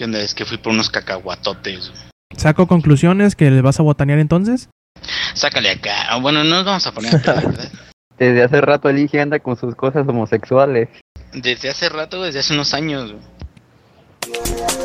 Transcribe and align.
¿Qué 0.00 0.04
onda? 0.04 0.18
Es 0.20 0.32
que 0.32 0.46
fui 0.46 0.56
por 0.56 0.72
unos 0.72 0.88
cacahuatotes. 0.88 1.92
¿Saco 2.34 2.66
conclusiones 2.66 3.36
que 3.36 3.50
le 3.50 3.60
vas 3.60 3.80
a 3.80 3.82
botanear 3.82 4.18
entonces? 4.18 4.70
Sácale 5.34 5.68
acá. 5.68 6.06
Ah, 6.08 6.16
bueno, 6.18 6.42
no 6.42 6.54
nos 6.54 6.64
vamos 6.64 6.86
a 6.86 6.92
poner 6.92 7.16
acá, 7.16 7.34
¿verdad? 7.34 7.70
Desde 8.18 8.42
hace 8.42 8.62
rato 8.62 8.88
el 8.88 9.10
anda 9.20 9.40
con 9.40 9.58
sus 9.58 9.74
cosas 9.74 10.08
homosexuales. 10.08 10.88
Desde 11.34 11.68
hace 11.68 11.90
rato, 11.90 12.22
desde 12.22 12.38
hace 12.38 12.54
unos 12.54 12.72
años. 12.72 13.12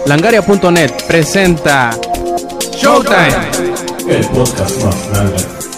Langaria.net 0.05 0.91
presenta 1.07 1.91
Showtime. 2.73 4.09
El 4.09 4.27
podcast 4.27 4.83
más 4.83 5.09
grande. 5.11 5.74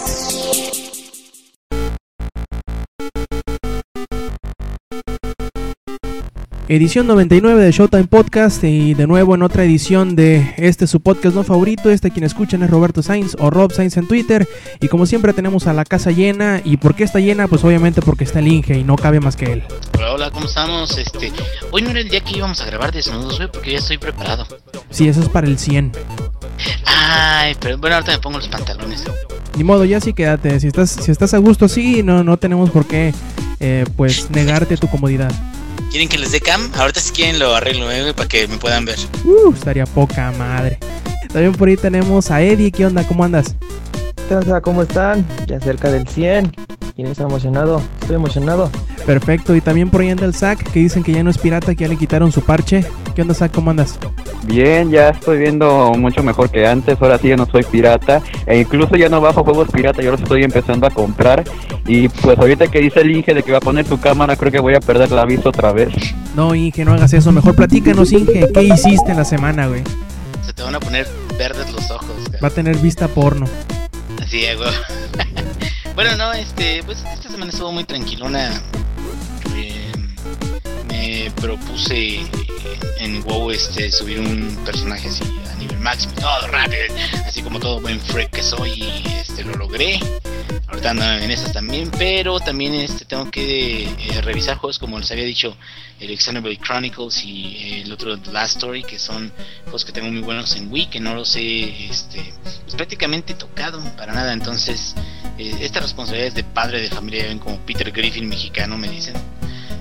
Edición 6.70 7.06
99 7.06 7.64
de 7.64 7.72
Showtime 7.72 8.08
Podcast 8.08 8.62
y 8.62 8.92
de 8.92 9.06
nuevo 9.06 9.34
en 9.34 9.42
otra 9.42 9.64
edición 9.64 10.14
de 10.14 10.52
este 10.58 10.86
su 10.86 11.00
podcast 11.00 11.34
no 11.34 11.42
favorito. 11.42 11.88
Este 11.88 12.10
quien 12.10 12.24
escuchan 12.24 12.62
es 12.62 12.68
Roberto 12.68 13.02
Sainz 13.02 13.34
o 13.38 13.48
Rob 13.48 13.72
Sainz 13.72 13.96
en 13.96 14.06
Twitter. 14.06 14.46
Y 14.78 14.88
como 14.88 15.06
siempre 15.06 15.32
tenemos 15.32 15.66
a 15.66 15.72
la 15.72 15.86
casa 15.86 16.10
llena. 16.10 16.60
¿Y 16.62 16.76
por 16.76 16.94
qué 16.94 17.04
está 17.04 17.20
llena? 17.20 17.48
Pues 17.48 17.64
obviamente 17.64 18.02
porque 18.02 18.24
está 18.24 18.40
el 18.40 18.48
Inge 18.48 18.76
y 18.76 18.84
no 18.84 18.96
cabe 18.96 19.18
más 19.18 19.34
que 19.34 19.50
él. 19.50 19.62
Hola, 19.96 20.12
hola, 20.12 20.30
¿cómo 20.30 20.44
estamos? 20.44 20.98
Este, 20.98 21.32
hoy 21.70 21.80
no 21.80 21.88
era 21.88 22.00
el 22.00 22.10
día 22.10 22.20
que 22.20 22.36
íbamos 22.36 22.60
a 22.60 22.66
grabar 22.66 22.92
desnudos, 22.92 23.38
güey, 23.38 23.50
porque 23.50 23.72
ya 23.72 23.78
estoy 23.78 23.96
preparado. 23.96 24.46
Sí, 24.90 25.08
eso 25.08 25.22
es 25.22 25.30
para 25.30 25.46
el 25.46 25.58
100. 25.58 25.92
Ay, 26.84 27.56
pero 27.60 27.78
bueno, 27.78 27.96
ahorita 27.96 28.12
me 28.12 28.18
pongo 28.18 28.36
los 28.36 28.48
pantalones. 28.48 29.04
Ni 29.56 29.64
modo, 29.64 29.86
ya 29.86 30.02
sí 30.02 30.12
quédate. 30.12 30.60
Si 30.60 30.66
estás, 30.66 30.90
si 30.90 31.10
estás 31.10 31.32
a 31.32 31.38
gusto, 31.38 31.66
sí, 31.66 32.02
no, 32.02 32.22
no 32.22 32.36
tenemos 32.36 32.68
por 32.68 32.84
qué 32.84 33.14
eh, 33.58 33.86
pues 33.96 34.30
negarte 34.30 34.76
tu 34.76 34.86
comodidad. 34.88 35.32
¿Quieren 35.90 36.08
que 36.08 36.18
les 36.18 36.32
dé 36.32 36.40
cam? 36.40 36.70
Ahorita 36.74 37.00
si 37.00 37.12
quieren 37.12 37.38
lo 37.38 37.54
arreglo, 37.54 37.90
eh, 37.90 38.02
güey, 38.02 38.12
para 38.12 38.28
que 38.28 38.46
me 38.46 38.58
puedan 38.58 38.84
ver. 38.84 38.98
Uh, 39.24 39.52
estaría 39.54 39.86
poca 39.86 40.30
madre. 40.32 40.78
También 41.32 41.52
por 41.52 41.68
ahí 41.68 41.76
tenemos 41.76 42.30
a 42.30 42.42
Eddie. 42.42 42.70
¿Qué 42.70 42.86
onda? 42.86 43.06
¿Cómo 43.06 43.24
andas? 43.24 43.54
¿Cómo 44.62 44.82
están? 44.82 45.26
Ya 45.46 45.58
cerca 45.58 45.90
del 45.90 46.06
100. 46.06 46.52
¿Quién 46.98 47.12
está 47.12 47.22
emocionado? 47.22 47.80
Estoy 48.00 48.16
emocionado. 48.16 48.72
Perfecto. 49.06 49.54
Y 49.54 49.60
también 49.60 49.88
por 49.88 50.00
ahí 50.00 50.10
anda 50.10 50.24
el 50.24 50.34
Zack, 50.34 50.68
que 50.72 50.80
dicen 50.80 51.04
que 51.04 51.12
ya 51.12 51.22
no 51.22 51.30
es 51.30 51.38
pirata, 51.38 51.72
que 51.76 51.84
ya 51.84 51.88
le 51.88 51.96
quitaron 51.96 52.32
su 52.32 52.40
parche. 52.40 52.84
¿Qué 53.14 53.22
onda, 53.22 53.34
Zack? 53.34 53.52
¿Cómo 53.52 53.70
andas? 53.70 54.00
Bien, 54.42 54.90
ya 54.90 55.10
estoy 55.10 55.38
viendo 55.38 55.92
mucho 55.96 56.24
mejor 56.24 56.50
que 56.50 56.66
antes. 56.66 57.00
Ahora 57.00 57.16
sí 57.18 57.28
ya 57.28 57.36
no 57.36 57.46
soy 57.46 57.62
pirata. 57.62 58.20
E 58.46 58.58
incluso 58.58 58.96
ya 58.96 59.08
no 59.08 59.20
bajo 59.20 59.44
juegos 59.44 59.68
pirata. 59.70 60.02
Yo 60.02 60.10
los 60.10 60.20
estoy 60.20 60.42
empezando 60.42 60.88
a 60.88 60.90
comprar. 60.90 61.44
Y 61.86 62.08
pues 62.08 62.36
ahorita 62.36 62.66
que 62.66 62.80
dice 62.80 63.02
el 63.02 63.12
Inge 63.12 63.32
de 63.32 63.44
que 63.44 63.52
va 63.52 63.58
a 63.58 63.60
poner 63.60 63.86
su 63.86 64.00
cámara, 64.00 64.34
creo 64.34 64.50
que 64.50 64.58
voy 64.58 64.74
a 64.74 64.80
perder 64.80 65.12
la 65.12 65.24
vista 65.24 65.50
otra 65.50 65.70
vez. 65.70 65.94
No, 66.34 66.52
Inge, 66.56 66.84
no 66.84 66.94
hagas 66.94 67.12
eso. 67.12 67.30
Mejor 67.30 67.54
platícanos, 67.54 68.10
Inge. 68.10 68.50
¿Qué 68.52 68.62
hiciste 68.64 69.12
en 69.12 69.18
la 69.18 69.24
semana, 69.24 69.68
güey? 69.68 69.84
Se 70.44 70.52
te 70.52 70.64
van 70.64 70.74
a 70.74 70.80
poner 70.80 71.06
verdes 71.38 71.72
los 71.72 71.92
ojos, 71.92 72.10
güey. 72.26 72.40
Va 72.42 72.48
a 72.48 72.50
tener 72.50 72.76
vista 72.78 73.06
porno. 73.06 73.46
Así 74.20 74.44
es, 74.44 74.56
güey. 74.56 74.70
Bueno, 75.98 76.16
no, 76.16 76.32
este, 76.32 76.80
pues 76.84 77.02
esta 77.12 77.28
semana 77.28 77.50
estuvo 77.50 77.72
muy 77.72 77.82
tranquilona. 77.82 78.62
Eh, 79.56 79.92
me 80.86 81.28
propuse 81.32 82.20
en 83.00 83.20
WoW 83.24 83.50
este 83.50 83.90
subir 83.90 84.20
un 84.20 84.56
personaje 84.64 85.08
así 85.08 85.24
a 85.50 85.56
nivel 85.56 85.80
máximo, 85.80 86.12
todo 86.12 86.46
rápido, 86.52 86.84
así 87.26 87.42
como 87.42 87.58
todo 87.58 87.80
buen 87.80 87.98
freak 87.98 88.30
que 88.30 88.44
soy 88.44 88.80
y 88.80 89.02
este 89.08 89.42
lo 89.42 89.54
logré. 89.54 89.98
Ahorita 90.68 90.90
ando 90.90 91.04
en 91.04 91.32
esas 91.32 91.52
también, 91.52 91.90
pero 91.98 92.38
también 92.38 92.74
este 92.74 93.04
tengo 93.04 93.28
que 93.28 93.86
eh, 93.86 94.20
revisar 94.22 94.56
juegos 94.56 94.78
como 94.78 95.00
les 95.00 95.10
había 95.10 95.24
dicho, 95.24 95.56
el 95.98 96.16
Xenoblade 96.16 96.60
Chronicles 96.60 97.24
y 97.24 97.56
eh, 97.56 97.82
el 97.82 97.92
otro 97.92 98.14
Last 98.30 98.58
Story, 98.58 98.84
que 98.84 99.00
son 99.00 99.32
juegos 99.64 99.84
que 99.84 99.90
tengo 99.90 100.08
muy 100.12 100.20
buenos 100.20 100.54
en 100.54 100.70
Wii, 100.70 100.90
que 100.90 101.00
no 101.00 101.16
los 101.16 101.34
he 101.34 101.86
este, 101.90 102.32
pues, 102.44 102.76
prácticamente 102.76 103.34
tocado 103.34 103.82
para 103.96 104.12
nada. 104.12 104.32
Entonces, 104.32 104.94
eh, 105.38 105.56
esta 105.60 105.80
responsabilidad 105.80 106.28
es 106.28 106.34
de 106.34 106.44
padre 106.44 106.80
de 106.80 106.88
familia, 106.88 107.24
ven 107.24 107.38
como 107.38 107.58
Peter 107.60 107.90
Griffin 107.90 108.28
mexicano, 108.28 108.76
me 108.76 108.88
dicen. 108.88 109.14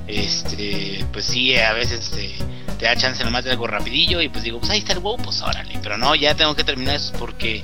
Este, 0.07 1.06
pues 1.12 1.25
sí, 1.25 1.56
a 1.57 1.73
veces 1.73 2.12
te, 2.12 2.35
te 2.78 2.85
da 2.85 2.95
chance 2.95 3.23
nomás 3.23 3.44
de 3.44 3.51
algo 3.51 3.67
rapidillo 3.67 4.22
y 4.22 4.29
pues 4.29 4.44
digo, 4.44 4.59
pues 4.59 4.72
ahí 4.72 4.79
está 4.79 4.94
el 4.94 5.00
WoW, 5.00 5.17
pues 5.17 5.41
órale. 5.41 5.78
Pero 5.81 5.97
no, 5.97 6.16
ya 6.16 6.35
tengo 6.35 6.56
que 6.56 6.63
terminar 6.63 6.96
eso 6.96 7.12
porque 7.19 7.63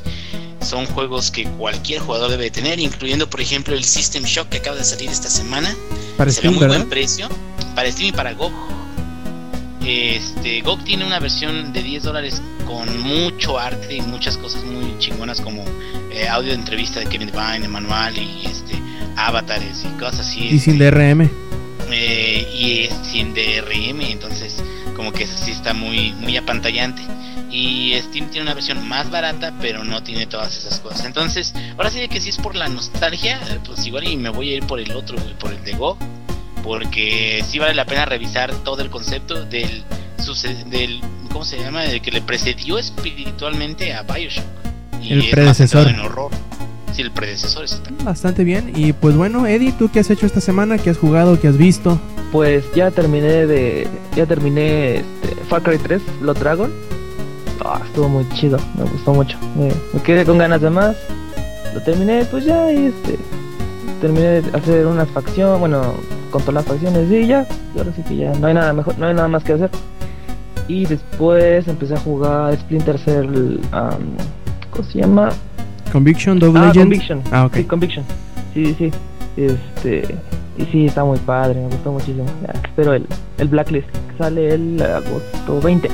son 0.61 0.85
juegos 0.87 1.31
que 1.31 1.45
cualquier 1.45 2.01
jugador 2.01 2.31
debe 2.31 2.51
tener, 2.51 2.79
incluyendo 2.79 3.29
por 3.29 3.41
ejemplo 3.41 3.75
el 3.75 3.83
System 3.83 4.23
Shock 4.23 4.49
que 4.49 4.57
acaba 4.57 4.75
de 4.77 4.83
salir 4.83 5.09
esta 5.09 5.29
semana. 5.29 5.73
Para 6.17 6.31
Steam, 6.31 6.53
muy 6.53 6.61
¿verdad? 6.61 6.77
buen 6.77 6.89
precio 6.89 7.29
para 7.75 7.91
Steam 7.91 8.09
y 8.09 8.11
para 8.11 8.33
GOG. 8.33 8.51
Este, 9.85 10.61
GOG 10.61 10.83
tiene 10.83 11.05
una 11.05 11.19
versión 11.19 11.73
de 11.73 11.83
10 11.83 12.03
dólares 12.03 12.41
con 12.65 13.01
mucho 13.01 13.59
arte 13.59 13.95
y 13.95 14.01
muchas 14.01 14.37
cosas 14.37 14.63
muy 14.63 14.97
chingonas 14.99 15.41
como 15.41 15.65
eh, 16.13 16.27
audio 16.29 16.49
de 16.49 16.55
entrevista 16.55 16.99
de 16.99 17.07
Kevin 17.07 17.31
Devine, 17.31 17.65
Emanuel 17.65 18.17
y 18.17 18.45
este 18.45 18.75
avatares 19.15 19.83
y 19.85 19.99
cosas 19.99 20.21
así. 20.21 20.47
Y 20.47 20.59
sin 20.59 20.81
este, 20.81 20.91
DRM. 20.91 21.29
eh, 21.91 22.47
y 22.53 22.83
es 22.83 22.93
sin 23.03 23.33
DRM, 23.33 24.01
entonces 24.01 24.63
como 24.95 25.11
que 25.11 25.23
eso 25.23 25.37
sí 25.43 25.51
está 25.51 25.73
muy 25.73 26.11
muy 26.13 26.37
apantallante. 26.37 27.01
Y 27.51 27.93
Steam 27.99 28.29
tiene 28.31 28.43
una 28.43 28.55
versión 28.55 28.87
más 28.87 29.11
barata, 29.11 29.53
pero 29.61 29.83
no 29.83 30.01
tiene 30.01 30.25
todas 30.25 30.57
esas 30.57 30.79
cosas. 30.79 31.05
Entonces, 31.05 31.53
ahora 31.77 31.91
sí 31.91 32.07
que 32.07 32.19
si 32.19 32.29
es 32.29 32.37
por 32.37 32.55
la 32.55 32.67
nostalgia, 32.67 33.39
eh, 33.49 33.59
pues 33.63 33.85
igual 33.85 34.07
y 34.07 34.17
me 34.17 34.29
voy 34.29 34.53
a 34.53 34.55
ir 34.55 34.65
por 34.65 34.79
el 34.79 34.91
otro, 34.93 35.17
por 35.39 35.51
el 35.53 35.63
de 35.63 35.73
Go, 35.73 35.95
porque 36.63 37.43
sí 37.47 37.59
vale 37.59 37.75
la 37.75 37.85
pena 37.85 38.05
revisar 38.05 38.51
todo 38.63 38.81
el 38.81 38.89
concepto 38.89 39.45
del 39.45 39.83
del 40.67 41.01
¿cómo 41.31 41.43
se 41.45 41.59
llama? 41.59 41.85
El 41.85 42.01
que 42.01 42.09
le 42.11 42.21
precedió 42.21 42.79
espiritualmente 42.79 43.93
a 43.93 44.03
BioShock. 44.03 44.45
Y 45.03 45.13
El 45.13 45.19
es 45.21 45.31
predecesor. 45.31 45.85
centrado 45.85 45.89
en 45.89 46.11
horror. 46.11 46.31
Sí, 46.93 47.01
el 47.01 47.11
predecesor 47.11 47.63
exactamente. 47.63 48.03
Bastante 48.05 48.43
bien. 48.43 48.71
Y 48.75 48.93
pues 48.93 49.15
bueno, 49.15 49.47
Eddie, 49.47 49.71
¿tú 49.73 49.89
qué 49.91 49.99
has 49.99 50.09
hecho 50.09 50.25
esta 50.25 50.41
semana? 50.41 50.77
¿Qué 50.77 50.89
has 50.91 50.97
jugado? 50.97 51.39
¿Qué 51.39 51.47
has 51.47 51.57
visto? 51.57 51.99
Pues 52.31 52.63
ya 52.75 52.91
terminé 52.91 53.45
de. 53.47 53.87
Ya 54.15 54.25
terminé 54.25 54.97
este, 54.97 55.35
Far 55.49 55.61
Cry 55.63 55.77
3, 55.77 56.01
Blood 56.21 56.37
Dragon. 56.37 56.71
Ah, 57.65 57.79
estuvo 57.85 58.09
muy 58.09 58.27
chido, 58.29 58.57
me 58.77 58.83
gustó 58.85 59.13
mucho. 59.13 59.37
Me, 59.57 59.71
me 59.93 60.01
quedé 60.03 60.25
con 60.25 60.37
ganas 60.37 60.61
de 60.61 60.69
más. 60.69 60.95
Lo 61.73 61.81
terminé, 61.81 62.25
pues 62.25 62.45
ya, 62.45 62.71
y 62.71 62.87
este. 62.87 63.17
Terminé 64.01 64.41
de 64.41 64.57
hacer 64.57 64.85
unas 64.85 65.07
facciones, 65.09 65.59
bueno, 65.59 65.93
controlar 66.29 66.63
las 66.63 66.73
facciones 66.73 67.09
y 67.09 67.25
ya. 67.27 67.47
y 67.73 67.77
ahora 67.79 67.91
sí 67.95 68.03
que 68.03 68.17
ya 68.17 68.33
no 68.33 68.47
hay 68.47 68.53
nada 68.53 68.73
mejor, 68.73 68.97
no 68.99 69.07
hay 69.07 69.13
nada 69.13 69.27
más 69.29 69.43
que 69.43 69.53
hacer. 69.53 69.69
Y 70.67 70.85
después 70.85 71.67
empecé 71.67 71.93
a 71.95 71.99
jugar 71.99 72.53
Splinter 72.57 72.99
Cell. 72.99 73.59
um, 73.73 74.17
¿Cómo 74.73 74.83
se 74.89 74.99
llama? 74.99 75.29
Conviction, 75.91 76.39
Double 76.39 76.59
Ah, 76.61 76.69
Agent. 76.69 76.83
Conviction. 76.85 77.21
Ah, 77.31 77.45
ok. 77.45 77.55
Sí, 77.55 77.63
Conviction. 77.65 78.05
Sí, 78.53 78.75
sí. 78.77 78.91
Este. 79.37 80.15
Y 80.57 80.65
sí, 80.71 80.85
está 80.85 81.03
muy 81.03 81.17
padre, 81.19 81.59
me 81.61 81.65
gustó 81.67 81.91
muchísimo. 81.91 82.25
Ya, 82.45 82.53
espero 82.63 82.93
el, 82.93 83.05
el 83.39 83.47
Blacklist, 83.47 83.87
que 83.89 84.17
sale 84.17 84.53
el 84.53 84.81
agosto 84.81 85.59
20. 85.63 85.89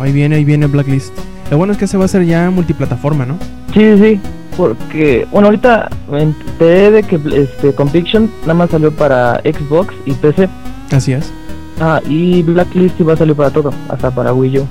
Ahí 0.00 0.12
viene, 0.12 0.36
ahí 0.36 0.44
viene 0.44 0.66
Blacklist. 0.66 1.12
Lo 1.50 1.58
bueno 1.58 1.72
es 1.72 1.78
que 1.78 1.86
se 1.86 1.96
va 1.96 2.04
a 2.04 2.06
hacer 2.06 2.24
ya 2.24 2.48
multiplataforma, 2.50 3.26
¿no? 3.26 3.36
Sí, 3.72 3.98
sí. 3.98 4.20
Porque, 4.56 5.26
bueno, 5.32 5.48
ahorita 5.48 5.88
me 6.10 6.22
enteré 6.22 6.92
de 6.92 7.02
que 7.02 7.18
este, 7.34 7.72
Conviction 7.74 8.30
nada 8.42 8.54
más 8.54 8.70
salió 8.70 8.92
para 8.92 9.40
Xbox 9.40 9.92
y 10.06 10.12
PC. 10.12 10.48
Así 10.92 11.12
es. 11.12 11.32
Ah, 11.80 12.00
y 12.08 12.42
Blacklist 12.44 12.96
sí 12.96 13.02
va 13.02 13.14
a 13.14 13.16
salir 13.16 13.34
para 13.34 13.50
todo, 13.50 13.72
hasta 13.88 14.12
para 14.12 14.32
Wii 14.32 14.58
U. 14.60 14.66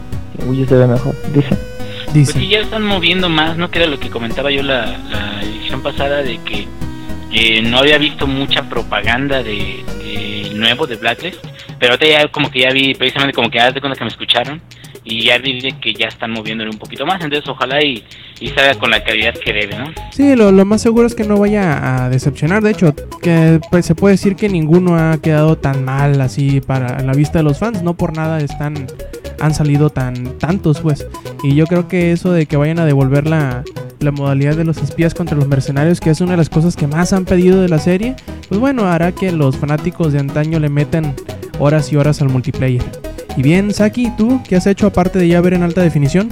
Wii 0.47 0.63
U 0.63 0.67
se 0.67 0.75
ve 0.75 0.87
mejor, 0.87 1.13
dice. 1.35 1.57
Pues 2.13 2.27
Dice. 2.27 2.39
sí, 2.39 2.47
ya 2.49 2.59
están 2.59 2.83
moviendo 2.83 3.27
más, 3.27 3.57
¿no? 3.57 3.71
Que 3.71 3.79
era 3.79 3.87
lo 3.87 3.99
que 3.99 4.09
comentaba 4.09 4.51
yo 4.51 4.61
la, 4.63 4.85
la 5.09 5.41
edición 5.41 5.81
pasada 5.81 6.21
de 6.21 6.37
que 6.45 6.67
eh, 7.31 7.61
no 7.63 7.79
había 7.79 7.97
visto 7.97 8.27
mucha 8.27 8.69
propaganda 8.69 9.41
de, 9.41 9.83
de 10.03 10.51
nuevo 10.53 10.85
de 10.85 10.95
Blacklist, 10.97 11.43
pero 11.79 11.93
ahorita 11.93 12.07
ya 12.07 12.27
como 12.27 12.51
que 12.51 12.59
ya 12.59 12.69
vi, 12.71 12.93
precisamente 12.93 13.33
como 13.33 13.49
que 13.49 13.57
ya 13.57 13.71
de 13.71 13.81
cuenta 13.81 13.97
que 13.97 14.03
me 14.05 14.09
escucharon 14.11 14.61
y 15.03 15.23
ya 15.23 15.37
vi 15.39 15.59
de 15.59 15.71
que 15.79 15.93
ya 15.93 16.07
están 16.07 16.31
moviéndole 16.31 16.69
un 16.69 16.77
poquito 16.77 17.05
más, 17.05 17.21
entonces 17.23 17.49
ojalá 17.49 17.83
y, 17.83 18.03
y 18.39 18.49
salga 18.49 18.75
con 18.75 18.91
la 18.91 19.03
calidad 19.03 19.33
que 19.33 19.51
debe, 19.51 19.75
¿no? 19.77 19.91
Sí, 20.11 20.35
lo, 20.35 20.51
lo 20.51 20.63
más 20.65 20.81
seguro 20.81 21.07
es 21.07 21.15
que 21.15 21.23
no 21.23 21.37
vaya 21.37 22.05
a 22.05 22.09
decepcionar. 22.09 22.61
De 22.61 22.71
hecho, 22.71 22.95
que 23.21 23.59
pues, 23.71 23.85
se 23.85 23.95
puede 23.95 24.13
decir 24.13 24.35
que 24.35 24.47
ninguno 24.47 24.95
ha 24.97 25.17
quedado 25.19 25.57
tan 25.57 25.83
mal 25.83 26.21
así 26.21 26.61
para 26.61 27.01
la 27.01 27.13
vista 27.13 27.39
de 27.39 27.43
los 27.43 27.57
fans. 27.57 27.81
No 27.81 27.95
por 27.95 28.15
nada 28.15 28.39
están 28.39 28.87
han 29.43 29.53
salido 29.53 29.89
tan 29.89 30.37
tantos, 30.39 30.79
pues. 30.79 31.05
Y 31.43 31.55
yo 31.55 31.65
creo 31.67 31.87
que 31.87 32.11
eso 32.13 32.31
de 32.31 32.45
que 32.45 32.55
vayan 32.55 32.79
a 32.79 32.85
devolver 32.85 33.27
la, 33.27 33.63
la 33.99 34.11
modalidad 34.11 34.55
de 34.55 34.63
los 34.63 34.77
espías 34.77 35.13
contra 35.13 35.35
los 35.35 35.47
mercenarios, 35.47 35.99
que 35.99 36.09
es 36.09 36.21
una 36.21 36.31
de 36.31 36.37
las 36.37 36.49
cosas 36.49 36.75
que 36.75 36.87
más 36.87 37.11
han 37.11 37.25
pedido 37.25 37.61
de 37.61 37.67
la 37.67 37.79
serie, 37.79 38.15
pues 38.47 38.59
bueno, 38.59 38.85
hará 38.85 39.11
que 39.11 39.31
los 39.31 39.57
fanáticos 39.57 40.13
de 40.13 40.19
antaño 40.19 40.59
le 40.59 40.69
metan 40.69 41.13
horas 41.59 41.91
y 41.91 41.97
horas 41.97 42.21
al 42.21 42.29
multiplayer. 42.29 42.83
Y 43.35 43.41
bien, 43.41 43.73
Saki, 43.73 44.11
¿tú 44.17 44.41
qué 44.47 44.55
has 44.55 44.67
hecho 44.67 44.87
aparte 44.87 45.19
de 45.19 45.27
ya 45.27 45.41
ver 45.41 45.55
en 45.55 45.63
alta 45.63 45.81
definición? 45.81 46.29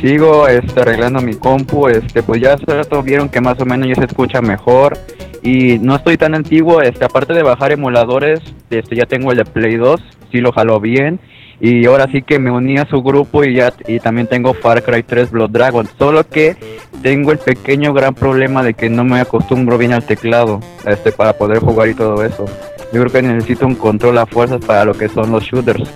Sigo 0.00 0.48
este, 0.48 0.80
arreglando 0.80 1.20
mi 1.20 1.34
compu, 1.34 1.88
este, 1.88 2.22
pues 2.22 2.40
ya 2.40 2.56
vieron 3.04 3.28
que 3.28 3.40
más 3.40 3.60
o 3.60 3.66
menos 3.66 3.88
ya 3.88 3.94
se 3.96 4.04
escucha 4.06 4.40
mejor 4.40 4.98
y 5.42 5.78
no 5.78 5.96
estoy 5.96 6.16
tan 6.16 6.34
antiguo, 6.34 6.82
este, 6.82 7.04
aparte 7.04 7.32
de 7.32 7.42
bajar 7.42 7.72
emuladores, 7.72 8.40
este, 8.70 8.96
ya 8.96 9.06
tengo 9.06 9.32
el 9.32 9.38
de 9.38 9.44
Play 9.44 9.76
2, 9.76 10.00
sí 10.30 10.38
lo 10.38 10.52
jaló 10.52 10.80
bien 10.80 11.20
y 11.60 11.84
ahora 11.86 12.06
sí 12.10 12.22
que 12.22 12.38
me 12.38 12.50
uní 12.50 12.78
a 12.78 12.86
su 12.86 13.02
grupo 13.02 13.44
y 13.44 13.54
ya 13.54 13.72
y 13.86 14.00
también 14.00 14.26
tengo 14.26 14.54
Far 14.54 14.82
Cry 14.82 15.02
3 15.02 15.30
Blood 15.30 15.50
Dragon, 15.50 15.88
solo 15.98 16.26
que 16.26 16.56
tengo 17.02 17.32
el 17.32 17.38
pequeño 17.38 17.92
gran 17.92 18.14
problema 18.14 18.62
de 18.62 18.74
que 18.74 18.88
no 18.88 19.04
me 19.04 19.20
acostumbro 19.20 19.76
bien 19.76 19.92
al 19.92 20.04
teclado 20.04 20.60
este 20.86 21.12
para 21.12 21.34
poder 21.34 21.58
jugar 21.58 21.88
y 21.88 21.94
todo 21.94 22.24
eso. 22.24 22.46
Yo 22.92 23.00
creo 23.00 23.12
que 23.12 23.22
necesito 23.22 23.66
un 23.66 23.74
control 23.76 24.18
a 24.18 24.26
fuerzas 24.26 24.64
para 24.64 24.84
lo 24.84 24.94
que 24.94 25.08
son 25.08 25.30
los 25.30 25.44
shooters. 25.44 25.88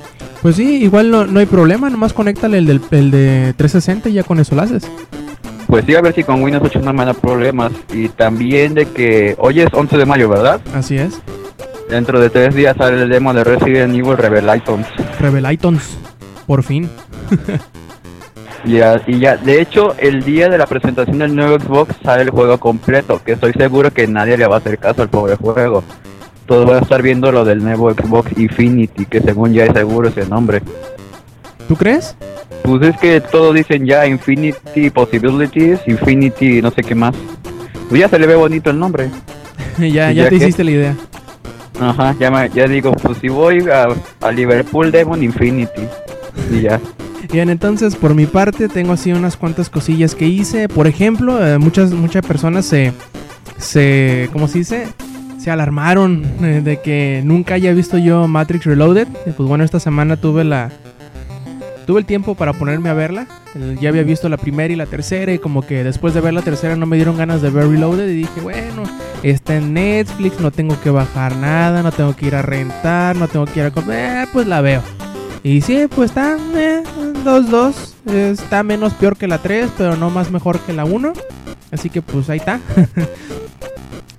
Pues 0.42 0.56
sí, 0.56 0.82
igual 0.82 1.10
no, 1.10 1.26
no 1.26 1.40
hay 1.40 1.46
problema, 1.46 1.88
nomás 1.88 2.12
conéctale 2.12 2.58
el, 2.58 2.66
del, 2.66 2.80
el 2.90 3.10
de 3.10 3.54
360 3.56 4.10
y 4.10 4.12
ya 4.12 4.22
con 4.22 4.38
eso 4.38 4.54
lo 4.54 4.62
haces. 4.62 4.88
Pues 5.66 5.84
sí, 5.86 5.94
a 5.94 6.00
ver 6.00 6.14
si 6.14 6.24
con 6.24 6.42
Windows 6.42 6.64
8 6.64 6.80
no 6.80 6.92
me 6.92 7.04
da 7.04 7.14
problemas. 7.14 7.72
Y 7.92 8.08
también 8.08 8.74
de 8.74 8.86
que 8.86 9.34
hoy 9.38 9.60
es 9.60 9.68
11 9.72 9.96
de 9.96 10.06
mayo, 10.06 10.28
¿verdad? 10.28 10.60
Así 10.74 10.96
es. 10.96 11.20
Dentro 11.88 12.18
de 12.18 12.30
tres 12.30 12.54
días 12.54 12.76
sale 12.76 13.02
el 13.02 13.08
demo 13.08 13.34
de 13.34 13.44
Resident 13.44 13.94
Evil 13.94 14.16
Revelations. 14.16 14.86
Revelations, 15.20 15.98
por 16.46 16.62
fin. 16.62 16.88
Ya, 18.64 19.02
y 19.06 19.18
ya, 19.18 19.36
de 19.36 19.60
hecho, 19.60 19.94
el 19.98 20.22
día 20.24 20.48
de 20.48 20.56
la 20.56 20.66
presentación 20.66 21.18
del 21.18 21.34
nuevo 21.34 21.58
Xbox 21.58 21.96
sale 22.02 22.22
el 22.22 22.30
juego 22.30 22.58
completo, 22.58 23.20
que 23.22 23.32
estoy 23.32 23.52
seguro 23.52 23.90
que 23.90 24.06
nadie 24.06 24.38
le 24.38 24.46
va 24.46 24.54
a 24.54 24.58
hacer 24.58 24.78
caso 24.78 25.02
al 25.02 25.10
pobre 25.10 25.36
juego. 25.36 25.84
Todos 26.46 26.66
van 26.66 26.76
a 26.76 26.80
estar 26.80 27.02
viendo 27.02 27.30
lo 27.30 27.44
del 27.44 27.62
nuevo 27.62 27.92
Xbox 27.92 28.38
Infinity, 28.38 29.04
que 29.04 29.20
según 29.20 29.52
ya 29.52 29.64
es 29.64 29.72
seguro 29.74 30.08
ese 30.08 30.26
nombre. 30.26 30.62
¿Tú 31.68 31.76
crees? 31.76 32.14
Pues 32.62 32.82
es 32.82 32.96
que 32.98 33.20
todos 33.20 33.54
dicen 33.54 33.86
ya 33.86 34.06
Infinity 34.06 34.90
Possibilities, 34.90 35.80
Infinity 35.86 36.62
no 36.62 36.70
sé 36.70 36.82
qué 36.82 36.94
más. 36.94 37.14
Pues 37.88 38.00
ya 38.00 38.08
se 38.08 38.18
le 38.18 38.26
ve 38.26 38.34
bonito 38.36 38.70
el 38.70 38.78
nombre. 38.78 39.10
ya, 39.78 39.86
¿Y 39.86 39.92
ya, 39.92 40.12
ya 40.12 40.28
te 40.28 40.36
hiciste 40.36 40.64
la 40.64 40.70
idea. 40.70 40.96
Ajá, 41.80 42.14
ya, 42.18 42.30
me- 42.30 42.48
ya 42.50 42.66
digo, 42.66 42.92
pues 42.92 43.18
si 43.18 43.28
voy 43.28 43.64
a, 43.68 43.88
a 44.26 44.30
Liverpool, 44.32 44.90
Demon 44.90 45.22
Infinity. 45.22 45.82
Y 46.52 46.62
ya. 46.62 46.80
Bien, 47.32 47.50
entonces 47.50 47.96
por 47.96 48.14
mi 48.14 48.26
parte 48.26 48.68
tengo 48.68 48.92
así 48.92 49.12
unas 49.12 49.36
cuantas 49.36 49.68
cosillas 49.68 50.14
que 50.14 50.26
hice. 50.26 50.68
Por 50.68 50.86
ejemplo, 50.86 51.44
eh, 51.44 51.58
muchas 51.58 51.90
muchas 51.92 52.24
personas 52.24 52.64
se, 52.64 52.92
se, 53.58 54.28
¿cómo 54.32 54.46
se 54.48 54.58
dice? 54.58 54.86
Se 55.38 55.50
alarmaron 55.50 56.24
eh, 56.42 56.60
de 56.64 56.80
que 56.80 57.22
nunca 57.24 57.54
haya 57.54 57.72
visto 57.72 57.98
yo 57.98 58.28
Matrix 58.28 58.64
Reloaded. 58.66 59.08
Y 59.26 59.30
pues 59.30 59.48
bueno, 59.48 59.64
esta 59.64 59.80
semana 59.80 60.16
tuve 60.16 60.44
la, 60.44 60.70
tuve 61.86 62.00
el 62.00 62.06
tiempo 62.06 62.34
para 62.34 62.52
ponerme 62.52 62.88
a 62.88 62.94
verla. 62.94 63.26
Eh, 63.54 63.76
Ya 63.80 63.88
había 63.90 64.02
visto 64.02 64.28
la 64.28 64.36
primera 64.36 64.72
y 64.72 64.76
la 64.76 64.86
tercera 64.86 65.32
y 65.32 65.38
como 65.38 65.62
que 65.62 65.84
después 65.84 66.14
de 66.14 66.20
ver 66.20 66.34
la 66.34 66.42
tercera 66.42 66.76
no 66.76 66.86
me 66.86 66.96
dieron 66.96 67.16
ganas 67.16 67.42
de 67.42 67.50
ver 67.50 67.68
Reloaded 67.68 68.08
y 68.08 68.14
dije, 68.14 68.40
bueno, 68.40 68.82
está 69.22 69.56
en 69.56 69.74
Netflix, 69.74 70.40
no 70.40 70.50
tengo 70.50 70.80
que 70.80 70.90
bajar 70.90 71.36
nada, 71.36 71.82
no 71.82 71.92
tengo 71.92 72.14
que 72.16 72.26
ir 72.26 72.34
a 72.34 72.42
rentar, 72.42 73.16
no 73.16 73.28
tengo 73.28 73.46
que 73.46 73.60
ir 73.60 73.66
a 73.66 73.70
comer, 73.70 74.28
pues 74.32 74.46
la 74.46 74.60
veo. 74.60 74.82
Y 75.42 75.60
sí, 75.60 75.86
pues 75.94 76.10
está 76.10 76.38
2-2. 77.24 77.74
está 78.12 78.62
menos 78.62 78.94
peor 78.94 79.16
que 79.16 79.28
la 79.28 79.38
3, 79.38 79.70
pero 79.76 79.96
no 79.96 80.10
más 80.10 80.30
mejor 80.30 80.58
que 80.60 80.72
la 80.72 80.84
1. 80.84 81.12
Así 81.70 81.90
que 81.90 82.00
pues 82.02 82.30
ahí 82.30 82.38
está. 82.38 82.60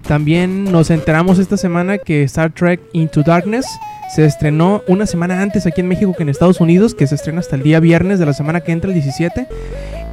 También 0.07 0.65
nos 0.65 0.91
enteramos 0.91 1.39
esta 1.39 1.57
semana 1.57 1.97
que 1.97 2.23
Star 2.23 2.51
Trek 2.51 2.79
Into 2.93 3.23
Darkness 3.23 3.65
se 4.13 4.23
estrenó 4.23 4.83
una 4.87 5.07
semana 5.07 5.41
antes 5.41 5.65
aquí 5.65 5.81
en 5.81 5.87
México 5.87 6.13
que 6.15 6.21
en 6.21 6.29
Estados 6.29 6.61
Unidos, 6.61 6.93
que 6.93 7.07
se 7.07 7.15
estrena 7.15 7.39
hasta 7.39 7.55
el 7.55 7.63
día 7.63 7.79
viernes 7.79 8.19
de 8.19 8.25
la 8.27 8.33
semana 8.33 8.61
que 8.61 8.71
entra, 8.71 8.89
el 8.89 8.93
17. 8.93 9.47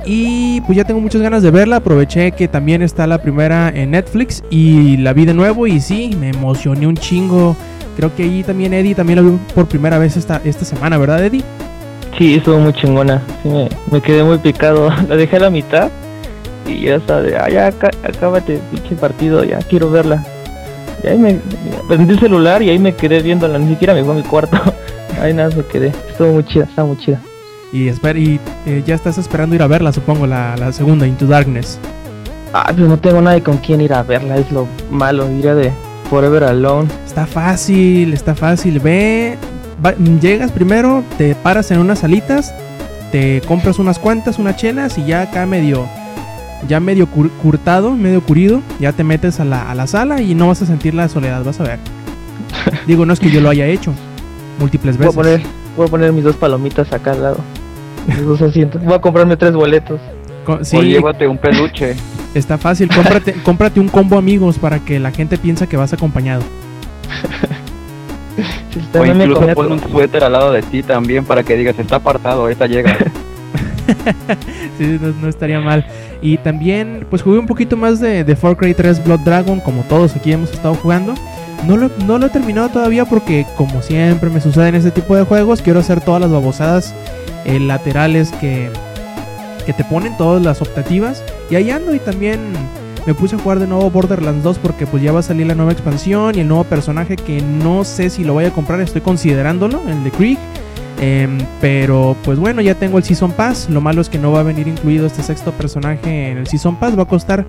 Y 0.07 0.63
pues 0.63 0.77
ya 0.77 0.85
tengo 0.85 1.01
muchas 1.01 1.21
ganas 1.21 1.43
de 1.43 1.51
verla. 1.51 1.77
Aproveché 1.77 2.33
que 2.33 2.49
también 2.49 2.81
está 2.81 3.07
la 3.07 3.23
primera 3.23 3.69
en 3.69 3.91
Netflix 3.91 4.43
y 4.51 4.97
la 4.97 5.13
vi 5.13 5.27
de 5.27 5.35
nuevo 5.35 5.67
y 5.67 5.81
sí, 5.81 6.17
me 6.19 6.31
emocioné 6.31 6.87
un 6.87 6.97
chingo. 6.97 7.55
Creo 7.97 8.15
que 8.17 8.23
ahí 8.23 8.43
también 8.43 8.73
Eddie 8.73 8.95
también 8.95 9.17
la 9.17 9.23
vio 9.23 9.39
por 9.55 9.67
primera 9.67 9.99
vez 9.99 10.17
esta, 10.17 10.41
esta 10.45 10.65
semana, 10.65 10.97
¿verdad 10.97 11.23
Eddie? 11.25 11.45
Sí, 12.17 12.35
estuvo 12.35 12.59
muy 12.59 12.73
chingona. 12.73 13.23
Me 13.91 14.01
quedé 14.01 14.25
muy 14.25 14.39
picado. 14.39 14.91
La 15.09 15.17
dejé 15.17 15.37
a 15.37 15.41
la 15.41 15.51
mitad 15.51 15.91
y 16.67 16.83
ya 16.87 16.97
está 16.97 17.21
de, 17.21 17.37
ah, 17.37 17.49
ya, 17.49 17.67
acá- 17.69 17.91
acábate, 18.03 18.59
pinche 18.71 18.95
partido, 18.97 19.45
ya 19.45 19.59
quiero 19.59 19.91
verla. 19.91 20.25
Y 21.03 21.09
ahí 21.09 21.19
me 21.19 21.39
prendí 21.89 22.15
el 22.15 22.21
celular 22.21 22.63
y 22.63 22.71
ahí 22.71 22.79
me 22.79 22.95
quedé 22.95 23.21
viéndola, 23.23 23.59
ni 23.59 23.69
siquiera 23.71 23.95
me 23.95 24.05
fue 24.05 24.15
a 24.15 24.17
mi 24.17 24.23
cuarto. 24.23 24.57
Ahí 25.21 25.35
nada, 25.35 25.55
me 25.55 25.63
quedé. 25.65 25.89
Estuvo 26.11 26.33
muy 26.33 26.45
chida, 26.45 26.65
está 26.65 26.83
muy 26.85 26.97
chida. 26.97 27.21
Y, 27.73 27.87
espera, 27.89 28.19
y 28.19 28.41
eh, 28.67 28.83
ya 28.87 28.95
estás 28.95 29.19
esperando 29.19 29.55
ir 29.55 29.63
a 29.63 29.67
verla, 29.67 29.93
supongo, 29.93 30.27
la, 30.27 30.57
la 30.57 30.73
segunda, 30.73 31.07
Into 31.07 31.27
Darkness. 31.27 31.79
Ah, 32.53 32.73
pues 32.75 32.89
no 32.89 32.99
tengo 32.99 33.21
nadie 33.21 33.43
con 33.43 33.59
quien 33.59 33.81
ir 33.81 33.93
a 33.93 34.03
verla, 34.03 34.37
es 34.37 34.51
lo 34.51 34.67
malo, 34.91 35.31
iría 35.31 35.55
de 35.55 35.71
Forever 36.11 36.45
Alone. 36.45 36.89
Está 37.07 37.27
fácil, 37.27 38.13
está 38.13 38.35
fácil. 38.35 38.81
Ve, 38.81 39.37
va- 39.85 39.95
llegas 40.21 40.51
primero, 40.51 41.05
te 41.19 41.35
paras 41.35 41.71
en 41.71 41.79
unas 41.79 42.01
salitas, 42.01 42.53
te 43.13 43.41
compras 43.43 43.79
unas 43.79 43.99
cuantas, 43.99 44.39
unas 44.39 44.57
chelas 44.57 44.99
y 44.99 45.05
ya 45.07 45.23
acá 45.23 45.47
medio, 45.47 45.87
ya 46.69 46.81
medio 46.81 47.07
cur- 47.09 47.31
curtado, 47.43 47.91
medio 47.93 48.21
curido, 48.21 48.61
ya 48.81 48.93
te 48.93 49.05
metes 49.05 49.41
a 49.41 49.45
la, 49.45 49.71
a 49.71 49.75
la 49.75 49.87
sala 49.87 50.21
y 50.23 50.35
no 50.35 50.49
vas 50.49 50.63
a 50.63 50.67
sentir 50.67 50.95
la 50.95 51.09
soledad, 51.09 51.43
vas 51.45 51.61
a 51.61 51.65
ver. 51.65 51.79
Digo, 52.87 53.05
no 53.07 53.13
es 53.13 53.21
que 53.21 53.31
yo 53.31 53.41
lo 53.41 53.51
haya 53.51 53.67
hecho 53.67 53.93
múltiples 54.59 54.97
Voy 54.97 55.05
a 55.05 55.09
veces. 55.09 55.17
poner, 55.17 55.43
voy 55.77 55.87
a 55.87 55.91
poner 55.91 56.13
mis 56.13 56.25
dos 56.25 56.37
palomitas 56.37 56.93
acá 56.93 57.13
al 57.13 57.23
lado. 57.23 57.39
Mis 58.07 58.25
dos 58.25 58.41
asientos. 58.43 58.83
Voy 58.85 58.95
a 58.95 59.01
comprarme 59.01 59.37
tres 59.37 59.53
boletos. 59.55 60.01
Co- 60.45 60.65
sí, 60.65 60.77
O 60.77 60.83
llévate 60.83 61.27
un 61.27 61.39
peluche. 61.39 61.95
está 62.35 62.59
fácil. 62.59 62.89
Cómprate, 62.95 63.33
cómprate 63.45 63.81
un 63.81 63.89
combo 63.89 64.19
amigos 64.19 64.59
para 64.59 64.79
que 64.81 64.99
la 65.01 65.11
gente 65.11 65.39
piensa 65.39 65.67
que 65.69 65.77
vas 65.77 65.93
acompañado. 65.93 66.43
O 68.95 69.05
incluso 69.05 69.47
pon 69.55 69.73
un 69.73 69.81
suéter 69.81 70.25
al 70.25 70.33
lado 70.33 70.53
de 70.53 70.63
ti 70.63 70.83
también 70.83 71.25
para 71.25 71.43
que 71.43 71.57
digas, 71.57 71.79
está 71.79 71.97
apartado, 71.97 72.43
ahorita 72.43 72.67
llega. 72.67 72.97
No, 75.21 75.29
estaría 75.29 75.61
mal. 75.61 75.87
Y 76.21 76.39
también, 76.39 77.07
pues 77.09 77.23
jugué 77.23 77.39
un 77.39 77.47
poquito 77.47 77.77
más 77.77 78.01
de, 78.01 78.25
de 78.25 78.37
Far 78.37 78.57
Cry 78.57 78.75
3 78.75 79.05
Blood 79.05 79.21
Dragon, 79.21 79.61
como 79.61 79.83
todos 79.83 80.17
aquí 80.17 80.33
hemos 80.33 80.53
estado 80.53 80.75
jugando. 80.75 81.15
No 81.67 81.77
lo, 81.77 81.91
no 82.07 82.19
lo 82.19 82.27
he 82.27 82.31
terminado 82.31 82.69
todavía 82.69 83.05
porque, 83.05 83.47
como 83.57 83.83
siempre 83.83 84.31
me 84.31 84.41
sucede 84.41 84.69
en 84.69 84.75
este 84.75 84.91
tipo 84.91 85.15
de 85.15 85.25
juegos, 85.25 85.63
quiero 85.63 85.81
hacer 85.81 86.01
todas 86.01 86.21
las 86.21 86.31
babosadas 86.31 86.95
eh, 87.45 87.61
laterales 87.61 88.33
que, 88.41 88.71
que 89.65 89.73
te 89.73 89.85
ponen, 89.85 90.17
todas 90.17 90.43
las 90.43 90.61
optativas. 90.61 91.23
Y 91.51 91.55
ahí 91.55 91.71
ando 91.71 91.95
y 91.95 91.99
también 92.01 92.41
me 93.07 93.15
puse 93.15 93.37
a 93.37 93.39
jugar 93.39 93.59
de 93.59 93.67
nuevo 93.67 93.91
Borderlands 93.91 94.45
2 94.45 94.59
porque 94.59 94.87
pues 94.87 95.03
ya 95.03 95.13
va 95.13 95.21
a 95.21 95.23
salir 95.23 95.47
la 95.47 95.55
nueva 95.55 95.73
expansión 95.73 96.37
y 96.37 96.41
el 96.41 96.49
nuevo 96.49 96.65
personaje 96.65 97.17
que 97.17 97.41
no 97.41 97.85
sé 97.85 98.11
si 98.11 98.25
lo 98.25 98.33
voy 98.33 98.45
a 98.45 98.51
comprar, 98.53 98.81
estoy 98.81 99.01
considerándolo, 99.01 99.83
el 99.89 100.05
de 100.05 100.11
Krieg. 100.11 100.39
Em, 101.03 101.37
pero 101.61 102.15
pues 102.25 102.39
bueno, 102.39 102.63
ya 102.63 102.77
tengo 102.77 102.97
el 102.97 103.03
Season 103.03 103.33
Pass. 103.33 103.69
Lo 103.69 103.81
malo 103.81 104.01
es 104.01 104.09
que 104.09 104.19
no 104.19 104.31
va 104.31 104.39
a 104.39 104.43
venir 104.45 104.69
incluido 104.69 105.05
este 105.05 105.25
sexto 105.25 105.51
personaje 105.51 106.31
en 106.31 106.39
el 106.39 106.47
Season 106.47 106.77
Pass. 106.77 106.97
Va 106.97 107.03
a 107.03 107.09
costar 107.09 107.45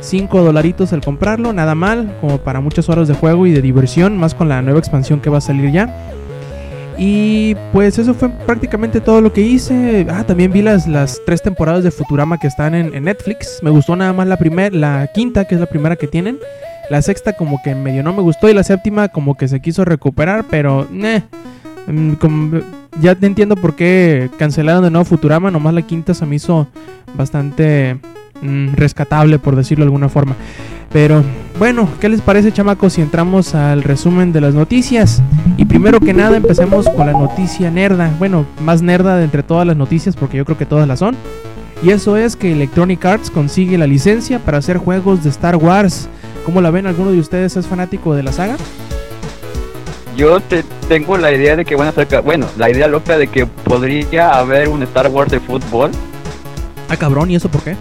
5 0.00 0.42
dolaritos 0.42 0.92
el 0.92 1.02
comprarlo, 1.02 1.52
nada 1.52 1.76
mal, 1.76 2.16
como 2.20 2.38
para 2.38 2.60
muchas 2.60 2.88
horas 2.88 3.06
de 3.06 3.14
juego 3.14 3.46
y 3.46 3.52
de 3.52 3.62
diversión, 3.62 4.16
más 4.18 4.34
con 4.34 4.48
la 4.48 4.60
nueva 4.60 4.80
expansión 4.80 5.20
que 5.20 5.30
va 5.30 5.38
a 5.38 5.40
salir 5.40 5.70
ya. 5.70 5.88
Y 6.98 7.54
pues 7.72 7.96
eso 7.96 8.12
fue 8.12 8.28
prácticamente 8.28 9.00
todo 9.00 9.20
lo 9.20 9.32
que 9.32 9.42
hice. 9.42 10.04
Ah, 10.10 10.24
también 10.24 10.50
vi 10.50 10.62
las, 10.62 10.88
las 10.88 11.20
tres 11.24 11.42
temporadas 11.42 11.84
de 11.84 11.92
Futurama 11.92 12.38
que 12.38 12.48
están 12.48 12.74
en, 12.74 13.04
Netflix. 13.04 13.60
Me 13.62 13.70
gustó 13.70 13.94
nada 13.94 14.14
más 14.14 14.26
la 14.26 14.36
primera, 14.36 14.74
la 14.76 15.10
quinta, 15.14 15.44
que 15.44 15.54
es 15.54 15.60
la 15.60 15.66
primera 15.66 15.94
que 15.94 16.08
tienen. 16.08 16.40
La 16.90 17.02
sexta 17.02 17.34
como 17.34 17.62
que 17.62 17.76
medio 17.76 18.02
no 18.02 18.12
me 18.12 18.22
gustó 18.22 18.48
y 18.48 18.54
la 18.54 18.64
séptima 18.64 19.10
como 19.10 19.36
que 19.36 19.46
se 19.46 19.60
quiso 19.60 19.84
recuperar, 19.84 20.44
pero 20.50 20.88
eh, 20.92 21.22
mm, 21.86 22.12
como- 22.14 22.60
ya 23.00 23.14
te 23.14 23.26
entiendo 23.26 23.56
por 23.56 23.74
qué 23.74 24.30
cancelaron 24.38 24.82
de 24.82 24.90
nuevo 24.90 25.04
Futurama, 25.04 25.50
nomás 25.50 25.74
la 25.74 25.82
quinta 25.82 26.14
se 26.14 26.26
me 26.26 26.36
hizo 26.36 26.66
bastante 27.14 27.98
mm, 28.40 28.74
rescatable 28.74 29.38
por 29.38 29.56
decirlo 29.56 29.84
de 29.84 29.88
alguna 29.88 30.08
forma. 30.08 30.34
Pero 30.92 31.22
bueno, 31.58 31.88
¿qué 32.00 32.08
les 32.08 32.20
parece 32.20 32.52
chamacos 32.52 32.94
si 32.94 33.02
entramos 33.02 33.54
al 33.54 33.82
resumen 33.82 34.32
de 34.32 34.40
las 34.40 34.54
noticias? 34.54 35.22
Y 35.56 35.64
primero 35.64 36.00
que 36.00 36.14
nada 36.14 36.36
empecemos 36.36 36.88
con 36.88 37.06
la 37.06 37.12
noticia 37.12 37.70
nerda, 37.70 38.10
bueno, 38.18 38.46
más 38.62 38.82
nerda 38.82 39.16
de 39.16 39.24
entre 39.24 39.42
todas 39.42 39.66
las 39.66 39.76
noticias 39.76 40.16
porque 40.16 40.38
yo 40.38 40.44
creo 40.44 40.56
que 40.56 40.66
todas 40.66 40.86
las 40.88 41.00
son. 41.00 41.16
Y 41.82 41.90
eso 41.90 42.16
es 42.16 42.36
que 42.36 42.52
Electronic 42.52 43.04
Arts 43.04 43.30
consigue 43.30 43.76
la 43.76 43.86
licencia 43.86 44.38
para 44.38 44.58
hacer 44.58 44.78
juegos 44.78 45.22
de 45.22 45.28
Star 45.28 45.56
Wars. 45.56 46.08
¿Cómo 46.46 46.60
la 46.60 46.70
ven? 46.70 46.86
¿Alguno 46.86 47.12
de 47.12 47.20
ustedes 47.20 47.56
es 47.56 47.66
fanático 47.66 48.14
de 48.14 48.22
la 48.22 48.32
saga? 48.32 48.56
Yo 50.16 50.40
te, 50.40 50.64
tengo 50.88 51.18
la 51.18 51.30
idea 51.30 51.56
de 51.56 51.64
que 51.64 51.76
van 51.76 51.88
a 51.88 51.92
sacar, 51.92 52.22
bueno, 52.22 52.46
la 52.56 52.70
idea 52.70 52.88
loca 52.88 53.18
de 53.18 53.26
que 53.26 53.44
podría 53.44 54.38
haber 54.38 54.68
un 54.68 54.82
Star 54.82 55.08
Wars 55.08 55.30
de 55.30 55.40
fútbol. 55.40 55.90
Ah, 56.88 56.96
cabrón, 56.96 57.30
¿y 57.30 57.36
eso 57.36 57.50
por 57.50 57.62
qué? 57.62 57.76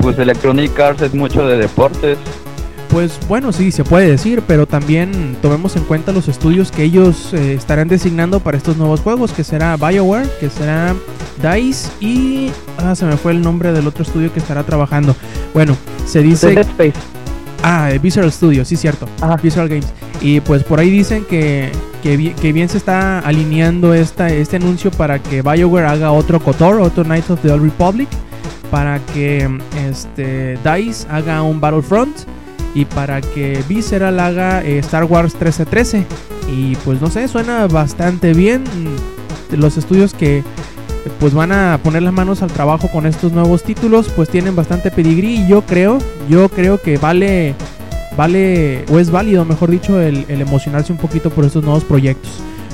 Pues 0.00 0.18
Electronic 0.18 0.78
Arts 0.80 1.02
es 1.02 1.14
mucho 1.14 1.46
de 1.46 1.58
deportes. 1.58 2.18
Pues 2.90 3.18
bueno, 3.28 3.52
sí, 3.52 3.70
se 3.70 3.84
puede 3.84 4.08
decir, 4.08 4.42
pero 4.46 4.66
también 4.66 5.36
tomemos 5.42 5.76
en 5.76 5.84
cuenta 5.84 6.12
los 6.12 6.28
estudios 6.28 6.72
que 6.72 6.82
ellos 6.82 7.32
eh, 7.34 7.54
estarán 7.54 7.88
designando 7.88 8.40
para 8.40 8.56
estos 8.56 8.76
nuevos 8.76 9.00
juegos, 9.00 9.32
que 9.32 9.44
será 9.44 9.76
BioWare, 9.76 10.28
que 10.40 10.50
será 10.50 10.94
DICE 11.42 11.88
y... 12.00 12.50
Ah, 12.78 12.94
se 12.96 13.04
me 13.04 13.16
fue 13.16 13.32
el 13.32 13.42
nombre 13.42 13.72
del 13.72 13.86
otro 13.86 14.02
estudio 14.02 14.32
que 14.32 14.40
estará 14.40 14.64
trabajando. 14.64 15.14
Bueno, 15.54 15.76
se 16.04 16.22
dice... 16.22 16.54
Dead 16.54 16.66
Space. 16.66 16.94
Ah, 17.68 17.90
eh, 17.90 17.98
Visual 17.98 18.30
Studio, 18.30 18.64
sí, 18.64 18.76
cierto. 18.76 19.08
Ajá. 19.20 19.36
Visual 19.42 19.68
Games. 19.68 19.86
Y 20.20 20.40
pues 20.40 20.62
por 20.62 20.78
ahí 20.78 20.88
dicen 20.88 21.24
que, 21.24 21.70
que, 22.02 22.16
bi- 22.16 22.30
que 22.34 22.52
bien 22.52 22.68
se 22.68 22.78
está 22.78 23.18
alineando 23.18 23.92
esta, 23.92 24.28
este 24.28 24.56
anuncio 24.56 24.90
para 24.92 25.18
que 25.18 25.42
BioWare 25.42 25.86
haga 25.86 26.12
otro 26.12 26.38
KOTOR, 26.38 26.80
otro 26.80 27.02
Knights 27.04 27.30
of 27.30 27.40
the 27.42 27.50
Old 27.50 27.64
Republic, 27.64 28.08
para 28.70 29.00
que 29.00 29.48
este, 29.88 30.56
DICE 30.64 31.06
haga 31.10 31.42
un 31.42 31.60
Battlefront 31.60 32.16
y 32.74 32.84
para 32.84 33.20
que 33.20 33.60
Visceral 33.68 34.20
haga 34.20 34.62
eh, 34.64 34.78
Star 34.78 35.04
Wars 35.04 35.32
1313. 35.34 36.04
Y 36.48 36.76
pues 36.84 37.00
no 37.00 37.10
sé, 37.10 37.26
suena 37.26 37.66
bastante 37.66 38.32
bien. 38.32 38.62
Los 39.50 39.76
estudios 39.76 40.14
que 40.14 40.44
pues 41.20 41.34
van 41.34 41.52
a 41.52 41.78
poner 41.82 42.02
las 42.02 42.12
manos 42.12 42.42
al 42.42 42.50
trabajo 42.50 42.88
con 42.88 43.06
estos 43.06 43.32
nuevos 43.32 43.62
títulos, 43.62 44.08
pues 44.14 44.28
tienen 44.28 44.56
bastante 44.56 44.90
pedigrí 44.90 45.40
y 45.40 45.48
yo 45.48 45.62
creo, 45.62 45.98
yo 46.28 46.48
creo 46.48 46.80
que 46.80 46.98
vale 46.98 47.54
vale 48.16 48.84
o 48.90 48.98
es 48.98 49.10
válido, 49.10 49.44
mejor 49.44 49.70
dicho, 49.70 50.00
el, 50.00 50.24
emocionarse 50.28 50.92
un 50.92 50.98
poquito 50.98 51.30
por 51.30 51.44
estos 51.44 51.62
nuevos 51.62 51.84
proyectos. 51.84 52.30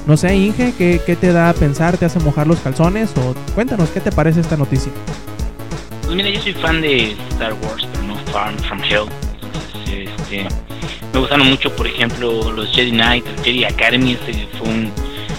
No 0.06 0.16
sé, 0.16 0.34
Inge, 0.34 0.72
¿qué, 0.76 1.00
¿qué 1.04 1.16
te 1.16 1.32
da 1.32 1.50
a 1.50 1.54
pensar? 1.54 1.96
¿Te 1.96 2.04
hace 2.04 2.18
mojar 2.20 2.46
los 2.46 2.58
calzones? 2.60 3.12
O 3.16 3.34
cuéntanos, 3.54 3.90
¿qué 3.90 4.00
te 4.00 4.10
parece 4.10 4.40
esta 4.40 4.56
noticia? 4.56 4.90
Pues 6.02 6.16
mira, 6.16 6.28
yo 6.28 6.40
soy 6.40 6.54
fan 6.54 6.80
de 6.80 7.12
Star 7.30 7.54
Wars, 7.54 7.86
pero 7.92 8.04
no 8.04 8.16
fan 8.32 8.58
from 8.60 8.80
Hell. 8.82 9.08
Entonces, 9.42 10.10
este, 10.18 10.48
me 11.12 11.20
gustaron 11.20 11.48
mucho, 11.48 11.70
por 11.76 11.86
ejemplo, 11.86 12.50
los 12.50 12.68
Jedi 12.72 12.90
Knight, 12.90 13.24
Jedi 13.44 13.64
Academy, 13.64 14.12
ese 14.12 14.46
fue 14.58 14.68
un, 14.68 14.90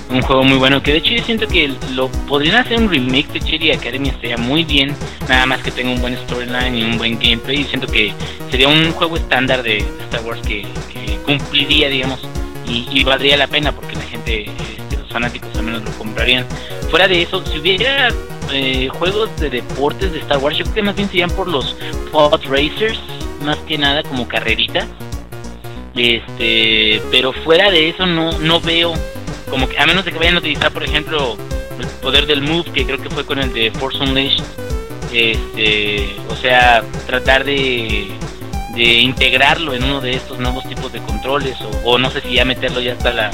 un 0.09 0.21
juego 0.21 0.43
muy 0.43 0.57
bueno. 0.57 0.81
Que 0.81 0.91
de 0.91 0.97
hecho 0.99 1.11
yo 1.11 1.23
siento 1.23 1.47
que 1.47 1.73
lo 1.93 2.09
podrían 2.27 2.55
hacer 2.55 2.77
un 2.77 2.89
remake 2.89 3.31
de 3.33 3.41
Jedi 3.41 3.71
Academy, 3.71 4.09
estaría 4.09 4.37
muy 4.37 4.63
bien. 4.63 4.95
Nada 5.27 5.45
más 5.45 5.61
que 5.61 5.71
tenga 5.71 5.91
un 5.91 6.01
buen 6.01 6.17
storyline 6.17 6.75
y 6.75 6.83
un 6.83 6.97
buen 6.97 7.19
gameplay. 7.19 7.61
Y 7.61 7.63
siento 7.65 7.87
que 7.87 8.13
sería 8.49 8.67
un 8.67 8.91
juego 8.91 9.17
estándar 9.17 9.63
de, 9.63 9.79
Star 10.05 10.21
Wars 10.21 10.41
que, 10.41 10.65
que 10.91 11.17
cumpliría, 11.25 11.89
digamos, 11.89 12.19
y, 12.67 12.87
y 12.91 13.03
valdría 13.03 13.37
la 13.37 13.47
pena 13.47 13.71
porque 13.71 13.95
la 13.95 14.03
gente, 14.03 14.43
este, 14.43 14.97
los 14.97 15.09
fanáticos 15.09 15.49
al 15.55 15.63
menos 15.63 15.83
lo 15.83 15.91
comprarían. 15.91 16.45
Fuera 16.89 17.07
de 17.07 17.21
eso, 17.23 17.43
si 17.45 17.59
hubiera 17.59 18.09
eh, 18.51 18.89
juegos 18.89 19.29
de 19.39 19.49
deportes 19.49 20.11
de 20.11 20.19
Star 20.19 20.37
Wars, 20.37 20.57
yo 20.57 20.63
creo 20.65 20.75
que 20.75 20.81
más 20.83 20.95
bien 20.95 21.07
serían 21.07 21.31
por 21.31 21.47
los 21.47 21.75
pod 22.11 22.39
racers, 22.45 22.99
más 23.41 23.57
que 23.59 23.77
nada 23.77 24.03
como 24.03 24.27
carreritas. 24.27 24.87
Este, 25.95 27.01
pero 27.11 27.33
fuera 27.33 27.69
de 27.69 27.89
eso 27.89 28.07
no 28.07 28.31
no 28.39 28.59
veo 28.59 28.93
como 29.53 29.69
que 29.69 29.77
a 29.77 29.85
menos 29.85 30.03
de 30.03 30.11
que 30.11 30.17
vayan 30.17 30.33
a 30.33 30.39
utilizar, 30.39 30.71
por 30.71 30.83
ejemplo, 30.83 31.37
el 31.79 31.85
poder 32.01 32.25
del 32.25 32.41
move 32.41 32.71
que 32.71 32.85
creo 32.85 32.97
que 32.97 33.11
fue 33.11 33.23
con 33.23 33.37
el 33.37 33.53
de 33.53 33.69
Force 33.69 33.99
Unleashed. 33.99 34.43
Este, 35.13 36.15
o 36.27 36.35
sea, 36.35 36.83
tratar 37.05 37.43
de 37.43 38.11
de 38.73 38.83
integrarlo 39.01 39.75
en 39.75 39.83
uno 39.83 40.01
de 40.01 40.15
estos 40.15 40.39
nuevos 40.39 40.67
tipos 40.67 40.91
de 40.91 40.99
controles 41.01 41.61
o, 41.61 41.69
o 41.91 41.99
no 41.99 42.09
sé 42.09 42.21
si 42.21 42.33
ya 42.33 42.43
meterlo 42.43 42.81
ya 42.81 42.93
hasta 42.93 43.13
la, 43.13 43.29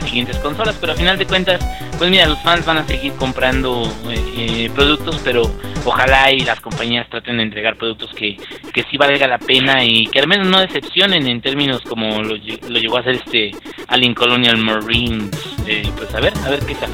las 0.00 0.08
siguientes 0.08 0.36
consolas, 0.38 0.76
pero 0.80 0.92
a 0.92 0.96
final 0.96 1.18
de 1.18 1.26
cuentas, 1.26 1.64
pues 1.98 2.10
mira, 2.10 2.26
los 2.26 2.40
fans 2.42 2.64
van 2.64 2.78
a 2.78 2.86
seguir 2.86 3.12
comprando 3.14 3.84
eh, 4.08 4.32
eh, 4.36 4.70
productos, 4.74 5.20
pero 5.24 5.50
ojalá 5.84 6.30
y 6.32 6.40
las 6.40 6.60
compañías 6.60 7.08
traten 7.08 7.38
de 7.38 7.44
entregar 7.44 7.76
productos 7.76 8.12
que, 8.14 8.36
que 8.72 8.84
sí 8.90 8.96
valga 8.96 9.26
la 9.26 9.38
pena 9.38 9.84
y 9.84 10.06
que 10.06 10.20
al 10.20 10.28
menos 10.28 10.48
no 10.48 10.60
decepcionen 10.60 11.26
en 11.26 11.40
términos 11.40 11.82
como 11.82 12.22
lo, 12.22 12.36
lo 12.36 12.78
llegó 12.78 12.96
a 12.96 13.00
hacer 13.00 13.16
este 13.16 13.52
Alien 13.88 14.14
Colonial 14.14 14.56
Marines. 14.58 15.30
Eh, 15.66 15.90
pues 15.96 16.14
a 16.14 16.20
ver, 16.20 16.32
a 16.44 16.50
ver 16.50 16.60
qué 16.60 16.74
tal. 16.74 16.90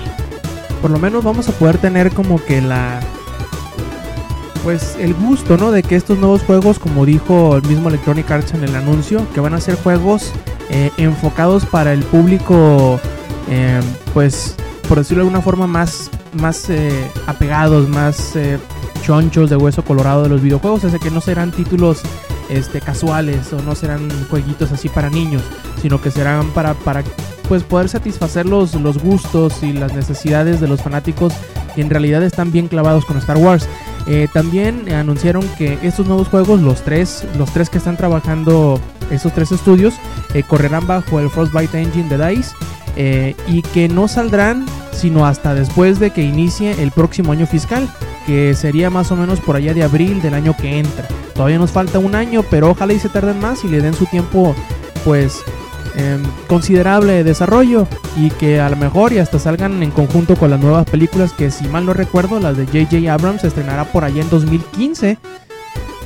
Por 0.81 0.91
lo 0.91 0.99
menos 0.99 1.25
vamos 1.25 1.49
a 1.49 1.53
poder 1.53 1.79
tener 1.79 2.11
como 2.13 2.45
que 2.45 2.61
la... 2.61 3.01
Pues 4.63 4.97
el 4.99 5.13
gusto, 5.13 5.59
¿no? 5.59 5.71
De 5.71 5.83
que 5.83 5.95
estos 5.95 6.19
nuevos 6.19 6.43
juegos, 6.43 6.79
como 6.79 7.05
dijo 7.05 7.57
el 7.57 7.63
mismo 7.65 7.91
Electronic 7.91 8.31
Arts 8.31 8.55
en 8.55 8.65
el 8.65 8.75
anuncio, 8.75 9.27
que 9.35 9.41
van 9.41 9.53
a 9.53 9.61
ser 9.61 9.75
juegos 9.77 10.33
eh, 10.71 10.91
enfocados 10.97 11.67
para 11.67 11.93
el 11.93 12.03
público, 12.03 13.01
eh, 13.49 13.81
pues, 14.13 14.57
por 14.89 14.99
decirlo 14.99 15.23
de 15.23 15.29
alguna 15.29 15.43
forma, 15.43 15.67
más, 15.67 16.11
más 16.35 16.69
eh, 16.71 17.11
apegados, 17.27 17.89
más 17.89 18.37
eh, 18.37 18.59
chonchos 19.03 19.51
de 19.51 19.57
hueso 19.57 19.85
colorado 19.85 20.23
de 20.23 20.29
los 20.29 20.43
videojuegos, 20.43 20.85
es 20.85 20.99
que 20.99 21.11
no 21.11 21.21
serán 21.21 21.53
títulos 21.53 22.03
este, 22.49 22.81
casuales 22.81 23.53
o 23.53 23.63
no 23.63 23.75
serán 23.75 24.09
jueguitos 24.29 24.73
así 24.73 24.89
para 24.89 25.11
niños, 25.11 25.43
sino 25.81 26.01
que 26.01 26.11
serán 26.11 26.51
para, 26.51 26.75
para 26.75 27.03
pues 27.49 27.63
poder 27.63 27.89
satisfacer 27.89 28.47
los, 28.47 28.75
los 28.75 28.99
gustos 28.99 29.63
y 29.63 29.73
las 29.73 29.93
necesidades 29.93 30.61
de 30.61 30.69
los 30.69 30.83
fanáticos 30.83 31.33
que 31.75 31.83
en 31.83 31.91
realidad 31.91 32.23
están 32.23 32.53
bien 32.53 32.69
clavados 32.69 33.05
con 33.05 33.17
Star 33.19 33.37
Wars. 33.37 33.69
Eh, 34.07 34.29
también 34.33 34.93
anunciaron 34.93 35.47
que 35.57 35.79
estos 35.83 36.07
nuevos 36.07 36.29
juegos, 36.29 36.61
los 36.61 36.83
tres, 36.83 37.25
los 37.39 37.53
tres 37.53 37.71
que 37.71 37.79
están 37.79 37.97
trabajando, 37.97 38.81
esos 39.11 39.33
tres 39.33 39.53
estudios, 39.53 39.95
eh, 40.35 40.43
correrán 40.43 40.87
bajo 40.87 41.21
el 41.21 41.31
Frostbite 41.31 41.81
Engine 41.81 42.09
de 42.09 42.29
DICE 42.29 42.55
eh, 42.97 43.37
y 43.49 43.63
que 43.63 43.89
no 43.89 44.09
saldrán 44.09 44.67
sino 44.93 45.27
hasta 45.27 45.55
después 45.55 45.99
de 45.99 46.11
que 46.11 46.23
inicie 46.23 46.81
el 46.83 46.93
próximo 46.93 47.33
año 47.33 47.47
fiscal, 47.47 47.89
que 48.27 48.55
sería 48.55 48.91
más 48.91 49.11
o 49.11 49.17
menos 49.17 49.41
por 49.41 49.57
allá 49.57 49.75
de 49.75 49.83
abril 49.83 50.23
del 50.23 50.35
año 50.35 50.57
que 50.57 50.79
entra. 50.79 51.09
Todavía 51.35 51.59
nos 51.59 51.73
falta 51.73 51.99
un 51.99 52.15
año, 52.15 52.45
pero 52.49 52.71
ojalá 52.71 52.93
y 52.93 53.01
se 53.01 53.09
tarden 53.09 53.41
más 53.41 53.65
y 53.65 53.69
le 53.69 53.81
den 53.81 53.95
su 53.95 54.07
tiempo, 54.07 54.55
pues 55.05 55.43
em, 55.97 56.23
considerable 56.47 57.13
de 57.13 57.25
desarrollo 57.25 57.87
y 58.17 58.31
que 58.31 58.61
a 58.61 58.69
lo 58.69 58.77
mejor 58.77 59.13
y 59.13 59.19
hasta 59.19 59.39
salgan 59.39 59.83
en 59.83 59.91
conjunto 59.91 60.37
con 60.37 60.51
las 60.51 60.61
nuevas 60.61 60.85
películas 60.87 61.33
que 61.33 61.51
si 61.51 61.67
mal 61.69 61.87
no 61.87 61.93
recuerdo 61.95 62.41
las 62.41 62.57
de 62.57 62.67
J.J. 62.67 63.13
Abrams 63.13 63.43
se 63.43 63.49
estrenará 63.49 63.85
por 63.85 64.05
allá 64.05 64.23
en 64.23 64.31
2015 64.31 65.19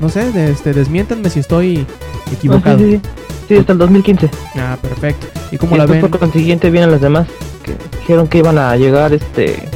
no 0.00 0.08
sé 0.08 0.30
de- 0.32 0.50
este 0.52 0.73
desmiéntanme 0.73 1.30
si 1.30 1.40
estoy 1.40 1.87
equivocado 2.32 2.76
Ah, 2.76 2.80
sí, 2.80 2.90
sí, 2.92 3.00
sí. 3.02 3.11
Sí, 3.49 3.56
hasta 3.56 3.73
el 3.73 3.78
2015. 3.78 4.30
ah 4.56 4.76
perfecto 4.80 5.26
y 5.50 5.56
como 5.56 5.76
la 5.76 5.87
ven 5.87 6.00
por 6.08 6.18
consiguiente 6.18 6.70
vienen 6.70 6.90
las 6.90 7.00
demás 7.00 7.26
que 7.64 7.75
dijeron 8.00 8.28
que 8.28 8.38
iban 8.38 8.58
a 8.58 8.76
llegar 8.76 9.12
este 9.14 9.68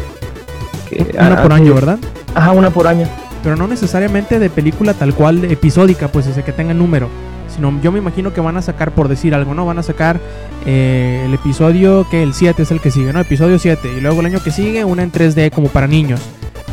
que 0.90 1.06
una 1.18 1.42
por 1.42 1.52
año 1.52 1.75
verdad 1.75 1.99
Ajá, 2.35 2.52
una 2.52 2.71
por 2.71 2.87
año. 2.87 3.06
pero 3.42 3.56
no 3.56 3.66
necesariamente 3.66 4.38
de 4.38 4.50
película 4.50 4.94
tal 4.94 5.14
cual 5.14 5.44
episódica 5.44 6.09
pues 6.09 6.26
ese 6.26 6.42
que 6.42 6.52
tenga 6.52 6.75
número 6.75 7.09
sino 7.54 7.78
yo 7.82 7.92
me 7.92 7.99
imagino 7.99 8.32
que 8.32 8.40
van 8.40 8.56
a 8.56 8.62
sacar 8.62 8.92
por 8.92 9.09
decir 9.09 9.35
algo 9.35 9.54
no 9.54 9.64
van 9.66 9.78
a 9.78 9.82
sacar 9.82 10.18
eh, 10.66 11.23
el 11.26 11.35
episodio 11.35 12.06
que 12.11 12.23
el 12.23 12.35
7 12.35 12.62
es 12.62 12.71
el 12.71 12.80
que 12.80 12.90
sigue 12.90 13.12
no 13.12 13.21
episodio 13.21 13.59
7 13.59 13.88
y 13.97 14.00
luego 14.00 14.21
el 14.21 14.26
año 14.26 14.42
que 14.42 14.50
sigue 14.50 14.85
una 14.85 15.02
en 15.02 15.12
3D 15.12 15.50
como 15.50 15.68
para 15.68 15.87
niños. 15.87 16.21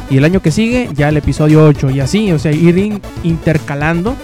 Y 0.10 0.18
el 0.18 0.26
año 0.26 0.42
que 0.42 0.50
sigue 0.52 0.90
ya 0.96 1.10
el 1.10 1.18
episodio 1.18 1.64
8 1.66 1.92
y 1.92 2.00
así 2.00 2.32
o 2.32 2.40
sea 2.40 2.52
ir 2.52 2.78
in- 2.78 3.02
intercalando 3.24 4.16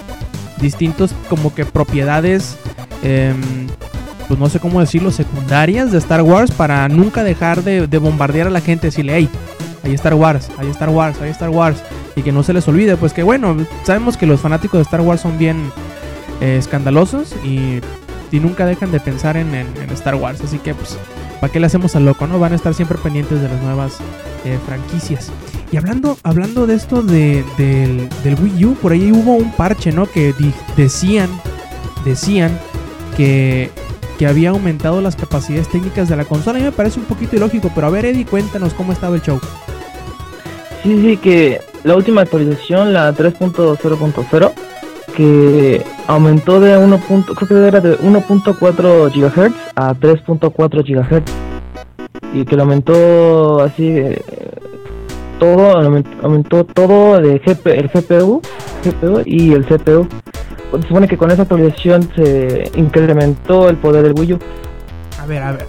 distintos 0.60 1.14
como 1.30 1.54
que 1.54 1.66
propiedades 1.66 2.58
em, 3.04 3.36
pues 4.28 4.40
no 4.40 4.50
sé 4.50 4.60
cómo 4.60 4.80
decirlo 4.80 5.12
secundarias 5.12 5.92
de 5.92 5.98
Star 6.00 6.22
Wars 6.24 6.50
para 6.52 6.88
nunca 6.90 7.24
dejar 7.24 7.64
de, 7.64 7.86
de 7.88 7.98
bombardear 8.00 8.48
a 8.48 8.50
la 8.50 8.62
gente 8.62 8.88
decirle 8.88 9.14
hey 9.16 9.30
hay 9.84 9.94
Star 9.94 10.16
Wars, 10.16 10.50
hay 10.58 10.68
Star 10.72 10.90
Wars, 10.90 11.18
hay 11.22 11.30
Star 11.30 11.50
Wars 11.50 11.78
y 12.16 12.24
que 12.24 12.32
no 12.32 12.42
se 12.42 12.54
les 12.54 12.68
olvide, 12.68 12.98
pues 12.98 13.14
que 13.14 13.22
bueno, 13.22 13.56
sabemos 13.84 14.18
que 14.18 14.26
los 14.26 14.40
fanáticos 14.42 14.80
de 14.80 14.82
Star 14.82 15.02
Wars 15.02 15.22
son 15.22 15.38
bien 15.38 15.58
eh, 16.42 16.58
escandalosos 16.58 17.34
y, 17.44 17.80
y 18.32 18.39
nunca 18.39 18.65
dejan 18.65 18.92
de 18.92 19.00
pensar 19.00 19.38
en, 19.38 19.54
en- 19.56 19.89
Star 19.92 20.15
Wars, 20.15 20.42
así 20.44 20.58
que 20.60 20.74
pues, 20.75 20.98
¿para 21.39 21.51
qué 21.51 21.60
le 21.60 21.68
hacemos 21.68 21.96
al 21.96 22.06
loco, 22.06 22.27
no? 22.27 22.39
Van 22.39 22.51
a 22.54 22.56
estar 22.56 22.74
siempre 22.74 22.98
pendientes 22.98 23.42
de 23.42 23.48
las 23.50 23.62
nuevas 23.62 23.98
eh, 24.44 24.58
franquicias. 24.65 25.32
Y 25.72 25.77
hablando, 25.77 26.18
hablando 26.24 26.68
de 26.68 26.75
esto 26.75 27.01
de, 27.01 27.44
del, 27.58 28.10
Wii 28.42 28.65
U, 28.65 28.74
por 28.75 28.92
ahí 28.92 29.12
hubo 29.12 29.34
un 29.36 29.51
parche, 29.54 29.92
¿no? 29.92 30.06
Que 30.06 30.34
decían, 30.77 31.30
decían 32.06 32.58
que, 33.18 33.72
que 34.20 34.27
había 34.27 34.50
aumentado 34.51 35.01
las 35.01 35.15
capacidades 35.15 35.68
técnicas 35.70 36.08
de 36.10 36.15
la 36.15 36.25
consola. 36.25 36.58
A 36.58 36.62
mí 36.62 36.65
me 36.65 36.72
parece 36.72 37.00
un 37.00 37.06
poquito 37.06 37.36
ilógico, 37.36 37.72
pero 37.74 37.88
a 37.88 37.89
ver, 37.89 38.06
Eddie, 38.06 38.25
cuéntanos 38.25 38.74
cómo 38.74 38.94
estaba 38.94 39.15
el 39.15 39.22
show. 39.22 39.39
Sí, 40.84 41.01
sí, 41.01 41.18
que 41.18 41.62
la 41.84 41.96
última 41.96 42.22
actualización, 42.22 42.94
la 42.94 43.12
3.0.0, 43.13 44.51
que 45.15 45.82
aumentó 46.08 46.60
de 46.60 46.78
1. 46.78 46.98
punto- 47.00 47.34
creo 47.36 47.48
que 47.48 47.68
era 47.68 47.80
de 47.80 47.98
1.4 48.00 49.10
GHz 49.10 49.54
a 49.76 49.94
3.4 49.94 50.84
GHz. 50.84 51.24
Y 52.34 52.46
que 52.46 52.56
lo 52.56 52.64
aumentó 52.64 53.62
así 53.62 53.88
eh, 53.90 54.22
todo, 55.40 55.76
aument- 55.82 56.24
aumentó 56.24 56.64
todo 56.66 57.20
de 57.22 57.40
GP, 57.40 57.68
el 57.80 57.90
GPU, 57.90 58.42
GPU 58.84 59.22
y 59.26 59.54
el 59.54 59.66
CPU. 59.66 60.08
Se 60.82 60.88
supone 60.88 61.08
que 61.08 61.18
con 61.18 61.32
esa 61.32 61.44
actualización 61.44 62.10
se 62.16 62.70
incrementó 62.76 63.70
el 63.70 63.78
poder 63.78 64.04
del 64.04 64.14
Wii 64.20 64.34
U. 64.34 64.40
A 65.22 65.26
ver, 65.26 65.42
a 65.42 65.52
ver. 65.54 65.66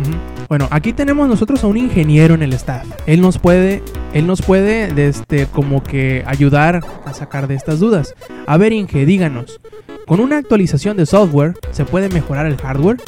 Ujú. 0.00 0.10
Bueno, 0.52 0.68
aquí 0.70 0.92
tenemos 0.92 1.26
nosotros 1.28 1.64
a 1.64 1.66
un 1.66 1.78
ingeniero 1.78 2.34
en 2.34 2.42
el 2.42 2.52
staff. 2.52 2.86
Él 3.06 3.22
nos 3.22 3.38
puede, 3.38 3.82
él 4.12 4.26
nos 4.26 4.42
puede, 4.42 4.92
de 4.92 5.08
este, 5.08 5.46
como 5.46 5.82
que 5.82 6.24
ayudar 6.26 6.82
a 7.06 7.14
sacar 7.14 7.46
de 7.48 7.54
estas 7.54 7.80
dudas. 7.80 8.14
A 8.46 8.58
ver, 8.58 8.74
Inge, 8.74 9.06
díganos. 9.06 9.62
Con 10.06 10.20
una 10.20 10.36
actualización 10.36 10.98
de 10.98 11.06
software, 11.06 11.54
¿se 11.70 11.86
puede 11.86 12.10
mejorar 12.10 12.44
el 12.44 12.58
hardware? 12.58 12.98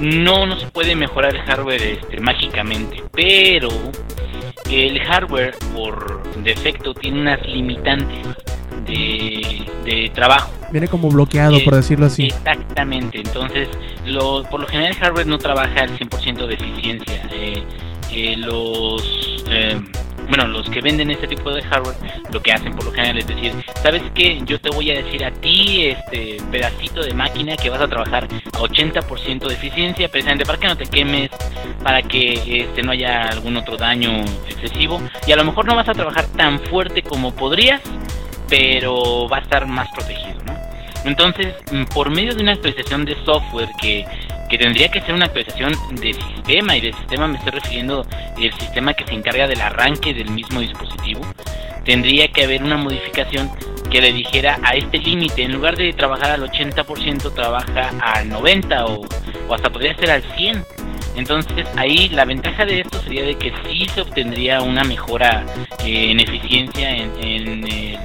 No, 0.00 0.46
no 0.46 0.56
se 0.60 0.68
puede 0.68 0.94
mejorar 0.94 1.34
el 1.34 1.42
hardware 1.42 1.82
este, 1.82 2.20
mágicamente, 2.20 3.02
pero 3.10 3.70
el 4.70 5.00
hardware 5.00 5.56
por 5.74 6.22
defecto 6.44 6.94
tiene 6.94 7.20
unas 7.20 7.44
limitantes 7.48 8.28
de, 8.86 9.66
de 9.84 10.10
trabajo. 10.14 10.50
Viene 10.70 10.88
como 10.88 11.08
bloqueado, 11.10 11.56
Eh, 11.56 11.62
por 11.64 11.74
decirlo 11.74 12.06
así. 12.06 12.26
Exactamente, 12.26 13.18
entonces 13.18 13.68
lo, 14.06 14.42
por 14.44 14.60
lo 14.60 14.66
general 14.66 14.92
el 14.92 14.98
hardware 14.98 15.26
no 15.26 15.38
trabaja 15.38 15.82
al 15.82 15.98
100% 15.98 16.46
de 16.46 16.54
eficiencia. 16.54 17.28
Eh, 17.32 17.62
eh, 18.10 18.36
los 18.36 19.42
eh, 19.48 19.80
bueno, 20.28 20.46
los 20.46 20.68
que 20.70 20.80
venden 20.80 21.10
este 21.10 21.26
tipo 21.26 21.50
de 21.52 21.62
hardware 21.62 21.96
lo 22.32 22.40
que 22.40 22.52
hacen 22.52 22.74
por 22.74 22.84
lo 22.84 22.92
general 22.92 23.18
es 23.18 23.26
decir, 23.26 23.52
¿sabes 23.82 24.02
qué? 24.14 24.40
Yo 24.46 24.60
te 24.60 24.70
voy 24.70 24.90
a 24.90 24.94
decir 24.94 25.24
a 25.24 25.30
ti 25.30 25.86
este 25.86 26.38
pedacito 26.50 27.02
de 27.02 27.12
máquina 27.12 27.56
que 27.56 27.68
vas 27.68 27.80
a 27.80 27.88
trabajar 27.88 28.24
a 28.24 28.58
80% 28.58 29.46
de 29.48 29.54
eficiencia, 29.54 30.08
precisamente 30.08 30.46
para 30.46 30.58
que 30.58 30.66
no 30.68 30.76
te 30.76 30.86
quemes, 30.86 31.30
para 31.82 32.02
que 32.02 32.62
este 32.62 32.82
no 32.82 32.92
haya 32.92 33.24
algún 33.24 33.56
otro 33.56 33.76
daño 33.76 34.20
excesivo 34.48 35.00
y 35.26 35.32
a 35.32 35.36
lo 35.36 35.44
mejor 35.44 35.66
no 35.66 35.74
vas 35.76 35.88
a 35.88 35.92
trabajar 35.92 36.26
tan 36.36 36.60
fuerte 36.60 37.02
como 37.02 37.34
podrías, 37.34 37.82
pero 38.48 39.28
va 39.28 39.38
a 39.38 39.40
estar 39.40 39.66
más 39.66 39.88
protegido, 39.90 40.38
¿no? 40.46 40.54
Entonces, 41.04 41.54
mm, 41.72 41.84
por 41.94 42.10
medio 42.10 42.34
de 42.34 42.42
una 42.42 42.52
actualización 42.52 43.04
de 43.04 43.16
software 43.24 43.68
que, 43.80 44.06
que 44.48 44.58
tendría 44.58 44.88
que 44.88 45.00
ser 45.00 45.14
una 45.14 45.26
actualización 45.26 45.72
de 45.96 46.14
sistema, 46.14 46.76
y 46.76 46.80
de 46.80 46.92
sistema 46.92 47.26
me 47.26 47.38
estoy 47.38 47.52
refiriendo 47.52 48.06
el 48.40 48.52
sistema 48.54 48.94
que 48.94 49.04
se 49.04 49.14
encarga 49.14 49.46
del 49.48 49.60
arranque 49.60 50.14
del 50.14 50.30
mismo 50.30 50.60
dispositivo, 50.60 51.20
tendría 51.84 52.28
que 52.28 52.44
haber 52.44 52.62
una 52.62 52.76
modificación 52.76 53.50
que 53.90 54.00
le 54.00 54.12
dijera 54.12 54.58
a 54.62 54.74
este 54.74 54.98
límite, 54.98 55.42
en 55.42 55.52
lugar 55.52 55.76
de 55.76 55.92
trabajar 55.92 56.30
al 56.30 56.42
80%, 56.42 57.34
trabaja 57.34 57.90
al 58.00 58.30
90% 58.30 58.84
o, 58.86 59.06
o 59.48 59.54
hasta 59.54 59.70
podría 59.70 59.94
ser 59.96 60.10
al 60.10 60.22
100%. 60.22 60.64
Entonces 61.14 61.66
ahí 61.76 62.08
la 62.08 62.24
ventaja 62.24 62.64
de 62.64 62.80
esto 62.80 63.00
sería 63.02 63.24
de 63.24 63.34
que 63.34 63.52
sí 63.64 63.86
se 63.94 64.00
obtendría 64.00 64.62
una 64.62 64.82
mejora 64.82 65.44
eh, 65.84 66.10
en 66.10 66.20
eficiencia 66.20 66.90
en, 66.96 67.12
en 67.22 67.68
el 67.68 67.98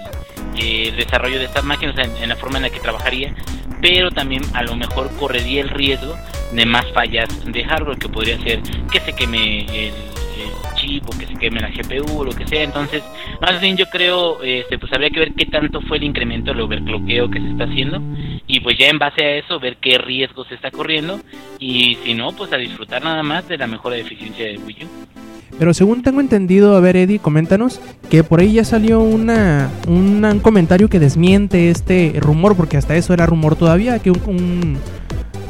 eh, 0.57 0.93
desarrollo 0.95 1.39
de 1.39 1.45
estas 1.45 1.63
máquinas, 1.63 1.95
en, 1.97 2.29
la 2.29 2.35
forma 2.35 2.57
en 2.57 2.63
la 2.63 2.69
que 2.69 2.79
trabajaría, 2.79 3.33
pero 3.81 4.11
también 4.11 4.43
a 4.53 4.63
lo 4.63 4.75
mejor 4.75 5.09
correría 5.17 5.61
el 5.61 5.69
riesgo 5.69 6.15
de 6.51 6.65
más 6.65 6.85
fallas 6.93 7.29
de 7.45 7.63
hardware 7.63 7.97
que 7.97 8.09
podría 8.09 8.39
ser 8.39 8.61
que 8.91 8.99
se 9.01 9.13
queme 9.13 9.65
el, 9.65 9.93
el 9.93 10.51
chip 10.75 11.03
o 11.07 11.17
que 11.17 11.25
se 11.25 11.35
queme 11.35 11.59
la 11.59 11.69
GPU 11.69 12.19
o 12.19 12.23
lo 12.23 12.31
que 12.31 12.47
sea. 12.47 12.63
Entonces, 12.63 13.03
más 13.41 13.59
bien 13.59 13.77
yo 13.77 13.85
creo, 13.87 14.41
este, 14.43 14.77
pues 14.77 14.91
habría 14.93 15.09
que 15.09 15.19
ver 15.19 15.33
qué 15.33 15.45
tanto 15.45 15.81
fue 15.81 15.97
el 15.97 16.03
incremento 16.03 16.51
del 16.51 16.61
overclockeo 16.61 17.29
que 17.29 17.39
se 17.39 17.49
está 17.49 17.65
haciendo 17.65 18.01
y 18.47 18.59
pues 18.61 18.77
ya 18.77 18.87
en 18.87 18.99
base 18.99 19.23
a 19.23 19.35
eso 19.35 19.59
ver 19.59 19.77
qué 19.77 19.97
riesgo 19.97 20.45
se 20.45 20.55
está 20.55 20.71
corriendo 20.71 21.19
y 21.59 21.95
si 22.03 22.13
no, 22.13 22.31
pues 22.31 22.51
a 22.53 22.57
disfrutar 22.57 23.03
nada 23.03 23.23
más 23.23 23.47
de 23.47 23.57
la 23.57 23.67
mejora 23.67 23.95
de 23.95 24.01
eficiencia 24.01 24.45
de 24.45 24.57
Wii 24.57 24.85
U. 24.85 25.26
Pero 25.59 25.73
según 25.73 26.03
tengo 26.03 26.21
entendido, 26.21 26.75
a 26.75 26.79
ver 26.79 26.95
Eddie, 26.97 27.19
coméntanos 27.19 27.79
que 28.09 28.23
por 28.23 28.39
ahí 28.39 28.53
ya 28.53 28.63
salió 28.63 29.01
una, 29.01 29.69
un 29.87 30.39
comentario 30.41 30.89
que 30.89 30.99
desmiente 30.99 31.69
este 31.69 32.13
rumor, 32.19 32.55
porque 32.55 32.77
hasta 32.77 32.95
eso 32.95 33.13
era 33.13 33.25
rumor 33.25 33.55
todavía, 33.55 33.99
que 33.99 34.11
un, 34.11 34.77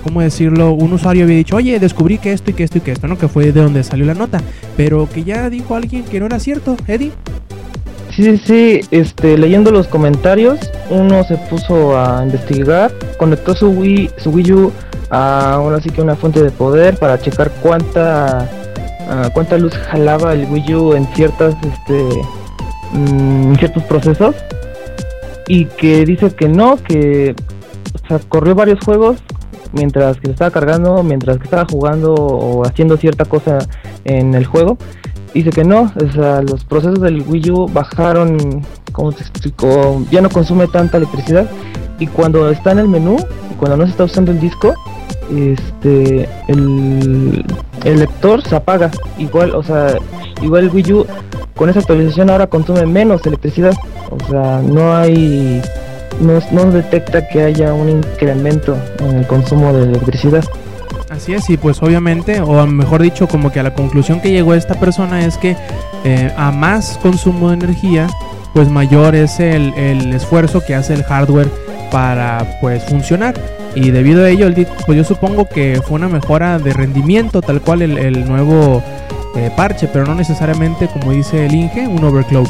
¿cómo 0.03 0.21
decirlo? 0.21 0.71
Un 0.71 0.93
usuario 0.93 1.25
había 1.25 1.35
dicho, 1.35 1.57
oye, 1.57 1.79
descubrí 1.79 2.17
que 2.17 2.31
esto 2.31 2.51
y 2.51 2.53
que 2.53 2.63
esto 2.63 2.77
y 2.77 2.81
que 2.81 2.91
esto, 2.91 3.07
¿no? 3.07 3.17
Que 3.17 3.27
fue 3.27 3.51
de 3.51 3.61
donde 3.61 3.83
salió 3.83 4.05
la 4.05 4.13
nota, 4.13 4.41
pero 4.77 5.09
que 5.09 5.23
ya 5.23 5.49
dijo 5.49 5.75
alguien 5.75 6.03
que 6.03 6.19
no 6.19 6.27
era 6.27 6.39
cierto, 6.39 6.77
Eddie. 6.87 7.11
Sí, 8.15 8.23
sí, 8.23 8.37
sí, 8.37 8.81
este, 8.91 9.37
leyendo 9.37 9.69
los 9.71 9.87
comentarios, 9.87 10.59
uno 10.89 11.23
se 11.25 11.35
puso 11.35 11.99
a 11.99 12.23
investigar, 12.23 12.91
conectó 13.19 13.53
su 13.53 13.69
Wii, 13.69 14.09
su 14.17 14.31
Wii 14.31 14.51
U 14.53 14.71
a 15.09 15.79
que 15.93 16.01
una 16.01 16.15
fuente 16.15 16.41
de 16.41 16.51
poder 16.51 16.97
para 16.97 17.19
checar 17.19 17.51
cuánta 17.61 18.49
cuánta 19.33 19.57
luz 19.57 19.73
jalaba 19.73 20.33
el 20.33 20.45
Wii 20.45 20.75
U 20.75 20.93
en 20.93 21.05
ciertas 21.13 21.55
este 21.63 22.21
mm, 22.93 23.55
ciertos 23.55 23.83
procesos. 23.83 24.35
Y 25.47 25.65
que 25.65 26.05
dice 26.05 26.29
que 26.31 26.49
no, 26.49 26.77
que 26.77 27.35
corrió 28.29 28.53
varios 28.53 28.79
juegos 28.83 29.17
mientras 29.71 30.17
que 30.19 30.31
estaba 30.31 30.51
cargando, 30.51 31.03
mientras 31.03 31.37
que 31.37 31.45
estaba 31.45 31.65
jugando 31.69 32.13
o 32.13 32.65
haciendo 32.65 32.97
cierta 32.97 33.25
cosa 33.25 33.59
en 34.05 34.33
el 34.35 34.45
juego. 34.45 34.77
Dice 35.33 35.49
que 35.51 35.63
no, 35.63 35.91
los 36.49 36.63
procesos 36.65 36.99
del 36.99 37.21
Wii 37.21 37.51
U 37.51 37.67
bajaron, 37.67 38.65
como 38.91 39.11
te 39.11 39.21
explico, 39.21 40.01
ya 40.09 40.21
no 40.21 40.29
consume 40.29 40.67
tanta 40.67 40.97
electricidad. 40.97 41.49
Y 41.99 42.07
cuando 42.07 42.49
está 42.49 42.71
en 42.71 42.79
el 42.79 42.87
menú, 42.87 43.17
cuando 43.59 43.77
no 43.77 43.85
se 43.85 43.91
está 43.91 44.05
usando 44.05 44.31
el 44.31 44.39
disco, 44.39 44.73
este, 45.29 46.27
el, 46.47 47.45
el 47.83 47.99
lector 47.99 48.41
se 48.43 48.55
apaga, 48.55 48.91
igual, 49.17 49.53
o 49.55 49.63
sea, 49.63 49.95
igual 50.41 50.65
el 50.65 50.71
Wii 50.71 50.93
U 50.93 51.05
con 51.55 51.69
esa 51.69 51.79
actualización 51.79 52.29
ahora 52.29 52.47
consume 52.47 52.85
menos 52.85 53.25
electricidad, 53.25 53.73
o 54.09 54.29
sea, 54.29 54.61
no 54.61 54.95
hay, 54.95 55.61
no, 56.21 56.39
no 56.51 56.71
detecta 56.71 57.27
que 57.27 57.43
haya 57.43 57.73
un 57.73 57.89
incremento 57.89 58.77
en 58.99 59.17
el 59.17 59.27
consumo 59.27 59.73
de 59.73 59.83
electricidad. 59.83 60.43
Así 61.09 61.33
es, 61.33 61.49
y 61.49 61.57
pues 61.57 61.81
obviamente, 61.81 62.41
o 62.41 62.67
mejor 62.67 63.01
dicho, 63.01 63.27
como 63.27 63.51
que 63.51 63.59
a 63.59 63.63
la 63.63 63.73
conclusión 63.73 64.19
que 64.19 64.29
llegó 64.29 64.53
esta 64.53 64.75
persona 64.75 65.25
es 65.25 65.37
que 65.37 65.55
eh, 66.03 66.31
a 66.37 66.51
más 66.51 66.99
consumo 67.01 67.49
de 67.49 67.55
energía, 67.55 68.07
pues 68.53 68.69
mayor 68.69 69.15
es 69.15 69.39
el, 69.39 69.73
el 69.75 70.13
esfuerzo 70.13 70.63
que 70.65 70.75
hace 70.75 70.93
el 70.93 71.03
hardware 71.03 71.49
para 71.91 72.59
pues 72.61 72.83
funcionar. 72.83 73.35
Y 73.77 73.91
debido 73.91 74.23
a 74.25 74.29
ello, 74.29 74.49
di- 74.49 74.65
pues 74.85 74.97
yo 74.97 75.03
supongo 75.03 75.47
que 75.47 75.79
fue 75.87 75.95
una 75.97 76.09
mejora 76.09 76.57
de 76.57 76.73
rendimiento, 76.73 77.41
tal 77.41 77.61
cual 77.61 77.83
el, 77.83 77.97
el 77.99 78.27
nuevo 78.27 78.81
eh, 79.35 79.51
parche, 79.55 79.87
pero 79.87 80.05
no 80.05 80.15
necesariamente, 80.15 80.87
como 80.87 81.11
dice 81.11 81.45
el 81.45 81.53
Inge, 81.53 81.87
un 81.87 82.03
overclock. 82.03 82.49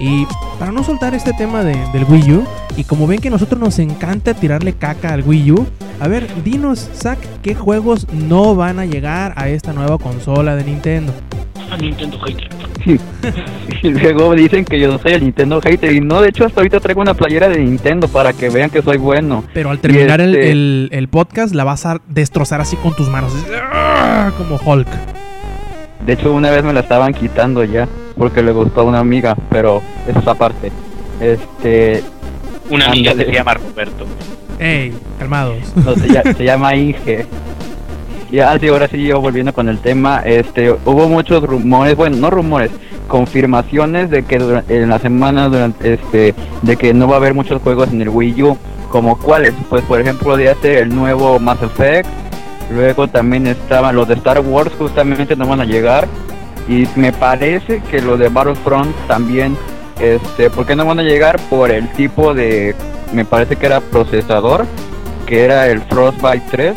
Y 0.00 0.26
para 0.58 0.72
no 0.72 0.82
soltar 0.82 1.14
este 1.14 1.32
tema 1.34 1.62
de- 1.62 1.76
del 1.92 2.04
Wii 2.08 2.32
U, 2.32 2.44
y 2.76 2.82
como 2.84 3.06
ven 3.06 3.20
que 3.20 3.28
a 3.28 3.30
nosotros 3.30 3.60
nos 3.60 3.78
encanta 3.78 4.34
tirarle 4.34 4.72
caca 4.72 5.12
al 5.14 5.22
Wii 5.22 5.52
U, 5.52 5.66
a 6.00 6.08
ver, 6.08 6.26
dinos, 6.44 6.90
Zack, 6.94 7.18
¿qué 7.42 7.54
juegos 7.54 8.06
no 8.12 8.54
van 8.56 8.78
a 8.80 8.84
llegar 8.86 9.32
a 9.36 9.48
esta 9.48 9.72
nueva 9.72 9.98
consola 9.98 10.56
de 10.56 10.64
Nintendo? 10.64 11.12
Ah, 11.70 11.76
Nintendo 11.76 12.18
hater. 12.20 12.48
Y 13.82 13.88
luego 13.90 14.32
dicen 14.34 14.64
que 14.64 14.78
yo 14.78 14.88
no 14.92 14.98
soy 14.98 15.12
el 15.12 15.22
Nintendo 15.24 15.60
hater. 15.60 15.92
Y 15.92 16.00
no, 16.00 16.20
de 16.20 16.28
hecho, 16.28 16.44
hasta 16.46 16.60
ahorita 16.60 16.78
traigo 16.80 17.00
una 17.00 17.14
playera 17.14 17.48
de 17.48 17.58
Nintendo 17.58 18.06
para 18.08 18.32
que 18.32 18.48
vean 18.48 18.70
que 18.70 18.80
soy 18.82 18.96
bueno. 18.96 19.42
Pero 19.52 19.70
al 19.70 19.78
terminar 19.80 20.20
el, 20.20 20.34
este- 20.36 20.50
el- 20.52 20.88
el 20.92 21.08
podcast 21.08 21.54
la 21.54 21.64
vas 21.64 21.84
a 21.86 22.00
destrozar 22.08 22.60
así 22.60 22.76
con 22.76 22.94
tus 22.94 23.08
manos, 23.08 23.32
¡ah! 23.72 24.30
como 24.38 24.56
Hulk. 24.64 24.86
De 26.06 26.12
hecho, 26.12 26.32
una 26.32 26.50
vez 26.50 26.62
me 26.62 26.72
la 26.72 26.80
estaban 26.80 27.12
quitando 27.12 27.64
ya 27.64 27.88
porque 28.16 28.42
le 28.42 28.52
gustó 28.52 28.82
a 28.82 28.84
una 28.84 29.00
amiga, 29.00 29.36
pero 29.50 29.82
eso 30.06 30.20
es 30.20 30.28
aparte. 30.28 30.70
Este, 31.20 32.02
Una 32.70 32.86
amiga 32.86 33.12
se 33.14 33.24
llama 33.32 33.54
Roberto. 33.54 34.06
Ey, 34.60 34.94
calmados. 35.18 35.58
no, 35.84 35.94
se, 35.96 36.08
lla- 36.08 36.34
se 36.36 36.44
llama 36.44 36.74
Inge. 36.76 37.26
Y 38.30 38.40
así, 38.40 38.68
ahora 38.68 38.88
sí, 38.88 39.02
yo 39.04 39.20
volviendo 39.20 39.52
con 39.52 39.68
el 39.68 39.78
tema, 39.78 40.20
este, 40.24 40.70
hubo 40.84 41.08
muchos 41.08 41.42
rumores, 41.44 41.94
bueno, 41.96 42.16
no 42.16 42.28
rumores, 42.30 42.70
confirmaciones 43.06 44.10
de 44.10 44.24
que 44.24 44.38
dura- 44.38 44.64
en 44.68 44.88
la 44.88 44.98
semana, 44.98 45.48
durante, 45.48 45.94
este, 45.94 46.34
de 46.62 46.76
que 46.76 46.92
no 46.92 47.06
va 47.06 47.14
a 47.14 47.16
haber 47.18 47.34
muchos 47.34 47.62
juegos 47.62 47.88
en 47.92 48.02
el 48.02 48.08
Wii 48.08 48.42
U, 48.42 48.58
como 48.90 49.16
cuáles, 49.18 49.52
pues 49.70 49.82
por 49.84 50.00
ejemplo, 50.00 50.36
de 50.36 50.50
este, 50.50 50.80
el 50.80 50.94
nuevo 50.94 51.38
Mass 51.38 51.62
Effect, 51.62 52.08
luego 52.72 53.06
también 53.08 53.46
estaban 53.46 53.94
los 53.94 54.08
de 54.08 54.14
Star 54.14 54.40
Wars, 54.40 54.72
justamente 54.76 55.36
no 55.36 55.46
van 55.46 55.60
a 55.60 55.64
llegar, 55.64 56.08
y 56.68 56.88
me 56.96 57.12
parece 57.12 57.80
que 57.90 58.00
los 58.02 58.18
de 58.18 58.28
Battlefront 58.28 58.90
también, 59.06 59.56
este, 60.00 60.50
¿por 60.50 60.66
qué 60.66 60.74
no 60.74 60.84
van 60.84 60.98
a 60.98 61.02
llegar? 61.04 61.38
Por 61.48 61.70
el 61.70 61.88
tipo 61.92 62.34
de, 62.34 62.74
me 63.12 63.24
parece 63.24 63.54
que 63.54 63.66
era 63.66 63.80
procesador, 63.80 64.66
que 65.26 65.44
era 65.44 65.68
el 65.68 65.80
Frostbite 65.82 66.42
3 66.50 66.74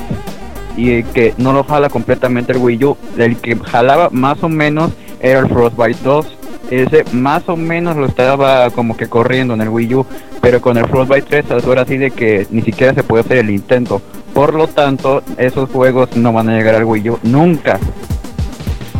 y 0.79 1.03
que 1.03 1.33
no 1.37 1.51
lo 1.51 1.63
jala 1.65 1.89
completamente 1.89 2.53
el 2.53 2.59
Wii 2.59 2.85
U. 2.85 2.97
El 3.17 3.35
que 3.37 3.55
jalaba 3.57 4.09
más 4.11 4.41
o 4.43 4.49
menos 4.49 4.91
era 5.19 5.39
el 5.39 5.49
Frostbite 5.49 5.99
2. 6.03 6.37
Ese 6.71 7.03
más 7.11 7.49
o 7.49 7.57
menos 7.57 7.97
lo 7.97 8.05
estaba 8.05 8.69
como 8.69 8.95
que 8.95 9.07
corriendo 9.07 9.55
en 9.55 9.61
el 9.61 9.69
Wii 9.69 9.95
U, 9.95 10.05
pero 10.41 10.61
con 10.61 10.77
el 10.77 10.87
Frostbite 10.87 11.43
3 11.43 11.65
ahora 11.65 11.81
así 11.81 11.97
de 11.97 12.11
que 12.11 12.47
ni 12.51 12.61
siquiera 12.61 12.93
se 12.93 13.03
puede 13.03 13.23
hacer 13.23 13.37
el 13.37 13.49
intento. 13.49 14.01
Por 14.33 14.53
lo 14.53 14.67
tanto, 14.67 15.23
esos 15.37 15.69
juegos 15.69 16.15
no 16.15 16.31
van 16.31 16.49
a 16.49 16.57
llegar 16.57 16.75
al 16.75 16.85
Wii 16.85 17.09
U 17.09 17.19
nunca. 17.23 17.79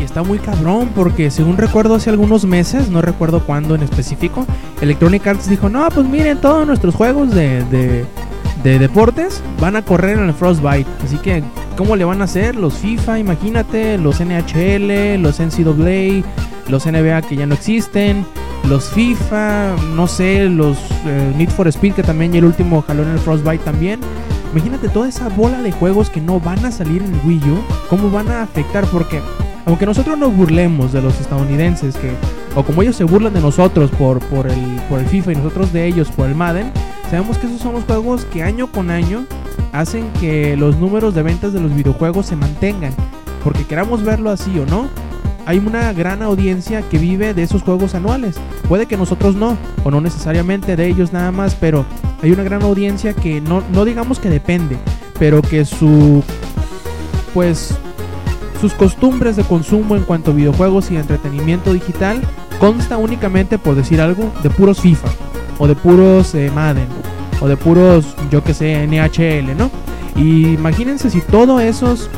Y 0.00 0.04
está 0.04 0.22
muy 0.22 0.38
cabrón 0.38 0.90
porque 0.94 1.30
según 1.30 1.56
recuerdo 1.56 1.94
hace 1.94 2.10
algunos 2.10 2.44
meses, 2.44 2.88
no 2.88 3.02
recuerdo 3.02 3.40
cuándo 3.40 3.74
en 3.74 3.82
específico, 3.82 4.46
Electronic 4.80 5.26
Arts 5.26 5.48
dijo, 5.48 5.68
no, 5.68 5.86
pues 5.90 6.06
miren, 6.06 6.38
todos 6.40 6.66
nuestros 6.66 6.94
juegos 6.94 7.34
de, 7.34 8.04
de 8.62 8.78
deportes 8.78 9.42
van 9.60 9.76
a 9.76 9.82
correr 9.82 10.18
en 10.18 10.28
el 10.28 10.34
Frostbite. 10.34 10.88
Así 11.04 11.16
que, 11.18 11.42
¿cómo 11.76 11.96
le 11.96 12.04
van 12.04 12.20
a 12.20 12.24
hacer? 12.24 12.56
Los 12.56 12.74
FIFA, 12.74 13.18
imagínate, 13.18 13.98
los 13.98 14.20
NHL, 14.20 15.20
los 15.22 15.40
NCAA, 15.40 16.22
los 16.68 16.86
NBA 16.86 17.22
que 17.22 17.36
ya 17.36 17.46
no 17.46 17.54
existen, 17.54 18.24
los 18.68 18.90
FIFA, 18.90 19.74
no 19.94 20.06
sé, 20.06 20.48
los 20.48 20.78
eh, 21.06 21.32
Need 21.36 21.50
for 21.50 21.68
Speed 21.68 21.94
que 21.94 22.02
también 22.02 22.32
ya 22.32 22.38
el 22.38 22.44
último 22.44 22.82
jaló 22.82 23.02
en 23.02 23.10
el 23.10 23.18
Frostbite 23.18 23.64
también. 23.64 24.00
Imagínate 24.52 24.88
toda 24.88 25.08
esa 25.08 25.28
bola 25.28 25.62
de 25.62 25.72
juegos 25.72 26.10
que 26.10 26.20
no 26.20 26.40
van 26.40 26.64
a 26.64 26.72
salir 26.72 27.02
en 27.02 27.14
el 27.14 27.20
Wii 27.24 27.50
U, 27.50 27.58
cómo 27.88 28.10
van 28.10 28.28
a 28.30 28.42
afectar 28.42 28.84
porque 28.86 29.20
aunque 29.64 29.86
nosotros 29.86 30.18
nos 30.18 30.34
burlemos 30.34 30.92
de 30.92 31.02
los 31.02 31.20
estadounidenses 31.20 31.94
que 31.96 32.10
o 32.54 32.62
como 32.62 32.82
ellos 32.82 32.96
se 32.96 33.04
burlan 33.04 33.34
de 33.34 33.40
nosotros 33.40 33.90
por, 33.90 34.20
por 34.20 34.46
el 34.46 34.80
por 34.88 35.00
el 35.00 35.06
FIFA 35.06 35.32
y 35.32 35.36
nosotros 35.36 35.72
de 35.72 35.86
ellos 35.86 36.10
por 36.10 36.28
el 36.28 36.34
Madden, 36.34 36.72
Sabemos 37.10 37.38
que 37.38 37.48
esos 37.48 37.60
son 37.60 37.72
los 37.72 37.82
juegos 37.82 38.24
que 38.24 38.44
año 38.44 38.68
con 38.70 38.88
año 38.88 39.26
hacen 39.72 40.08
que 40.20 40.56
los 40.56 40.76
números 40.76 41.12
de 41.12 41.24
ventas 41.24 41.52
de 41.52 41.58
los 41.58 41.74
videojuegos 41.74 42.26
se 42.26 42.36
mantengan. 42.36 42.92
Porque 43.42 43.64
queramos 43.64 44.04
verlo 44.04 44.30
así 44.30 44.56
o 44.60 44.64
no, 44.64 44.88
hay 45.44 45.58
una 45.58 45.92
gran 45.92 46.22
audiencia 46.22 46.82
que 46.82 46.98
vive 46.98 47.34
de 47.34 47.42
esos 47.42 47.62
juegos 47.62 47.96
anuales. 47.96 48.36
Puede 48.68 48.86
que 48.86 48.96
nosotros 48.96 49.34
no, 49.34 49.58
o 49.82 49.90
no 49.90 50.00
necesariamente 50.00 50.76
de 50.76 50.86
ellos 50.86 51.12
nada 51.12 51.32
más, 51.32 51.56
pero 51.56 51.84
hay 52.22 52.30
una 52.30 52.44
gran 52.44 52.62
audiencia 52.62 53.12
que 53.12 53.40
no, 53.40 53.64
no 53.72 53.84
digamos 53.84 54.20
que 54.20 54.30
depende, 54.30 54.76
pero 55.18 55.42
que 55.42 55.64
su 55.64 56.22
pues 57.34 57.76
sus 58.60 58.74
costumbres 58.74 59.36
de 59.36 59.44
consumo 59.44 59.96
en 59.96 60.04
cuanto 60.04 60.32
a 60.32 60.34
videojuegos 60.34 60.90
y 60.90 60.96
entretenimiento 60.96 61.72
digital 61.72 62.20
consta 62.58 62.98
únicamente, 62.98 63.58
por 63.58 63.74
decir 63.74 64.00
algo, 64.00 64.30
de 64.42 64.50
puros 64.50 64.80
FIFA, 64.80 65.08
o 65.58 65.66
de 65.66 65.74
puros 65.74 66.34
eh, 66.34 66.50
Madden, 66.54 66.86
o 67.40 67.48
de 67.48 67.56
puros, 67.56 68.14
yo 68.30 68.44
que 68.44 68.52
sé, 68.52 68.86
NHL, 68.86 69.56
¿no? 69.56 69.70
Y 70.14 70.48
imagínense 70.48 71.08
si 71.08 71.22
todos 71.22 71.62
esos, 71.62 72.10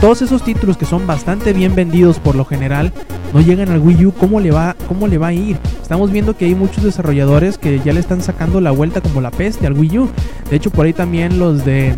todos 0.00 0.22
esos 0.22 0.42
títulos 0.42 0.78
que 0.78 0.86
son 0.86 1.06
bastante 1.06 1.52
bien 1.52 1.74
vendidos 1.74 2.18
por 2.18 2.36
lo 2.36 2.46
general, 2.46 2.92
no 3.34 3.42
llegan 3.42 3.68
al 3.68 3.80
Wii 3.80 4.06
U, 4.06 4.12
¿cómo 4.12 4.40
le 4.40 4.50
va, 4.50 4.74
cómo 4.88 5.08
le 5.08 5.18
va 5.18 5.28
a 5.28 5.32
ir? 5.34 5.58
Estamos 5.82 6.10
viendo 6.10 6.36
que 6.36 6.46
hay 6.46 6.54
muchos 6.54 6.84
desarrolladores 6.84 7.58
que 7.58 7.80
ya 7.80 7.92
le 7.92 8.00
están 8.00 8.22
sacando 8.22 8.62
la 8.62 8.70
vuelta 8.70 9.02
como 9.02 9.20
la 9.20 9.30
peste 9.30 9.66
al 9.66 9.74
Wii 9.74 9.98
U. 9.98 10.08
De 10.48 10.56
hecho, 10.56 10.70
por 10.70 10.86
ahí 10.86 10.94
también 10.94 11.38
los 11.38 11.64
de 11.64 11.96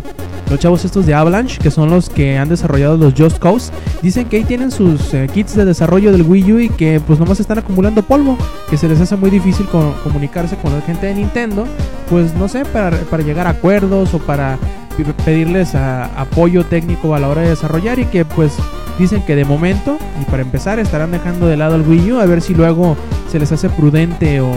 los 0.49 0.59
chavos 0.59 0.85
estos 0.85 1.05
de 1.05 1.13
Avalanche, 1.13 1.57
que 1.59 1.71
son 1.71 1.89
los 1.89 2.09
que 2.09 2.37
han 2.37 2.49
desarrollado 2.49 2.97
los 2.97 3.13
Just 3.17 3.39
Cause, 3.39 3.71
dicen 4.01 4.25
que 4.25 4.37
ahí 4.37 4.43
tienen 4.43 4.71
sus 4.71 5.13
eh, 5.13 5.27
kits 5.33 5.55
de 5.55 5.65
desarrollo 5.65 6.11
del 6.11 6.21
Wii 6.23 6.53
U 6.53 6.59
y 6.59 6.69
que 6.69 6.99
pues 7.05 7.19
nomás 7.19 7.39
están 7.39 7.59
acumulando 7.59 8.03
polvo, 8.03 8.37
que 8.69 8.77
se 8.77 8.87
les 8.87 8.99
hace 9.01 9.15
muy 9.15 9.29
difícil 9.29 9.65
co- 9.67 9.93
comunicarse 10.03 10.55
con 10.57 10.73
la 10.73 10.81
gente 10.81 11.07
de 11.07 11.15
Nintendo, 11.15 11.65
pues 12.09 12.33
no 12.35 12.47
sé, 12.47 12.65
para, 12.65 12.97
llegar 13.23 13.47
a 13.47 13.51
acuerdos 13.51 14.13
o 14.13 14.19
para 14.19 14.57
pedirles 15.25 15.73
apoyo 15.75 16.63
técnico 16.65 17.15
a 17.15 17.19
la 17.19 17.27
hora 17.29 17.41
de 17.41 17.49
desarrollar 17.49 17.97
y 17.99 18.05
que 18.05 18.25
pues 18.25 18.53
dicen 18.99 19.23
que 19.23 19.35
de 19.35 19.43
momento 19.43 19.97
y 20.21 20.25
para 20.25 20.43
empezar 20.43 20.77
estarán 20.77 21.11
dejando 21.11 21.47
de 21.47 21.57
lado 21.57 21.75
el 21.77 21.81
Wii 21.81 22.11
U 22.11 22.19
a 22.19 22.25
ver 22.27 22.41
si 22.41 22.53
luego 22.53 22.95
se 23.31 23.39
les 23.39 23.51
hace 23.51 23.69
prudente 23.69 24.39
o, 24.39 24.51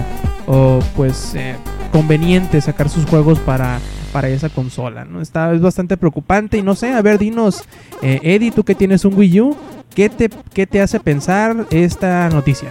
o 0.46 0.80
pues 0.94 1.34
eh, 1.34 1.56
conveniente 1.90 2.60
sacar 2.60 2.90
sus 2.90 3.06
juegos 3.06 3.38
para 3.38 3.78
para 4.16 4.30
esa 4.30 4.48
consola, 4.48 5.04
¿no? 5.04 5.20
Está, 5.20 5.52
es 5.52 5.60
bastante 5.60 5.98
preocupante 5.98 6.56
y 6.56 6.62
no 6.62 6.74
sé, 6.74 6.90
a 6.94 7.02
ver, 7.02 7.18
dinos, 7.18 7.64
eh, 8.00 8.18
Eddie, 8.22 8.50
tú 8.50 8.64
que 8.64 8.74
tienes 8.74 9.04
un 9.04 9.12
Wii 9.14 9.40
U, 9.42 9.56
¿qué 9.94 10.08
te, 10.08 10.30
¿qué 10.54 10.66
te 10.66 10.80
hace 10.80 10.98
pensar 11.00 11.66
esta 11.70 12.30
noticia? 12.30 12.70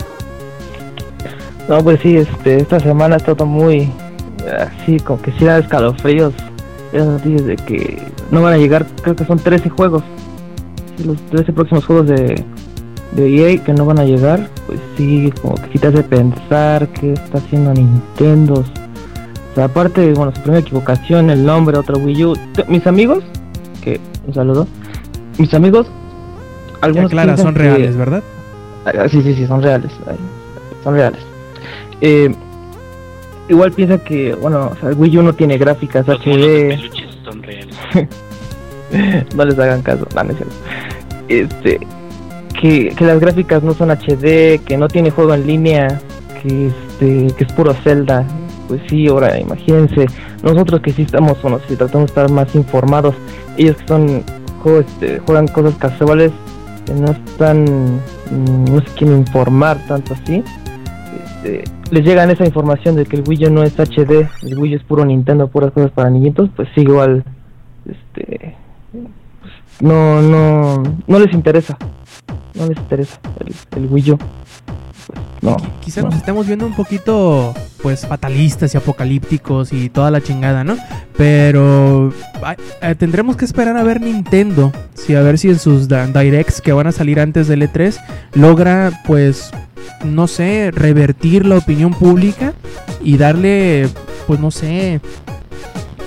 No, 1.69 1.83
pues 1.83 1.99
sí, 2.01 2.17
este, 2.17 2.57
esta 2.57 2.79
semana 2.79 3.13
ha 3.13 3.17
estado 3.19 3.45
muy 3.45 3.87
así, 4.59 4.99
como 5.01 5.21
que 5.21 5.33
sí 5.33 5.45
da 5.45 5.59
escalofríos. 5.59 6.33
Esas 6.91 7.09
noticias 7.09 7.45
de 7.45 7.55
que 7.57 8.01
no 8.31 8.41
van 8.41 8.55
a 8.55 8.57
llegar, 8.57 8.87
creo 9.03 9.15
que 9.15 9.25
son 9.25 9.37
13 9.37 9.69
juegos. 9.69 10.01
Los 11.05 11.21
13 11.27 11.53
próximos 11.53 11.85
juegos 11.85 12.07
de, 12.07 12.43
de 13.11 13.53
EA 13.53 13.63
que 13.63 13.71
no 13.71 13.85
van 13.85 13.99
a 13.99 14.03
llegar, 14.03 14.49
pues 14.65 14.79
sí, 14.97 15.31
como 15.43 15.53
que 15.57 15.73
sí 15.73 15.77
te 15.77 15.89
hace 15.89 16.01
pensar 16.01 16.87
qué 16.87 17.13
está 17.13 17.37
haciendo 17.37 17.71
Nintendo. 17.71 18.65
Aparte, 19.55 20.13
bueno, 20.13 20.33
su 20.35 20.41
primera 20.41 20.59
equivocación, 20.61 21.29
el 21.29 21.45
nombre, 21.45 21.77
otro 21.77 21.97
Wii 21.97 22.25
U. 22.25 22.33
Mis 22.67 22.85
amigos, 22.87 23.23
que 23.81 23.99
un 24.27 24.33
saludo, 24.33 24.67
mis 25.37 25.53
amigos, 25.53 25.87
algunos 26.81 27.09
Clara, 27.11 27.37
son 27.37 27.53
que- 27.53 27.59
reales, 27.61 27.95
¿verdad? 27.95 28.21
Ah, 28.85 29.07
sí, 29.09 29.21
sí, 29.21 29.33
sí, 29.33 29.47
son 29.47 29.61
reales. 29.63 29.91
Son 30.83 30.93
reales. 30.93 31.19
Eh, 32.01 32.33
igual 33.49 33.71
piensa 33.71 33.97
que, 33.97 34.35
bueno, 34.35 34.71
o 34.73 34.75
sea, 34.79 34.89
el 34.89 34.95
Wii 34.97 35.17
U 35.19 35.23
no 35.23 35.33
tiene 35.33 35.57
gráficas 35.57 36.05
Los 36.07 36.19
HD. 36.19 36.77
son 37.23 37.41
reales. 37.41 37.75
no 39.35 39.45
les 39.45 39.57
hagan 39.57 39.81
caso, 39.81 40.05
no, 40.13 40.23
no 40.23 40.31
es 40.31 40.37
cierto. 40.37 40.55
Este, 41.27 41.79
que, 42.61 42.89
que 42.89 43.05
las 43.05 43.19
gráficas 43.19 43.63
no 43.63 43.73
son 43.73 43.89
HD, 43.89 44.59
que 44.63 44.77
no 44.77 44.87
tiene 44.87 45.09
juego 45.11 45.33
en 45.33 45.47
línea, 45.47 45.99
que 46.43 46.67
este, 46.67 47.27
que 47.35 47.43
es 47.45 47.53
puro 47.53 47.73
Zelda. 47.73 48.23
Pues 48.67 48.81
sí, 48.89 49.07
ahora 49.07 49.39
imagínense, 49.39 50.07
nosotros 50.43 50.81
que 50.81 50.91
sí 50.91 51.03
estamos, 51.03 51.39
bueno, 51.41 51.59
si 51.67 51.75
tratamos 51.75 52.07
de 52.07 52.11
estar 52.11 52.31
más 52.31 52.53
informados, 52.55 53.15
ellos 53.57 53.77
que 53.77 53.87
son, 53.87 54.23
juego, 54.63 54.79
este, 54.79 55.19
juegan 55.19 55.47
cosas 55.47 55.75
casuales, 55.75 56.31
que 56.85 56.93
no 56.93 57.11
están, 57.11 57.65
mm, 58.31 58.65
no 58.73 58.81
se 58.81 58.91
quieren 58.95 59.19
informar 59.19 59.77
tanto 59.87 60.15
así, 60.15 60.43
este, 61.25 61.63
les 61.91 62.03
llegan 62.03 62.31
esa 62.31 62.45
información 62.45 62.95
de 62.95 63.05
que 63.05 63.17
el 63.17 63.23
Wii 63.27 63.45
U 63.45 63.49
no 63.51 63.63
es 63.63 63.79
HD, 63.79 64.27
el 64.41 64.57
Wii 64.57 64.73
U 64.73 64.77
es 64.77 64.83
puro 64.83 65.05
Nintendo, 65.05 65.47
puras 65.47 65.71
cosas 65.71 65.91
para 65.91 66.09
niñitos, 66.09 66.49
pues 66.55 66.67
sí, 66.73 66.81
igual, 66.81 67.23
este, 67.87 68.55
pues, 68.91 69.53
no, 69.81 70.21
no, 70.23 70.81
no 71.05 71.19
les 71.19 71.33
interesa, 71.33 71.77
no 72.55 72.65
les 72.65 72.77
interesa 72.77 73.19
el, 73.39 73.83
el 73.83 73.91
Wii 73.91 74.11
U. 74.11 74.17
No, 75.41 75.57
Qui- 75.57 75.69
Quizá 75.81 76.01
no. 76.01 76.07
nos 76.09 76.17
estemos 76.17 76.47
viendo 76.47 76.65
un 76.65 76.75
poquito, 76.75 77.53
pues, 77.81 78.05
fatalistas 78.07 78.73
y 78.73 78.77
apocalípticos 78.77 79.71
y 79.73 79.89
toda 79.89 80.09
la 80.11 80.21
chingada, 80.21 80.63
¿no? 80.63 80.75
Pero 81.17 82.13
eh, 82.81 82.95
tendremos 82.95 83.35
que 83.37 83.45
esperar 83.45 83.77
a 83.77 83.83
ver 83.83 84.01
Nintendo, 84.01 84.71
si 84.93 85.15
a 85.15 85.21
ver 85.21 85.37
si 85.37 85.49
en 85.49 85.59
sus 85.59 85.87
directs 85.87 86.61
que 86.61 86.73
van 86.73 86.87
a 86.87 86.91
salir 86.91 87.19
antes 87.19 87.47
del 87.47 87.61
E3 87.61 87.97
logra, 88.33 89.01
pues, 89.05 89.51
no 90.03 90.27
sé, 90.27 90.71
revertir 90.71 91.45
la 91.45 91.57
opinión 91.57 91.93
pública 91.93 92.53
y 93.03 93.17
darle, 93.17 93.87
pues, 94.27 94.39
no 94.39 94.51
sé, 94.51 94.99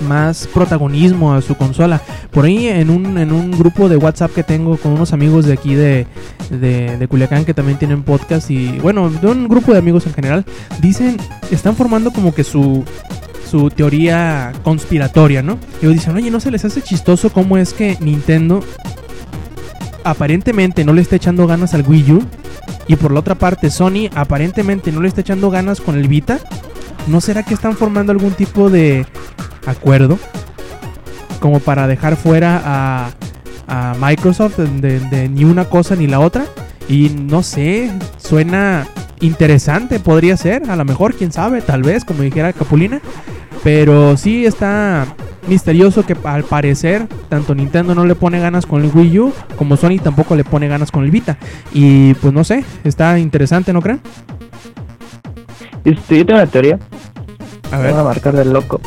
más 0.01 0.47
protagonismo 0.47 1.33
a 1.33 1.41
su 1.41 1.55
consola. 1.55 2.01
Por 2.31 2.45
ahí 2.45 2.67
en 2.67 2.89
un, 2.89 3.17
en 3.17 3.31
un 3.31 3.51
grupo 3.51 3.89
de 3.89 3.97
WhatsApp 3.97 4.33
que 4.33 4.43
tengo 4.43 4.77
con 4.77 4.93
unos 4.93 5.13
amigos 5.13 5.45
de 5.45 5.53
aquí 5.53 5.75
de, 5.75 6.07
de, 6.49 7.07
Culiacán 7.07 7.45
que 7.45 7.53
también 7.53 7.77
tienen 7.77 8.03
podcast 8.03 8.49
y 8.51 8.79
bueno, 8.79 9.09
de 9.09 9.27
un 9.27 9.47
grupo 9.47 9.71
de 9.73 9.79
amigos 9.79 10.05
en 10.07 10.13
general, 10.13 10.45
dicen, 10.81 11.17
están 11.51 11.75
formando 11.75 12.11
como 12.11 12.33
que 12.33 12.43
su, 12.43 12.83
su 13.49 13.69
teoría 13.69 14.51
conspiratoria, 14.63 15.41
¿no? 15.41 15.57
Y 15.81 15.87
dicen, 15.87 16.15
oye, 16.15 16.31
¿no 16.31 16.39
se 16.39 16.51
les 16.51 16.65
hace 16.65 16.81
chistoso 16.81 17.31
cómo 17.31 17.57
es 17.57 17.73
que 17.73 17.97
Nintendo 17.99 18.63
aparentemente 20.03 20.83
no 20.85 20.93
le 20.93 21.01
está 21.01 21.15
echando 21.15 21.47
ganas 21.47 21.73
al 21.73 21.87
Wii 21.87 22.11
U? 22.11 22.23
Y 22.87 22.95
por 22.95 23.11
la 23.11 23.19
otra 23.19 23.35
parte, 23.35 23.69
Sony 23.69 24.09
aparentemente 24.15 24.91
no 24.91 25.01
le 25.01 25.07
está 25.07 25.21
echando 25.21 25.51
ganas 25.51 25.79
con 25.79 25.95
el 25.95 26.07
Vita. 26.07 26.39
¿No 27.07 27.21
será 27.21 27.43
que 27.43 27.53
están 27.53 27.75
formando 27.75 28.11
algún 28.11 28.31
tipo 28.31 28.69
de 28.69 29.05
acuerdo? 29.65 30.19
Como 31.39 31.59
para 31.59 31.87
dejar 31.87 32.15
fuera 32.15 32.61
a, 32.65 33.11
Microsoft 34.01 34.57
de- 34.57 34.99
de 34.99 35.29
ni 35.29 35.43
una 35.43 35.65
cosa 35.65 35.95
ni 35.95 36.07
la 36.07 36.19
otra. 36.19 36.45
Y 36.87 37.09
no 37.09 37.43
sé, 37.43 37.91
suena 38.17 38.87
interesante, 39.21 39.99
podría 39.99 40.35
ser, 40.37 40.69
a 40.71 40.75
lo 40.75 40.85
mejor, 40.85 41.13
quién 41.13 41.31
sabe, 41.31 41.61
tal 41.61 41.83
vez, 41.83 42.03
como 42.03 42.23
dijera 42.23 42.51
Capulina. 42.51 42.99
Pero 43.63 44.17
sí 44.17 44.45
está 44.45 45.05
misterioso 45.47 46.03
que 46.05 46.15
al 46.23 46.43
parecer 46.45 47.07
tanto 47.27 47.53
Nintendo 47.53 47.93
no 47.95 48.05
le 48.05 48.15
pone 48.15 48.39
ganas 48.39 48.65
con 48.65 48.83
el 48.83 48.91
Wii 48.93 49.19
U 49.19 49.33
como 49.55 49.77
Sony 49.77 49.97
tampoco 50.03 50.35
le 50.35 50.43
pone 50.43 50.67
ganas 50.67 50.89
con 50.91 51.03
el 51.03 51.11
Vita. 51.11 51.37
Y 51.73 52.13
pues 52.15 52.33
no 52.33 52.43
sé, 52.43 52.63
está 52.83 53.19
interesante, 53.19 53.71
¿no 53.73 53.81
creen? 53.81 53.99
Este, 55.83 56.17
yo 56.17 56.25
tengo 56.25 56.41
una 56.41 56.49
teoría, 56.49 56.79
A 57.71 57.77
ver. 57.79 57.91
van 57.91 58.01
a 58.01 58.03
marcar 58.03 58.35
del 58.35 58.53
loco. 58.53 58.79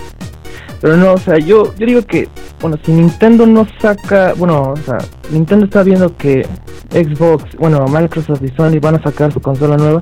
Pero 0.80 0.96
no, 0.96 1.12
o 1.12 1.18
sea, 1.18 1.38
yo, 1.38 1.72
yo 1.76 1.86
digo 1.86 2.02
que, 2.02 2.28
bueno, 2.60 2.76
si 2.84 2.90
Nintendo 2.90 3.46
no 3.46 3.66
saca, 3.80 4.34
bueno, 4.34 4.72
o 4.72 4.76
sea, 4.76 4.98
Nintendo 5.30 5.66
está 5.66 5.84
viendo 5.84 6.16
que 6.16 6.44
Xbox, 6.90 7.56
bueno, 7.56 7.86
Microsoft 7.86 8.42
y 8.42 8.48
Sony 8.48 8.80
van 8.80 8.96
a 8.96 9.02
sacar 9.02 9.32
su 9.32 9.40
consola 9.40 9.76
nueva. 9.76 10.00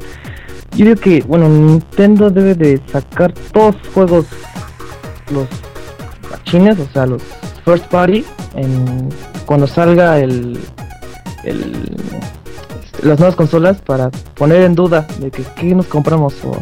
Yo 0.76 0.86
digo 0.86 0.96
que, 0.96 1.22
bueno, 1.26 1.48
Nintendo 1.48 2.30
debe 2.30 2.54
de 2.54 2.80
sacar 2.90 3.32
todos 3.52 3.74
los 3.76 3.88
juegos, 3.92 4.26
los 5.30 5.48
chines, 6.44 6.78
o 6.78 6.86
sea, 6.92 7.04
los 7.04 7.22
first 7.64 7.84
party, 7.88 8.24
en, 8.54 9.10
cuando 9.44 9.66
salga 9.66 10.18
el, 10.18 10.58
el, 11.44 11.96
las 13.02 13.18
nuevas 13.18 13.36
consolas 13.36 13.78
para 13.80 14.10
poner 14.34 14.62
en 14.62 14.74
duda 14.74 15.06
de 15.18 15.30
que 15.30 15.42
qué 15.56 15.74
nos 15.74 15.86
compramos 15.86 16.34
o 16.44 16.52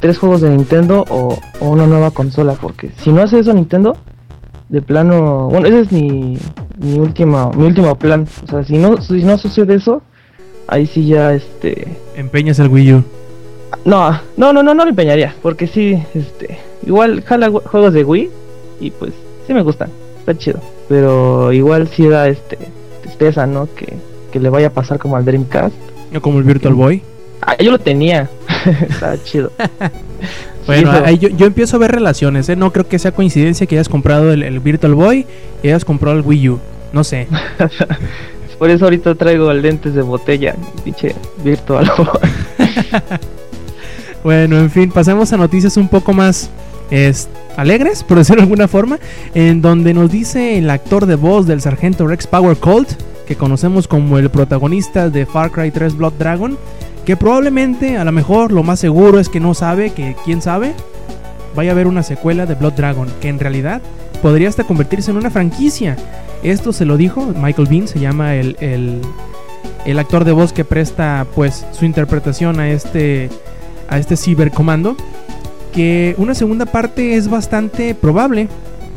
tres 0.00 0.18
juegos 0.18 0.40
de 0.40 0.50
Nintendo 0.50 1.04
o, 1.10 1.38
o 1.60 1.68
una 1.68 1.86
nueva 1.86 2.10
consola, 2.10 2.54
porque 2.60 2.90
si 2.98 3.10
no 3.10 3.22
hace 3.22 3.38
eso 3.40 3.52
Nintendo, 3.52 3.96
de 4.68 4.82
plano, 4.82 5.48
bueno, 5.50 5.66
ese 5.66 5.80
es 5.80 5.92
mi, 5.92 6.38
mi 6.78 6.98
último, 6.98 7.50
mi 7.56 7.64
último 7.66 7.94
plan, 7.96 8.26
o 8.46 8.50
sea, 8.50 8.64
si 8.64 8.76
no, 8.78 9.00
si 9.00 9.24
no 9.24 9.38
sucede 9.38 9.74
eso, 9.74 10.02
ahí 10.68 10.86
sí 10.86 11.06
ya, 11.06 11.32
este, 11.34 11.88
Empeñas 12.16 12.58
el 12.58 12.68
Wii 12.68 12.92
U. 12.94 13.04
no, 13.84 14.10
no, 14.36 14.52
no, 14.52 14.62
no, 14.62 14.74
no 14.74 14.84
lo 14.84 14.90
empeñaría, 14.90 15.34
porque 15.42 15.66
sí, 15.66 16.00
este, 16.14 16.58
igual 16.86 17.22
jala 17.24 17.48
jue- 17.48 17.62
juegos 17.64 17.92
de 17.94 18.04
Wii 18.04 18.30
y 18.80 18.90
pues 18.92 19.12
sí 19.46 19.54
me 19.54 19.62
gustan, 19.62 19.88
está 20.20 20.36
chido, 20.36 20.60
pero 20.88 21.50
igual 21.52 21.88
sí 21.88 22.06
da, 22.06 22.28
este, 22.28 22.58
tristeza, 23.02 23.46
¿no? 23.46 23.68
Que, 23.74 23.94
que 24.38 24.42
le 24.42 24.50
vaya 24.50 24.68
a 24.68 24.70
pasar 24.70 24.98
como 24.98 25.16
al 25.16 25.24
Dreamcast. 25.24 25.74
No 26.12 26.22
como 26.22 26.38
el 26.38 26.44
Virtual 26.44 26.74
Boy. 26.74 27.02
Ah, 27.42 27.56
yo 27.58 27.72
lo 27.72 27.78
tenía. 27.78 28.30
Está 28.88 29.22
chido. 29.22 29.52
Bueno, 30.66 30.92
Sí, 30.92 30.98
eso. 30.98 31.06
ahí 31.06 31.16
yo, 31.16 31.28
yo 31.30 31.46
empiezo 31.46 31.76
a 31.76 31.80
ver 31.80 31.92
relaciones, 31.92 32.46
¿eh? 32.50 32.54
No 32.54 32.74
creo 32.74 32.86
que 32.86 32.98
sea 32.98 33.12
coincidencia 33.12 33.66
que 33.66 33.76
hayas 33.76 33.88
comprado 33.88 34.30
el, 34.34 34.42
el 34.42 34.60
Virtual 34.60 34.94
Boy 34.94 35.24
y 35.62 35.68
hayas 35.68 35.82
comprado 35.82 36.18
el 36.18 36.22
Wii 36.22 36.48
U. 36.50 36.60
No 36.92 37.04
sé. 37.04 37.26
Por 38.58 38.68
eso 38.68 38.84
ahorita 38.84 39.14
traigo 39.14 39.50
lentes 39.54 39.94
de 39.94 40.02
botella, 40.02 40.54
pinche 40.84 41.14
virtual. 41.42 41.90
Bueno, 44.22 44.58
en 44.58 44.70
fin, 44.70 44.90
pasemos 44.90 45.32
a 45.32 45.38
noticias 45.38 45.78
un 45.78 45.88
poco 45.88 46.12
más 46.12 46.50
es, 46.90 47.28
alegres, 47.56 48.02
por 48.02 48.18
decirlo 48.18 48.42
de 48.42 48.44
alguna 48.44 48.68
forma, 48.68 48.98
en 49.34 49.62
donde 49.62 49.94
nos 49.94 50.10
dice 50.10 50.58
el 50.58 50.68
actor 50.70 51.06
de 51.06 51.14
voz 51.14 51.46
del 51.46 51.60
sargento 51.60 52.06
Rex 52.06 52.26
Power 52.26 52.56
Colt, 52.56 52.90
que 53.28 53.36
conocemos 53.36 53.86
como 53.86 54.16
el 54.16 54.30
protagonista 54.30 55.10
de 55.10 55.26
Far 55.26 55.50
Cry 55.50 55.70
3 55.70 55.98
Blood 55.98 56.14
Dragon, 56.14 56.56
que 57.04 57.14
probablemente, 57.14 57.98
a 57.98 58.04
lo 58.04 58.10
mejor, 58.10 58.52
lo 58.52 58.62
más 58.62 58.80
seguro 58.80 59.20
es 59.20 59.28
que 59.28 59.38
no 59.38 59.52
sabe, 59.52 59.90
que 59.90 60.16
quién 60.24 60.40
sabe, 60.40 60.72
vaya 61.54 61.70
a 61.70 61.74
haber 61.74 61.88
una 61.88 62.02
secuela 62.02 62.46
de 62.46 62.54
Blood 62.54 62.72
Dragon, 62.72 63.06
que 63.20 63.28
en 63.28 63.38
realidad 63.38 63.82
podría 64.22 64.48
hasta 64.48 64.64
convertirse 64.64 65.10
en 65.10 65.18
una 65.18 65.30
franquicia. 65.30 65.96
Esto 66.42 66.72
se 66.72 66.86
lo 66.86 66.96
dijo 66.96 67.34
Michael 67.36 67.68
Bean, 67.68 67.86
se 67.86 68.00
llama 68.00 68.34
el, 68.34 68.56
el, 69.84 69.98
actor 69.98 70.24
de 70.24 70.32
voz 70.32 70.54
que 70.54 70.64
presta 70.64 71.26
pues 71.34 71.66
su 71.72 71.84
interpretación 71.84 72.60
a 72.60 72.70
este 72.70 73.28
a 73.88 73.98
este 73.98 74.16
cibercomando 74.16 74.96
que 75.72 76.14
una 76.18 76.34
segunda 76.34 76.66
parte 76.66 77.16
es 77.16 77.28
bastante 77.28 77.94
probable 77.94 78.48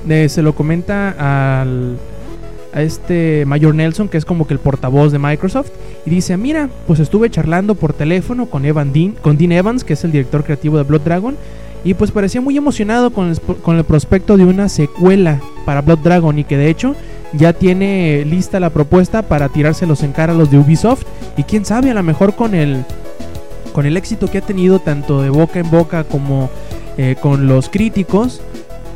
Eh, 0.09 0.29
se 0.29 0.41
lo 0.41 0.53
comenta 0.55 1.61
al 1.61 1.97
a 2.73 2.81
este 2.81 3.45
Mayor 3.45 3.75
Nelson 3.75 4.07
que 4.07 4.17
es 4.17 4.25
como 4.25 4.47
que 4.47 4.53
el 4.53 4.59
portavoz 4.59 5.11
de 5.11 5.19
Microsoft 5.19 5.69
y 6.05 6.09
dice 6.09 6.37
mira 6.37 6.69
pues 6.87 6.99
estuve 6.99 7.29
charlando 7.29 7.75
por 7.75 7.93
teléfono 7.93 8.45
con 8.47 8.65
Evan 8.65 8.93
Dean 8.93 9.15
con 9.21 9.37
Dean 9.37 9.51
Evans 9.51 9.83
que 9.83 9.93
es 9.93 10.03
el 10.03 10.11
director 10.11 10.43
creativo 10.43 10.77
de 10.77 10.83
Blood 10.83 11.01
Dragon 11.01 11.35
y 11.83 11.95
pues 11.95 12.11
parecía 12.11 12.41
muy 12.41 12.55
emocionado 12.57 13.11
con 13.11 13.29
el, 13.29 13.39
con 13.39 13.77
el 13.77 13.83
prospecto 13.83 14.37
de 14.37 14.45
una 14.45 14.69
secuela 14.69 15.41
para 15.65 15.81
Blood 15.81 15.99
Dragon 15.99 16.37
y 16.37 16.43
que 16.43 16.57
de 16.57 16.69
hecho 16.69 16.95
ya 17.33 17.53
tiene 17.53 18.23
lista 18.25 18.59
la 18.59 18.69
propuesta 18.69 19.21
para 19.23 19.49
tirárselos 19.49 20.03
en 20.03 20.11
cara 20.11 20.33
a 20.33 20.35
los 20.35 20.51
de 20.51 20.57
Ubisoft 20.57 21.03
y 21.37 21.43
quién 21.43 21.65
sabe 21.65 21.91
a 21.91 21.93
lo 21.93 22.03
mejor 22.03 22.35
con 22.35 22.55
el 22.55 22.85
con 23.71 23.85
el 23.85 23.97
éxito 23.97 24.27
que 24.27 24.39
ha 24.39 24.41
tenido 24.41 24.79
tanto 24.79 25.21
de 25.21 25.29
boca 25.29 25.59
en 25.59 25.69
boca 25.71 26.03
como 26.03 26.49
eh, 26.97 27.15
con 27.19 27.47
los 27.47 27.69
críticos, 27.69 28.41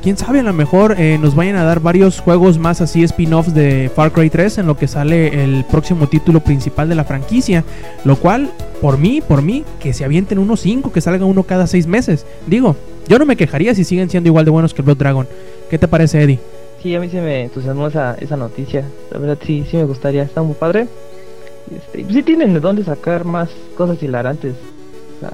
quién 0.06 0.18
sabe, 0.18 0.42
a 0.42 0.44
lo 0.44 0.54
mejor 0.54 0.98
eh, 1.00 1.18
nos 1.20 1.34
vayan 1.34 1.56
a 1.56 1.64
dar 1.64 1.80
varios 1.80 2.20
juegos 2.20 2.60
más 2.60 2.80
así 2.80 3.04
spin-offs 3.04 3.56
de 3.56 3.90
Far 3.96 4.12
Cry 4.12 4.30
3 4.30 4.60
en 4.60 4.68
lo 4.68 4.78
que 4.78 4.88
sale 4.88 5.44
el 5.44 5.66
próximo 5.66 6.08
título 6.08 6.42
principal 6.42 6.88
de 6.88 6.94
la 6.94 7.06
franquicia, 7.06 7.64
lo 8.04 8.16
cual, 8.16 8.52
por 8.82 9.00
mí, 9.00 9.24
por 9.28 9.42
mí, 9.42 9.66
que 9.80 9.94
se 9.94 10.06
avienten 10.06 10.38
unos 10.38 10.60
5, 10.60 10.92
que 10.92 11.02
salga 11.02 11.26
uno 11.26 11.42
cada 11.42 11.66
6 11.66 11.88
meses. 11.88 12.28
Digo, 12.46 12.76
yo 13.08 13.18
no 13.18 13.26
me 13.26 13.36
quejaría 13.36 13.74
si 13.74 13.84
siguen 13.84 14.08
siendo 14.12 14.28
igual 14.28 14.46
de 14.46 14.52
buenos 14.52 14.76
que 14.76 14.84
Blood 14.84 14.98
Dragon. 14.98 15.28
¿Qué 15.72 15.80
te 15.80 15.88
parece, 15.88 16.22
Eddie? 16.22 16.40
Sí, 16.84 16.94
a 16.94 17.00
mí 17.00 17.10
sí 17.10 17.18
me 17.18 17.46
entusiasmó 17.46 17.88
esa, 17.88 18.14
esa 18.20 18.38
noticia. 18.38 18.86
La 19.10 19.18
verdad 19.18 19.40
sí, 19.44 19.66
sí 19.68 19.76
me 19.76 19.86
gustaría, 19.86 20.22
está 20.22 20.44
muy 20.44 20.54
padre. 20.54 20.88
Este, 21.76 22.04
pues 22.04 22.14
sí 22.14 22.22
tienen 22.22 22.54
de 22.54 22.60
dónde 22.60 22.84
sacar 22.84 23.26
más 23.26 23.50
cosas 23.76 24.04
hilarantes. 24.04 24.54
O 25.18 25.20
sea, 25.22 25.32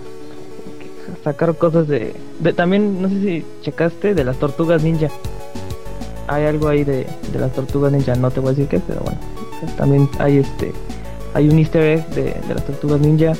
sacar 1.24 1.56
cosas 1.56 1.88
de, 1.88 2.14
de... 2.40 2.54
También, 2.54 3.02
no 3.02 3.10
sé 3.10 3.22
si 3.22 3.46
checaste, 3.62 4.14
de 4.14 4.24
las 4.24 4.38
tortugas 4.38 4.84
ninja. 4.84 5.08
Hay 6.28 6.46
algo 6.46 6.68
ahí 6.68 6.84
de, 6.84 7.06
de 7.32 7.40
las 7.40 7.52
tortugas 7.54 7.92
ninja, 7.92 8.16
no 8.16 8.32
te 8.32 8.40
voy 8.40 8.50
a 8.50 8.52
decir 8.54 8.68
qué, 8.68 8.80
pero 8.86 9.02
bueno. 9.02 9.20
También 9.78 10.10
hay 10.20 10.38
este... 10.40 10.72
Hay 11.34 11.48
un 11.50 11.60
easter 11.60 11.82
egg 11.84 12.08
de, 12.10 12.24
de 12.24 12.54
las 12.56 12.66
tortugas 12.66 13.00
ninja. 13.00 13.34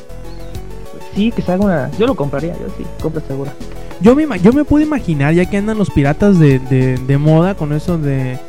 Sí, 1.16 1.32
que 1.32 1.42
se 1.42 1.52
haga 1.52 1.66
una... 1.66 1.92
Yo 1.98 2.08
lo 2.08 2.16
compraría, 2.16 2.54
yo 2.54 2.68
sí, 2.78 2.86
compra 3.02 3.22
segura. 3.28 3.54
Yo 4.00 4.16
me, 4.16 4.40
yo 4.40 4.52
me 4.54 4.64
puedo 4.66 4.84
imaginar, 4.84 5.34
ya 5.34 5.46
que 5.50 5.58
andan 5.58 5.78
los 5.78 5.90
piratas 5.92 6.40
de- 6.40 6.60
de 6.60 7.18
moda 7.18 7.54
con 7.56 7.72
eso 7.72 7.98
de, 7.98 8.40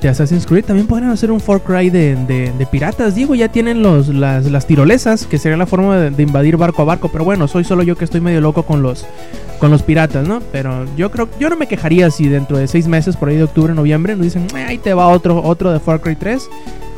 de 0.00 0.08
Assassin's 0.08 0.46
Creed, 0.46 0.64
también 0.64 0.86
podrían 0.86 1.10
hacer 1.10 1.30
un 1.32 1.40
Far 1.40 1.60
Cry 1.60 1.90
de, 1.90 2.14
de- 2.14 2.52
de 2.52 2.66
piratas. 2.66 3.14
Digo, 3.16 3.34
ya 3.34 3.48
tienen 3.48 3.82
los, 3.82 4.08
las, 4.08 4.46
las 4.46 4.66
tirolesas, 4.66 5.26
que 5.26 5.38
sería 5.38 5.56
la 5.56 5.66
forma 5.66 5.96
de, 5.96 6.10
de 6.10 6.22
invadir 6.22 6.56
barco 6.56 6.82
a 6.82 6.84
barco. 6.84 7.08
Pero 7.08 7.24
bueno, 7.24 7.48
soy 7.48 7.64
solo 7.64 7.82
yo 7.82 7.96
que 7.96 8.04
estoy 8.04 8.20
medio 8.20 8.40
loco 8.40 8.62
con 8.62 8.80
los, 8.82 9.04
con 9.58 9.70
los 9.72 9.82
piratas, 9.82 10.26
¿no? 10.28 10.40
Pero 10.52 10.84
yo 10.96 11.10
creo, 11.10 11.28
yo 11.40 11.48
no 11.50 11.56
me 11.56 11.66
quejaría 11.66 12.10
si 12.12 12.28
dentro 12.28 12.58
de 12.58 12.68
seis 12.68 12.86
meses, 12.86 13.16
por 13.16 13.28
ahí 13.28 13.36
de 13.36 13.42
octubre, 13.44 13.74
noviembre, 13.74 14.14
nos 14.14 14.22
dicen, 14.24 14.46
"Eh, 14.56 14.64
ahí 14.68 14.78
te 14.78 14.94
va 14.94 15.08
otro, 15.08 15.42
otro 15.42 15.72
de 15.72 15.80
Far 15.80 16.00
Cry 16.00 16.14
3. 16.14 16.48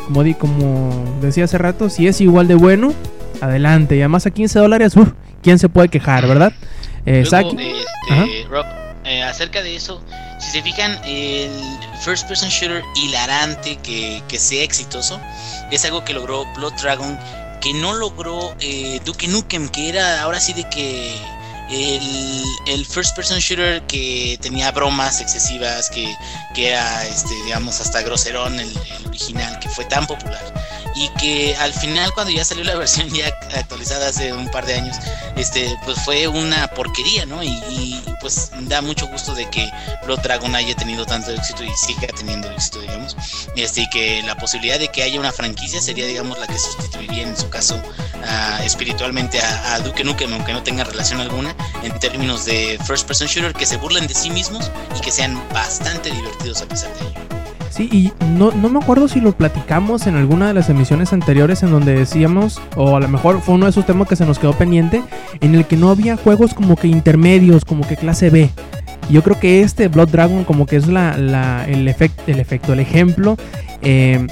Como, 0.06 0.22
di, 0.22 0.34
como 0.34 0.90
decía 1.22 1.44
hace 1.44 1.56
rato, 1.56 1.88
si 1.88 2.06
es 2.06 2.20
igual 2.20 2.48
de 2.48 2.54
bueno, 2.56 2.92
adelante. 3.40 3.96
Y 3.96 4.00
además 4.00 4.26
a 4.26 4.30
15 4.30 4.58
dólares, 4.58 4.94
uf, 4.96 5.08
¿quién 5.42 5.58
se 5.58 5.68
puede 5.70 5.88
quejar, 5.88 6.26
verdad? 6.26 6.52
Eh, 7.06 7.24
Luego, 7.30 7.50
Saki- 7.50 7.56
este, 8.08 8.46
eh, 9.10 9.24
acerca 9.24 9.60
de 9.62 9.74
eso, 9.74 10.00
si 10.38 10.52
se 10.52 10.62
fijan, 10.62 10.92
el 11.04 11.50
first 12.04 12.28
person 12.28 12.48
shooter 12.48 12.82
hilarante 12.94 13.76
que, 13.78 14.22
que 14.28 14.38
sea 14.38 14.62
exitoso 14.62 15.20
es 15.72 15.84
algo 15.84 16.04
que 16.04 16.12
logró 16.12 16.46
Blood 16.54 16.74
Dragon, 16.80 17.18
que 17.60 17.74
no 17.74 17.94
logró 17.94 18.54
eh, 18.60 19.00
Duke 19.04 19.26
Nukem, 19.26 19.68
que 19.68 19.88
era 19.88 20.22
ahora 20.22 20.38
sí 20.38 20.52
de 20.52 20.62
que 20.70 21.12
el, 21.70 22.44
el 22.66 22.84
first 22.84 23.14
person 23.14 23.38
shooter 23.38 23.82
que 23.86 24.38
tenía 24.40 24.70
bromas 24.72 25.20
excesivas, 25.20 25.88
que, 25.90 26.14
que 26.54 26.68
era, 26.70 27.06
este, 27.06 27.34
digamos, 27.44 27.80
hasta 27.80 28.02
groserón 28.02 28.58
el, 28.58 28.68
el 28.68 29.06
original, 29.06 29.58
que 29.60 29.68
fue 29.68 29.84
tan 29.84 30.06
popular. 30.06 30.40
Y 30.96 31.08
que 31.20 31.54
al 31.56 31.72
final, 31.72 32.12
cuando 32.12 32.32
ya 32.32 32.44
salió 32.44 32.64
la 32.64 32.74
versión 32.78 33.08
ya 33.10 33.28
actualizada 33.54 34.08
hace 34.08 34.32
un 34.32 34.50
par 34.50 34.66
de 34.66 34.74
años, 34.74 34.96
este, 35.36 35.76
pues 35.84 35.98
fue 36.04 36.26
una 36.26 36.66
porquería, 36.68 37.24
¿no? 37.26 37.42
Y, 37.42 37.48
y, 37.48 38.04
pues 38.20 38.50
da 38.62 38.82
mucho 38.82 39.06
gusto 39.06 39.34
de 39.34 39.48
que 39.48 39.70
Blood 40.04 40.20
Dragon 40.20 40.54
haya 40.54 40.74
tenido 40.76 41.06
tanto 41.06 41.30
éxito 41.30 41.64
y 41.64 41.70
siga 41.76 42.08
teniendo 42.08 42.50
éxito, 42.50 42.80
digamos. 42.80 43.16
Este, 43.56 43.82
y 43.82 43.90
que 43.90 44.22
la 44.22 44.36
posibilidad 44.36 44.78
de 44.78 44.88
que 44.88 45.02
haya 45.02 45.18
una 45.18 45.32
franquicia 45.32 45.80
sería, 45.80 46.06
digamos, 46.06 46.38
la 46.38 46.46
que 46.46 46.58
sustituiría 46.58 47.22
en 47.22 47.36
su 47.36 47.48
caso 47.48 47.80
ah, 48.26 48.60
espiritualmente 48.64 49.40
a, 49.40 49.74
a 49.74 49.80
Duke 49.80 50.04
Nukem, 50.04 50.32
aunque 50.32 50.52
no 50.52 50.62
tenga 50.62 50.84
relación 50.84 51.20
alguna, 51.20 51.54
en 51.82 51.98
términos 51.98 52.44
de 52.44 52.78
first 52.84 53.06
person 53.06 53.26
shooter, 53.28 53.52
que 53.52 53.66
se 53.66 53.76
burlen 53.76 54.06
de 54.06 54.14
sí 54.14 54.30
mismos 54.30 54.70
y 54.96 55.00
que 55.00 55.10
sean 55.10 55.40
bastante 55.52 56.10
divertidos 56.10 56.62
a 56.62 56.66
pesar 56.66 56.90
de 56.94 57.00
ello. 57.06 57.20
Sí, 57.70 57.88
y 57.92 58.12
no, 58.36 58.50
no 58.50 58.68
me 58.68 58.80
acuerdo 58.80 59.06
si 59.06 59.20
lo 59.20 59.30
platicamos 59.32 60.06
en 60.08 60.16
alguna 60.16 60.48
de 60.48 60.54
las 60.54 60.68
emisiones 60.68 61.12
anteriores 61.12 61.62
en 61.62 61.70
donde 61.70 61.94
decíamos, 61.94 62.60
o 62.76 62.96
a 62.96 63.00
lo 63.00 63.08
mejor 63.08 63.40
fue 63.40 63.54
uno 63.54 63.66
de 63.66 63.70
esos 63.70 63.86
temas 63.86 64.08
que 64.08 64.16
se 64.16 64.26
nos 64.26 64.38
quedó 64.40 64.52
pendiente, 64.54 65.02
en 65.40 65.54
el 65.54 65.64
que 65.64 65.76
no 65.76 65.88
había 65.90 66.16
juegos 66.16 66.52
como 66.52 66.74
que 66.76 66.88
intermedios, 66.88 67.64
como 67.64 67.86
que 67.86 67.96
clase 67.96 68.28
B. 68.28 68.50
Yo 69.08 69.22
creo 69.22 69.38
que 69.38 69.62
este 69.62 69.86
Blood 69.88 70.08
Dragon 70.08 70.44
como 70.44 70.66
que 70.66 70.76
es 70.76 70.88
la, 70.88 71.16
la- 71.16 71.64
el, 71.68 71.86
efect- 71.88 72.10
el 72.26 72.40
efecto, 72.40 72.72
el 72.72 72.80
ejemplo 72.80 73.36
eh, 73.82 74.26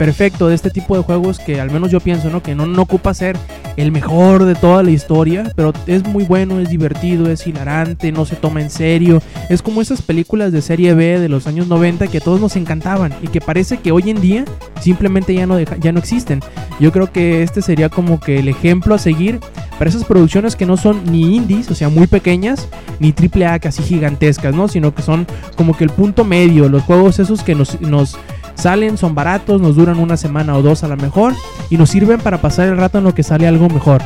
perfecto 0.00 0.48
de 0.48 0.54
este 0.54 0.70
tipo 0.70 0.96
de 0.96 1.02
juegos 1.02 1.38
que 1.38 1.60
al 1.60 1.70
menos 1.70 1.90
yo 1.90 2.00
pienso, 2.00 2.30
¿no? 2.30 2.42
Que 2.42 2.54
no, 2.54 2.64
no 2.64 2.80
ocupa 2.80 3.12
ser 3.12 3.36
el 3.76 3.92
mejor 3.92 4.46
de 4.46 4.54
toda 4.54 4.82
la 4.82 4.92
historia, 4.92 5.52
pero 5.54 5.74
es 5.86 6.04
muy 6.04 6.24
bueno, 6.24 6.58
es 6.58 6.70
divertido, 6.70 7.30
es 7.30 7.46
hilarante, 7.46 8.10
no 8.10 8.24
se 8.24 8.34
toma 8.34 8.62
en 8.62 8.70
serio. 8.70 9.20
Es 9.50 9.60
como 9.60 9.82
esas 9.82 10.00
películas 10.00 10.52
de 10.52 10.62
serie 10.62 10.94
B 10.94 11.20
de 11.20 11.28
los 11.28 11.46
años 11.46 11.68
90 11.68 12.06
que 12.06 12.16
a 12.16 12.20
todos 12.22 12.40
nos 12.40 12.56
encantaban 12.56 13.12
y 13.20 13.28
que 13.28 13.42
parece 13.42 13.76
que 13.76 13.92
hoy 13.92 14.08
en 14.08 14.22
día 14.22 14.46
simplemente 14.80 15.34
ya 15.34 15.46
no, 15.46 15.60
ya 15.60 15.92
no 15.92 15.98
existen. 15.98 16.40
Yo 16.80 16.92
creo 16.92 17.12
que 17.12 17.42
este 17.42 17.60
sería 17.60 17.90
como 17.90 18.20
que 18.20 18.38
el 18.38 18.48
ejemplo 18.48 18.94
a 18.94 18.98
seguir 18.98 19.38
para 19.78 19.90
esas 19.90 20.04
producciones 20.04 20.56
que 20.56 20.64
no 20.64 20.78
son 20.78 21.12
ni 21.12 21.36
indies, 21.36 21.70
o 21.70 21.74
sea, 21.74 21.90
muy 21.90 22.06
pequeñas, 22.06 22.68
ni 23.00 23.12
triple 23.12 23.46
A 23.46 23.58
casi 23.58 23.82
gigantescas, 23.82 24.54
¿no? 24.54 24.66
Sino 24.66 24.94
que 24.94 25.02
son 25.02 25.26
como 25.56 25.76
que 25.76 25.84
el 25.84 25.90
punto 25.90 26.24
medio, 26.24 26.70
los 26.70 26.84
juegos 26.84 27.18
esos 27.18 27.42
que 27.42 27.54
nos, 27.54 27.78
nos 27.82 28.16
salen, 28.54 28.98
son 28.98 29.14
baratos, 29.14 29.60
nos 29.60 29.76
duran 29.76 29.98
una 29.98 30.16
semana 30.16 30.56
o 30.56 30.62
dos 30.62 30.84
a 30.84 30.88
lo 30.88 30.96
mejor 30.96 31.34
y 31.68 31.76
nos 31.76 31.90
sirven 31.90 32.20
para 32.20 32.40
pasar 32.40 32.68
el 32.68 32.76
rato 32.76 32.98
en 32.98 33.04
lo 33.04 33.14
que 33.14 33.22
sale 33.22 33.46
algo 33.46 33.68
mejor. 33.68 34.02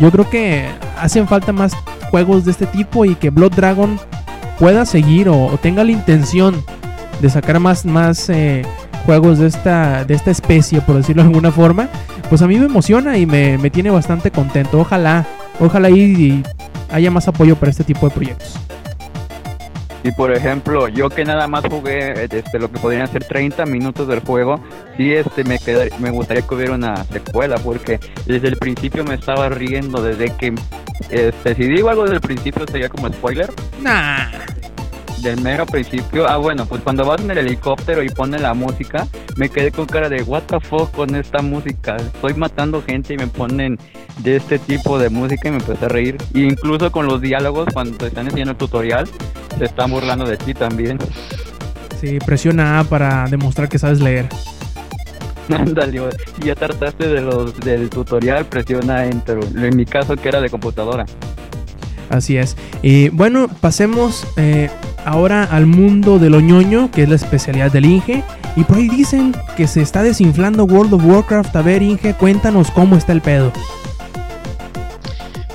Yo 0.00 0.10
creo 0.10 0.28
que 0.28 0.66
hacen 0.98 1.28
falta 1.28 1.52
más 1.52 1.74
juegos 2.10 2.44
de 2.44 2.50
este 2.50 2.66
tipo 2.66 3.04
y 3.04 3.14
que 3.14 3.30
Blood 3.30 3.52
Dragon 3.52 3.98
pueda 4.58 4.86
seguir 4.86 5.28
o, 5.28 5.58
tenga 5.60 5.84
la 5.84 5.92
intención 5.92 6.62
de 7.20 7.30
sacar 7.30 7.60
más, 7.60 7.84
más 7.84 8.28
eh, 8.30 8.62
juegos 9.06 9.38
de 9.38 9.46
esta, 9.46 10.04
de 10.04 10.14
esta 10.14 10.30
especie, 10.30 10.80
por 10.80 10.96
decirlo 10.96 11.22
de 11.22 11.28
alguna 11.28 11.52
forma, 11.52 11.88
pues 12.28 12.42
a 12.42 12.46
mí 12.46 12.58
me 12.58 12.66
emociona 12.66 13.18
y 13.18 13.26
me, 13.26 13.58
me 13.58 13.70
tiene 13.70 13.90
bastante 13.90 14.30
contento. 14.30 14.80
Ojalá, 14.80 15.26
ojalá 15.60 15.90
y 15.90 16.42
haya 16.90 17.10
más 17.10 17.28
apoyo 17.28 17.56
para 17.56 17.70
este 17.70 17.84
tipo 17.84 18.08
de 18.08 18.14
proyectos. 18.14 18.58
Y 20.04 20.10
por 20.12 20.32
ejemplo, 20.32 20.88
yo 20.88 21.08
que 21.08 21.24
nada 21.24 21.46
más 21.46 21.64
jugué 21.70 22.24
este, 22.24 22.58
lo 22.58 22.70
que 22.70 22.78
podrían 22.80 23.06
ser 23.10 23.24
30 23.24 23.64
minutos 23.66 24.08
del 24.08 24.20
juego, 24.20 24.58
sí 24.96 25.12
este, 25.12 25.44
me, 25.44 25.58
quedar- 25.58 25.96
me 26.00 26.10
gustaría 26.10 26.42
que 26.46 26.54
hubiera 26.54 26.74
una 26.74 27.04
secuela, 27.04 27.56
porque 27.58 28.00
desde 28.26 28.48
el 28.48 28.56
principio 28.56 29.04
me 29.04 29.14
estaba 29.14 29.48
riendo, 29.48 30.02
desde 30.02 30.34
que, 30.36 30.54
este, 31.10 31.54
si 31.54 31.62
digo 31.68 31.88
algo 31.88 32.02
desde 32.02 32.16
el 32.16 32.20
principio 32.20 32.64
sería 32.70 32.88
como 32.88 33.08
spoiler, 33.12 33.50
Nah. 33.80 34.26
Del 35.22 35.40
mero 35.40 35.64
principio, 35.66 36.28
ah 36.28 36.36
bueno, 36.36 36.66
pues 36.66 36.82
cuando 36.82 37.04
vas 37.04 37.20
en 37.20 37.30
el 37.30 37.38
helicóptero 37.38 38.02
y 38.02 38.08
ponen 38.08 38.42
la 38.42 38.54
música, 38.54 39.06
me 39.36 39.48
quedé 39.48 39.70
con 39.70 39.86
cara 39.86 40.08
de 40.08 40.22
what 40.22 40.42
the 40.42 40.60
fuck 40.60 40.90
con 40.90 41.14
esta 41.14 41.40
música. 41.40 41.96
Estoy 41.96 42.34
matando 42.34 42.82
gente 42.82 43.14
y 43.14 43.16
me 43.16 43.28
ponen 43.28 43.78
de 44.18 44.36
este 44.36 44.58
tipo 44.58 44.98
de 44.98 45.08
música 45.08 45.48
y 45.48 45.52
me 45.52 45.58
empecé 45.58 45.84
a 45.84 45.88
reír. 45.88 46.16
E 46.34 46.40
incluso 46.40 46.90
con 46.90 47.06
los 47.06 47.20
diálogos 47.20 47.68
cuando 47.72 47.96
te 47.96 48.08
están 48.08 48.26
enseñando 48.26 48.52
el 48.52 48.58
tutorial, 48.58 49.08
se 49.58 49.64
están 49.64 49.90
burlando 49.90 50.26
de 50.26 50.36
ti 50.36 50.54
también. 50.54 50.98
Sí, 52.00 52.18
presiona 52.24 52.80
A 52.80 52.84
para 52.84 53.26
demostrar 53.26 53.68
que 53.68 53.78
sabes 53.78 54.00
leer. 54.00 54.28
Ándale, 55.48 56.00
ya 56.44 56.54
trataste 56.54 57.08
de 57.08 57.20
los 57.20 57.58
del 57.60 57.90
tutorial, 57.90 58.44
presiona 58.46 59.06
Enter. 59.06 59.38
En 59.56 59.76
mi 59.76 59.84
caso 59.84 60.16
que 60.16 60.28
era 60.28 60.40
de 60.40 60.50
computadora. 60.50 61.04
Así 62.12 62.36
es. 62.36 62.56
Y 62.82 63.08
bueno, 63.08 63.48
pasemos 63.48 64.26
eh, 64.36 64.70
ahora 65.06 65.44
al 65.44 65.64
mundo 65.64 66.18
de 66.18 66.28
lo 66.28 66.40
ñoño, 66.40 66.90
que 66.90 67.04
es 67.04 67.08
la 67.08 67.16
especialidad 67.16 67.72
del 67.72 67.86
Inge. 67.86 68.22
Y 68.54 68.64
por 68.64 68.76
ahí 68.76 68.88
dicen 68.90 69.34
que 69.56 69.66
se 69.66 69.80
está 69.80 70.02
desinflando 70.02 70.64
World 70.64 70.92
of 70.92 71.04
Warcraft. 71.06 71.56
A 71.56 71.62
ver, 71.62 71.82
Inge, 71.82 72.12
cuéntanos 72.14 72.70
cómo 72.70 72.96
está 72.96 73.12
el 73.12 73.22
pedo. 73.22 73.50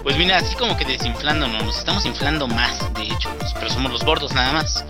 Pues 0.02 0.18
mira, 0.18 0.38
así 0.38 0.56
como 0.56 0.76
que 0.76 0.86
desinflando, 0.86 1.48
no, 1.48 1.62
nos 1.64 1.78
estamos 1.78 2.06
inflando 2.08 2.48
más, 2.48 2.92
de 2.96 3.04
hecho, 3.04 3.30
pues, 3.38 3.54
pero 3.54 3.70
somos 3.70 3.92
los 3.92 4.04
gordos 4.04 4.34
nada 4.34 4.54
más. 4.54 4.84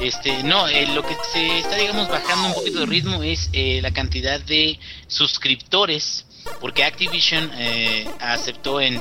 Este, 0.00 0.42
no, 0.44 0.68
eh, 0.68 0.86
lo 0.94 1.02
que 1.02 1.14
se 1.32 1.58
está, 1.58 1.76
digamos, 1.76 2.08
bajando 2.08 2.48
un 2.48 2.54
poquito 2.54 2.80
de 2.80 2.86
ritmo 2.86 3.22
es 3.22 3.50
eh, 3.52 3.80
la 3.82 3.90
cantidad 3.90 4.40
de 4.40 4.78
suscriptores 5.06 6.24
porque 6.60 6.84
Activision 6.84 7.50
eh, 7.54 8.08
aceptó 8.20 8.80
en, 8.80 8.98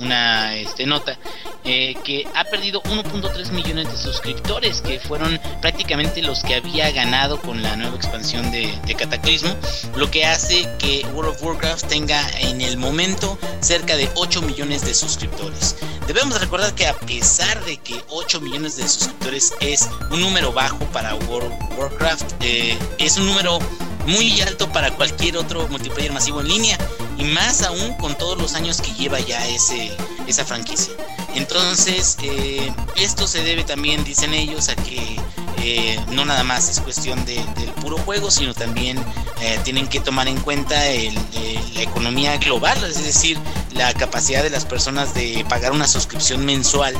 una 0.00 0.54
este, 0.56 0.86
nota 0.86 1.18
eh, 1.64 1.94
que 2.04 2.26
ha 2.34 2.44
perdido 2.44 2.82
1.3 2.82 3.50
millones 3.50 3.90
de 3.90 3.96
suscriptores, 3.96 4.80
que 4.80 5.00
fueron 5.00 5.40
prácticamente 5.60 6.22
los 6.22 6.42
que 6.42 6.54
había 6.54 6.90
ganado 6.90 7.40
con 7.40 7.62
la 7.62 7.76
nueva 7.76 7.96
expansión 7.96 8.50
de, 8.50 8.78
Cataclismo, 9.00 9.56
lo 9.96 10.10
que 10.10 10.26
hace 10.26 10.68
que 10.78 11.06
World 11.14 11.30
of 11.30 11.42
Warcraft 11.42 11.86
tenga 11.86 12.22
en 12.40 12.60
el 12.60 12.76
momento 12.76 13.38
cerca 13.60 13.96
de 13.96 14.10
8 14.14 14.42
millones 14.42 14.84
de 14.84 14.92
suscriptores. 14.92 15.76
Debemos 16.06 16.38
recordar 16.38 16.74
que 16.74 16.86
a 16.86 16.94
pesar 16.94 17.64
de 17.64 17.78
que 17.78 18.02
8 18.08 18.40
millones 18.42 18.76
de 18.76 18.86
suscriptores 18.86 19.54
es 19.60 19.88
un 20.10 20.20
número 20.20 20.52
bajo 20.52 20.78
para 20.92 21.14
World 21.14 21.52
of 21.52 21.78
Warcraft, 21.78 22.32
eh, 22.42 22.76
es 22.98 23.16
un 23.16 23.26
número 23.26 23.58
muy 24.10 24.40
alto 24.40 24.70
para 24.72 24.90
cualquier 24.90 25.36
otro 25.36 25.68
multiplayer 25.68 26.12
masivo 26.12 26.40
en 26.40 26.48
línea 26.48 26.78
y 27.16 27.24
más 27.24 27.62
aún 27.62 27.94
con 27.94 28.16
todos 28.18 28.36
los 28.36 28.54
años 28.54 28.80
que 28.80 28.92
lleva 28.92 29.20
ya 29.20 29.46
ese, 29.48 29.90
esa 30.26 30.44
franquicia. 30.44 30.94
Entonces, 31.34 32.16
eh, 32.22 32.72
esto 32.96 33.26
se 33.26 33.42
debe 33.42 33.62
también, 33.62 34.02
dicen 34.04 34.34
ellos, 34.34 34.68
a 34.68 34.76
que 34.76 35.16
eh, 35.62 35.98
no 36.10 36.24
nada 36.24 36.44
más 36.44 36.68
es 36.68 36.80
cuestión 36.80 37.24
de, 37.24 37.34
del 37.58 37.70
puro 37.80 37.98
juego, 37.98 38.30
sino 38.30 38.54
también 38.54 38.98
eh, 39.40 39.58
tienen 39.64 39.88
que 39.88 40.00
tomar 40.00 40.28
en 40.28 40.38
cuenta 40.40 40.74
la 41.74 41.82
economía 41.82 42.36
global, 42.38 42.82
es 42.84 43.02
decir, 43.04 43.38
la 43.74 43.94
capacidad 43.94 44.42
de 44.42 44.50
las 44.50 44.64
personas 44.64 45.14
de 45.14 45.44
pagar 45.48 45.72
una 45.72 45.86
suscripción 45.86 46.44
mensual. 46.44 46.94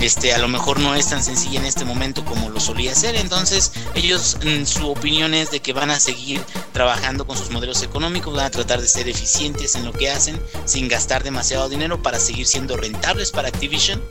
Este, 0.00 0.32
a 0.32 0.38
lo 0.38 0.48
mejor 0.48 0.80
no 0.80 0.94
es 0.94 1.08
tan 1.08 1.22
sencilla 1.22 1.60
en 1.60 1.66
este 1.66 1.84
momento 1.84 2.24
como 2.24 2.50
lo 2.50 2.60
solía 2.60 2.94
ser. 2.94 3.16
Entonces, 3.16 3.72
ellos, 3.94 4.38
mm, 4.44 4.64
su 4.64 4.90
opinión 4.90 5.34
es 5.34 5.50
de 5.50 5.60
que 5.60 5.72
van 5.72 5.90
a 5.90 6.00
seguir 6.00 6.42
trabajando 6.72 7.26
con 7.26 7.36
sus 7.36 7.50
modelos 7.50 7.82
económicos, 7.82 8.34
van 8.34 8.46
a 8.46 8.50
tratar 8.50 8.80
de 8.80 8.88
ser 8.88 9.08
eficientes 9.08 9.74
en 9.74 9.84
lo 9.84 9.92
que 9.92 10.10
hacen, 10.10 10.40
sin 10.64 10.88
gastar 10.88 11.24
demasiado 11.24 11.68
dinero 11.68 12.02
para 12.02 12.20
seguir 12.20 12.46
siendo 12.46 12.76
rentables 12.76 13.30
para 13.30 13.48
Activision. 13.48 14.02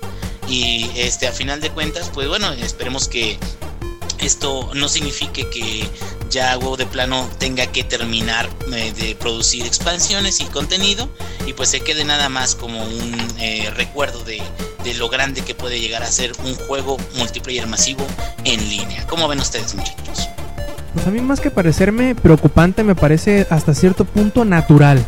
Y 0.47 0.89
este, 0.95 1.27
a 1.27 1.31
final 1.31 1.61
de 1.61 1.69
cuentas, 1.69 2.09
pues 2.13 2.27
bueno, 2.27 2.51
esperemos 2.51 3.07
que 3.07 3.37
esto 4.21 4.69
no 4.75 4.87
signifique 4.87 5.49
que 5.49 5.87
ya 6.29 6.57
Huevo 6.57 6.77
de 6.77 6.85
Plano 6.85 7.27
tenga 7.37 7.67
que 7.67 7.83
terminar 7.83 8.49
eh, 8.73 8.93
de 8.97 9.15
producir 9.15 9.65
expansiones 9.65 10.39
y 10.39 10.45
contenido 10.45 11.09
y 11.45 11.53
pues 11.53 11.69
se 11.69 11.81
quede 11.81 12.05
nada 12.05 12.29
más 12.29 12.55
como 12.55 12.83
un 12.83 13.17
eh, 13.39 13.69
recuerdo 13.75 14.23
de, 14.23 14.41
de, 14.83 14.93
lo 14.93 15.09
grande 15.09 15.41
que 15.41 15.55
puede 15.55 15.79
llegar 15.79 16.03
a 16.03 16.07
ser 16.07 16.31
un 16.45 16.55
juego 16.55 16.97
multiplayer 17.17 17.67
masivo 17.67 18.05
en 18.45 18.59
línea. 18.69 19.05
¿Cómo 19.07 19.27
ven 19.27 19.39
ustedes 19.39 19.75
muchachos? 19.75 20.29
Pues 20.93 21.07
a 21.07 21.11
mí 21.11 21.19
más 21.19 21.39
que 21.39 21.51
parecerme 21.51 22.15
preocupante 22.15 22.83
me 22.83 22.95
parece 22.95 23.47
hasta 23.49 23.73
cierto 23.73 24.05
punto 24.05 24.45
natural. 24.45 25.03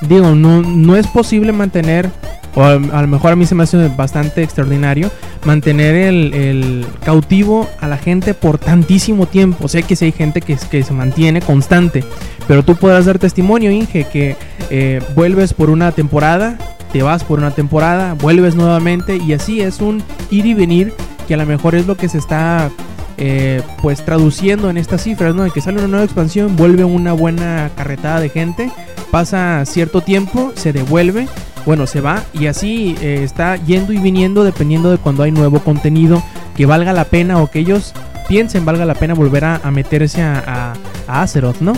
Digo, 0.00 0.34
no, 0.34 0.62
no 0.62 0.96
es 0.96 1.06
posible 1.08 1.52
mantener 1.52 2.10
o 2.54 2.62
a, 2.64 2.76
lo 2.76 3.08
mejor 3.08 3.32
a 3.32 3.36
mí 3.36 3.46
se 3.46 3.54
me 3.54 3.64
hace 3.64 3.88
bastante 3.88 4.42
extraordinario, 4.42 5.10
mantener 5.44 5.94
el, 5.94 6.86
cautivo 7.04 7.68
a 7.80 7.88
la 7.88 7.96
gente 7.96 8.34
por 8.34 8.58
tantísimo 8.58 9.26
tiempo. 9.26 9.68
Sé 9.68 9.82
que 9.82 9.96
si 9.96 10.06
hay 10.06 10.12
gente 10.12 10.40
que, 10.40 10.56
que 10.70 10.82
se 10.82 10.92
mantiene 10.92 11.40
constante, 11.40 12.04
pero 12.46 12.64
tú 12.64 12.76
podrás 12.76 13.06
dar 13.06 13.18
testimonio, 13.18 13.70
Inge, 13.70 14.04
que 14.04 14.36
eh, 14.70 15.00
vuelves 15.14 15.54
por 15.54 15.70
una 15.70 15.92
temporada, 15.92 16.58
te 16.92 17.02
vas 17.02 17.24
por 17.24 17.38
una 17.38 17.50
temporada, 17.50 18.14
vuelves 18.14 18.54
nuevamente 18.54 19.16
y 19.16 19.32
así 19.32 19.60
es 19.60 19.80
un 19.80 20.02
ir 20.30 20.46
y 20.46 20.54
venir 20.54 20.94
que 21.26 21.34
a 21.34 21.36
lo 21.36 21.46
mejor 21.46 21.74
es 21.74 21.86
lo 21.86 21.96
que 21.96 22.08
se 22.08 22.18
está 22.18 22.70
eh, 23.18 23.62
pues 23.82 24.04
traduciendo 24.04 24.70
en 24.70 24.78
estas 24.78 25.02
cifras, 25.02 25.34
¿no? 25.34 25.42
De 25.42 25.50
que 25.50 25.60
sale 25.60 25.78
una 25.78 25.88
nueva 25.88 26.04
expansión, 26.04 26.56
vuelve 26.56 26.84
una 26.84 27.12
buena 27.12 27.70
carretada 27.76 28.20
de 28.20 28.30
gente, 28.30 28.70
pasa 29.10 29.64
cierto 29.66 30.00
tiempo, 30.00 30.52
se 30.54 30.72
devuelve 30.72 31.28
bueno, 31.68 31.86
se 31.86 32.00
va 32.00 32.24
y 32.32 32.46
así 32.46 32.96
eh, 33.02 33.20
está 33.22 33.56
yendo 33.56 33.92
y 33.92 33.98
viniendo 33.98 34.42
dependiendo 34.42 34.90
de 34.90 34.96
cuando 34.96 35.22
hay 35.22 35.32
nuevo 35.32 35.60
contenido 35.60 36.22
que 36.56 36.64
valga 36.64 36.94
la 36.94 37.04
pena 37.04 37.42
o 37.42 37.50
que 37.50 37.58
ellos 37.58 37.92
piensen 38.26 38.64
valga 38.64 38.86
la 38.86 38.94
pena 38.94 39.12
volver 39.12 39.44
a, 39.44 39.58
meterse 39.70 40.22
a, 40.22 40.72
a, 41.06 41.22
Azeroth, 41.22 41.60
¿no? 41.60 41.74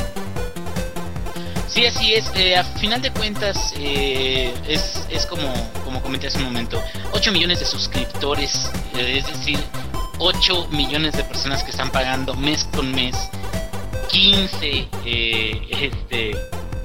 Sí, 1.67 1.87
así 1.87 2.15
es. 2.15 2.31
Eh, 2.37 2.57
a 2.57 2.63
final 2.63 3.03
de 3.03 3.11
cuentas, 3.11 3.75
eh, 3.79 4.55
es, 4.69 5.09
es 5.11 5.27
como, 5.27 5.53
como 5.85 6.01
comenté 6.01 6.29
hace 6.29 6.39
un 6.39 6.45
momento, 6.45 6.81
8 7.11 7.33
millones 7.33 7.59
de 7.59 7.67
suscriptores, 7.67 8.71
es 8.97 9.27
decir, 9.27 9.59
8 10.21 10.69
millones 10.71 11.17
de 11.17 11.25
personas 11.25 11.65
que 11.65 11.73
están 11.73 11.91
pagando 11.91 12.35
mes 12.35 12.63
con 12.77 12.93
mes 12.93 13.17
15, 14.13 14.89
este, 15.81 16.31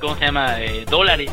¿cómo 0.02 0.18
se 0.18 0.26
llama? 0.26 0.56
dólares 0.90 1.30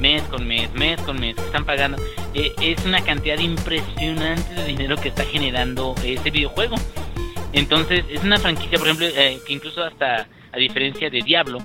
mes 0.00 0.22
con 0.24 0.46
mes, 0.46 0.72
mes 0.74 1.00
con 1.02 1.18
mes, 1.18 1.36
están 1.38 1.64
pagando. 1.64 1.98
Eh, 2.34 2.52
es 2.60 2.84
una 2.84 3.02
cantidad 3.02 3.38
impresionante 3.38 4.54
de 4.54 4.64
dinero 4.64 4.96
que 4.96 5.08
está 5.08 5.24
generando 5.24 5.94
ese 6.04 6.30
videojuego. 6.30 6.76
Entonces, 7.52 8.04
es 8.10 8.22
una 8.22 8.38
franquicia, 8.38 8.78
por 8.78 8.88
ejemplo, 8.88 9.06
eh, 9.06 9.38
que 9.46 9.52
incluso 9.52 9.82
hasta 9.82 10.26
a 10.52 10.58
diferencia 10.58 11.10
de 11.10 11.22
Diablo, 11.22 11.58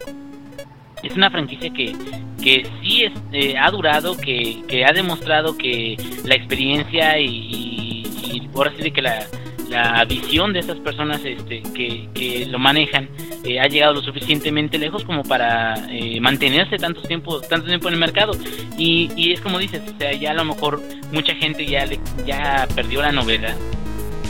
es 1.03 1.15
una 1.15 1.29
franquicia 1.31 1.71
que, 1.73 1.95
que 2.41 2.67
sí 2.81 3.03
es, 3.03 3.13
eh, 3.31 3.57
ha 3.57 3.71
durado, 3.71 4.15
que, 4.15 4.61
que 4.67 4.85
ha 4.85 4.93
demostrado 4.93 5.57
que 5.57 5.97
la 6.23 6.35
experiencia 6.35 7.19
y, 7.19 7.25
y, 7.25 8.03
y 8.23 8.49
ahora 8.55 8.71
sí 8.77 8.83
de 8.83 8.93
que 8.93 9.01
la, 9.01 9.25
la 9.71 10.03
visión 10.05 10.53
de 10.53 10.59
esas 10.59 10.77
personas 10.79 11.21
este, 11.23 11.63
que, 11.73 12.09
que 12.13 12.45
lo 12.45 12.59
manejan 12.59 13.09
eh, 13.43 13.59
ha 13.59 13.67
llegado 13.67 13.93
lo 13.93 14.01
suficientemente 14.01 14.77
lejos 14.77 15.03
como 15.05 15.23
para 15.23 15.75
eh, 15.89 16.19
mantenerse 16.19 16.77
tanto 16.77 17.01
tiempo 17.01 17.39
tanto 17.41 17.67
tiempo 17.67 17.87
en 17.87 17.95
el 17.95 17.99
mercado. 17.99 18.33
Y, 18.77 19.09
y, 19.15 19.31
es 19.31 19.41
como 19.41 19.57
dices 19.57 19.81
o 19.87 19.97
sea 19.97 20.13
ya 20.13 20.31
a 20.31 20.35
lo 20.35 20.45
mejor 20.45 20.81
mucha 21.11 21.33
gente 21.35 21.65
ya 21.65 21.85
le, 21.85 21.99
ya 22.25 22.67
perdió 22.75 23.01
la 23.01 23.11
novela 23.11 23.55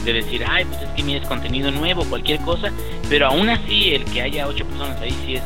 de 0.04 0.12
decir 0.12 0.44
ay 0.48 0.64
pues 0.64 0.80
es 0.82 0.88
que 0.90 1.02
mi 1.02 1.14
es 1.14 1.26
contenido 1.26 1.70
nuevo 1.70 2.04
cualquier 2.04 2.40
cosa 2.40 2.72
pero 3.08 3.26
aún 3.26 3.48
así 3.48 3.94
el 3.94 4.04
que 4.04 4.22
haya 4.22 4.48
ocho 4.48 4.64
personas 4.66 5.00
ahí 5.00 5.14
sí 5.24 5.34
es 5.34 5.42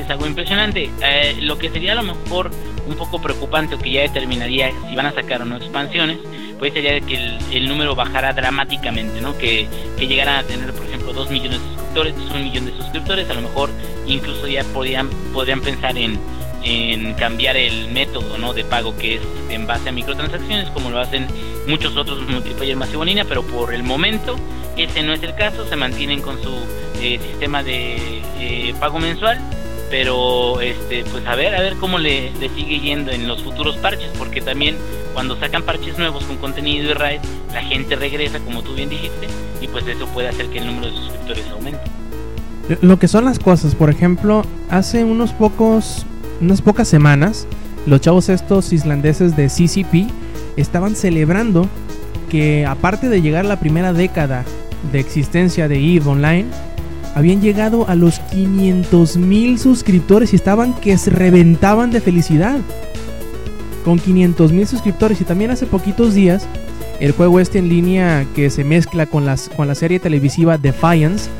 es 0.00 0.10
algo 0.10 0.26
impresionante. 0.26 0.90
Eh, 1.02 1.36
lo 1.40 1.58
que 1.58 1.70
sería 1.70 1.92
a 1.92 1.96
lo 1.96 2.02
mejor 2.02 2.50
un 2.86 2.94
poco 2.96 3.20
preocupante 3.20 3.74
o 3.74 3.78
que 3.78 3.92
ya 3.92 4.00
determinaría 4.02 4.70
si 4.88 4.96
van 4.96 5.06
a 5.06 5.12
sacar 5.12 5.42
o 5.42 5.44
no 5.44 5.56
expansiones 5.56 6.18
puede 6.60 6.72
sería 6.72 7.00
que 7.00 7.38
el, 7.52 7.68
número 7.68 7.96
bajara 7.96 8.32
dramáticamente, 8.34 9.20
¿no? 9.20 9.36
Que, 9.36 9.66
que 9.98 10.06
llegaran 10.06 10.36
a 10.36 10.42
tener, 10.44 10.72
por 10.74 10.86
ejemplo, 10.86 11.12
2 11.12 11.30
millones 11.30 11.58
de 11.58 11.66
suscriptores, 11.68 12.14
un 12.14 12.44
millón 12.44 12.66
de 12.66 12.76
suscriptores, 12.76 13.30
a 13.30 13.34
lo 13.34 13.40
mejor 13.40 13.70
incluso 14.06 14.46
ya 14.46 14.62
podrían, 14.64 15.08
podrían 15.32 15.62
pensar 15.62 15.96
en, 15.96 16.20
en 16.62 17.14
cambiar 17.14 17.56
el 17.56 17.88
método 17.88 18.36
¿no? 18.36 18.52
de 18.52 18.64
pago 18.64 18.94
que 18.96 19.16
es 19.16 19.22
en 19.48 19.66
base 19.66 19.88
a 19.88 19.92
microtransacciones, 19.92 20.68
como 20.70 20.90
lo 20.90 21.00
hacen 21.00 21.26
muchos 21.66 21.96
otros 21.96 22.20
multiplayer 22.28 22.76
masivo 22.76 23.04
línea, 23.04 23.24
pero 23.24 23.42
por 23.42 23.72
el 23.72 23.82
momento 23.82 24.36
ese 24.76 25.02
no 25.02 25.14
es 25.14 25.22
el 25.22 25.34
caso, 25.34 25.66
se 25.66 25.76
mantienen 25.76 26.20
con 26.20 26.42
su 26.42 26.52
eh, 27.00 27.18
sistema 27.22 27.62
de 27.62 28.22
eh, 28.38 28.74
pago 28.78 28.98
mensual 28.98 29.40
pero 29.90 30.60
este 30.60 31.02
pues 31.10 31.26
a 31.26 31.34
ver 31.34 31.52
a 31.52 31.60
ver 31.60 31.74
cómo 31.74 31.98
le, 31.98 32.30
le, 32.38 32.48
sigue 32.50 32.78
yendo 32.78 33.10
en 33.10 33.26
los 33.26 33.42
futuros 33.42 33.76
parches 33.78 34.08
porque 34.16 34.40
también 34.40 34.76
cuando 35.14 35.38
sacan 35.38 35.62
parches 35.62 35.98
nuevos 35.98 36.24
con 36.24 36.36
contenido 36.36 36.90
y 36.90 36.94
raid 36.94 37.20
la 37.52 37.62
gente 37.62 37.96
regresa 37.96 38.38
como 38.40 38.62
tú 38.62 38.74
bien 38.74 38.88
dijiste 38.88 39.28
y 39.60 39.68
pues 39.68 39.86
eso 39.86 40.06
puede 40.06 40.28
hacer 40.28 40.46
que 40.46 40.58
el 40.58 40.66
número 40.66 40.86
de 40.86 40.96
suscriptores 40.96 41.48
aumente 41.48 41.80
lo 42.80 42.98
que 42.98 43.08
son 43.08 43.24
las 43.24 43.38
cosas 43.38 43.74
por 43.74 43.90
ejemplo 43.90 44.44
hace 44.68 45.04
unos 45.04 45.32
pocos 45.32 46.06
unas 46.40 46.62
pocas 46.62 46.88
semanas 46.88 47.46
los 47.86 48.00
chavos 48.00 48.28
estos 48.28 48.72
islandeses 48.72 49.36
de 49.36 49.48
CCP 49.48 50.10
estaban 50.56 50.94
celebrando 50.94 51.66
que 52.28 52.66
aparte 52.66 53.08
de 53.08 53.22
llegar 53.22 53.44
la 53.44 53.58
primera 53.58 53.92
década 53.92 54.44
de 54.92 55.00
existencia 55.00 55.68
de 55.68 55.76
EVE 55.76 56.08
Online 56.08 56.46
habían 57.14 57.40
llegado 57.40 57.88
a 57.88 57.94
los 57.94 58.20
500 58.20 59.16
mil 59.16 59.58
suscriptores 59.58 60.32
y 60.32 60.36
estaban 60.36 60.74
que 60.74 60.96
se 60.96 61.10
reventaban 61.10 61.90
de 61.90 62.00
felicidad. 62.00 62.60
Con 63.84 63.98
500 63.98 64.52
mil 64.52 64.66
suscriptores 64.66 65.20
y 65.20 65.24
también 65.24 65.50
hace 65.50 65.66
poquitos 65.66 66.14
días 66.14 66.46
el 67.00 67.12
juego 67.12 67.40
este 67.40 67.58
en 67.58 67.68
línea 67.68 68.26
que 68.34 68.50
se 68.50 68.62
mezcla 68.62 69.06
con, 69.06 69.24
las, 69.24 69.48
con 69.48 69.66
la 69.66 69.74
serie 69.74 69.98
televisiva 69.98 70.58
Defiance 70.58 71.30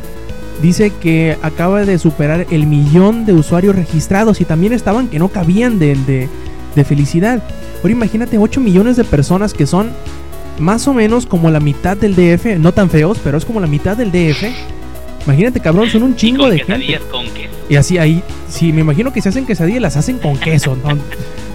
dice 0.62 0.90
que 1.00 1.36
acaba 1.42 1.84
de 1.84 1.98
superar 1.98 2.46
el 2.50 2.66
millón 2.66 3.26
de 3.26 3.34
usuarios 3.34 3.76
registrados 3.76 4.40
y 4.40 4.44
también 4.44 4.72
estaban 4.72 5.08
que 5.08 5.18
no 5.18 5.28
cabían 5.28 5.78
de, 5.78 5.94
de, 6.06 6.28
de 6.74 6.84
felicidad. 6.84 7.42
Ahora 7.78 7.92
imagínate 7.92 8.38
8 8.38 8.60
millones 8.60 8.96
de 8.96 9.04
personas 9.04 9.52
que 9.54 9.66
son 9.66 9.90
más 10.58 10.86
o 10.88 10.94
menos 10.94 11.26
como 11.26 11.50
la 11.50 11.60
mitad 11.60 11.96
del 11.96 12.14
DF, 12.14 12.58
no 12.58 12.72
tan 12.72 12.90
feos, 12.90 13.18
pero 13.22 13.38
es 13.38 13.44
como 13.44 13.60
la 13.60 13.66
mitad 13.66 13.96
del 13.96 14.10
DF. 14.12 14.44
Imagínate, 15.24 15.60
cabrón, 15.60 15.88
son 15.90 16.02
un 16.02 16.12
Y 16.12 16.16
chingo 16.16 16.42
con 16.44 16.50
de 16.50 16.58
gente. 16.58 16.98
con 17.10 17.24
queso. 17.26 17.50
Y 17.68 17.76
así 17.76 17.98
ahí, 17.98 18.22
sí, 18.48 18.72
me 18.72 18.80
imagino 18.80 19.12
que 19.12 19.20
se 19.20 19.28
hacen 19.28 19.46
quesadillas, 19.46 19.82
las 19.82 19.96
hacen 19.96 20.18
con 20.18 20.36
queso, 20.38 20.76
no, 20.82 20.90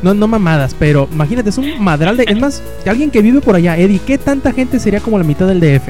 no, 0.02 0.14
no 0.14 0.28
mamadas, 0.28 0.76
pero 0.78 1.08
imagínate, 1.12 1.50
es 1.50 1.58
un 1.58 1.82
madral 1.84 2.18
de... 2.18 2.24
Es 2.28 2.40
más, 2.40 2.62
alguien 2.86 3.10
que 3.12 3.22
vive 3.22 3.42
por 3.42 3.56
allá, 3.56 3.78
Eddie, 3.78 4.00
¿qué 4.06 4.18
tanta 4.18 4.52
gente 4.54 4.80
sería 4.80 5.00
como 5.00 5.18
la 5.18 5.24
mitad 5.24 5.48
del 5.48 5.60
DF? 5.60 5.90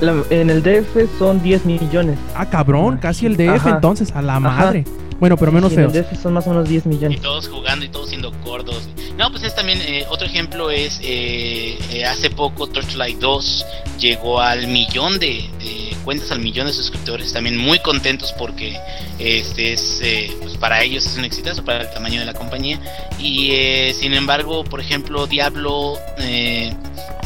La- 0.00 0.22
en 0.30 0.48
el 0.50 0.62
DF 0.62 1.18
son 1.18 1.42
10 1.42 1.64
millones. 1.64 2.18
Ah, 2.34 2.46
cabrón, 2.48 2.98
casi 2.98 3.26
el 3.26 3.36
DF 3.36 3.48
Ajá. 3.56 3.70
entonces, 3.70 4.12
a 4.14 4.22
la 4.22 4.36
Ajá. 4.36 4.40
madre. 4.40 4.84
Bueno, 5.18 5.36
pero 5.36 5.50
menos 5.50 5.70
Sí, 5.72 5.78
en 5.80 5.86
el 5.86 5.92
DF 5.92 6.16
son 6.22 6.34
más 6.34 6.46
o 6.46 6.50
menos 6.50 6.68
10 6.68 6.86
Y 6.86 6.88
millones. 6.90 7.20
todos 7.20 7.48
jugando 7.48 7.84
y 7.84 7.88
todos 7.88 8.08
siendo 8.08 8.30
gordos. 8.44 8.88
No, 9.18 9.28
pues 9.32 9.42
es 9.42 9.52
también, 9.56 9.80
eh, 9.82 10.04
otro 10.08 10.28
ejemplo 10.28 10.70
es, 10.70 11.00
eh, 11.02 11.76
eh, 11.92 12.04
hace 12.04 12.30
poco 12.30 12.68
Torchlight 12.68 13.18
2 13.18 13.66
llegó 13.98 14.40
al 14.40 14.68
millón 14.68 15.18
de, 15.18 15.50
de 15.58 15.87
cuentas, 16.08 16.30
al 16.30 16.40
millón 16.40 16.66
de 16.66 16.72
suscriptores, 16.72 17.34
también 17.34 17.58
muy 17.58 17.80
contentos 17.80 18.32
porque 18.32 18.80
este 19.18 19.74
es, 19.74 20.00
eh, 20.02 20.34
pues 20.40 20.56
para 20.56 20.82
ellos 20.82 21.04
es 21.04 21.18
un 21.18 21.26
exitazo, 21.26 21.62
para 21.62 21.82
el 21.82 21.90
tamaño 21.90 22.18
de 22.18 22.24
la 22.24 22.32
compañía. 22.32 22.80
Y 23.18 23.50
eh, 23.50 23.92
sin 23.94 24.14
embargo, 24.14 24.64
por 24.64 24.80
ejemplo, 24.80 25.26
Diablo, 25.26 25.98
eh, 26.16 26.72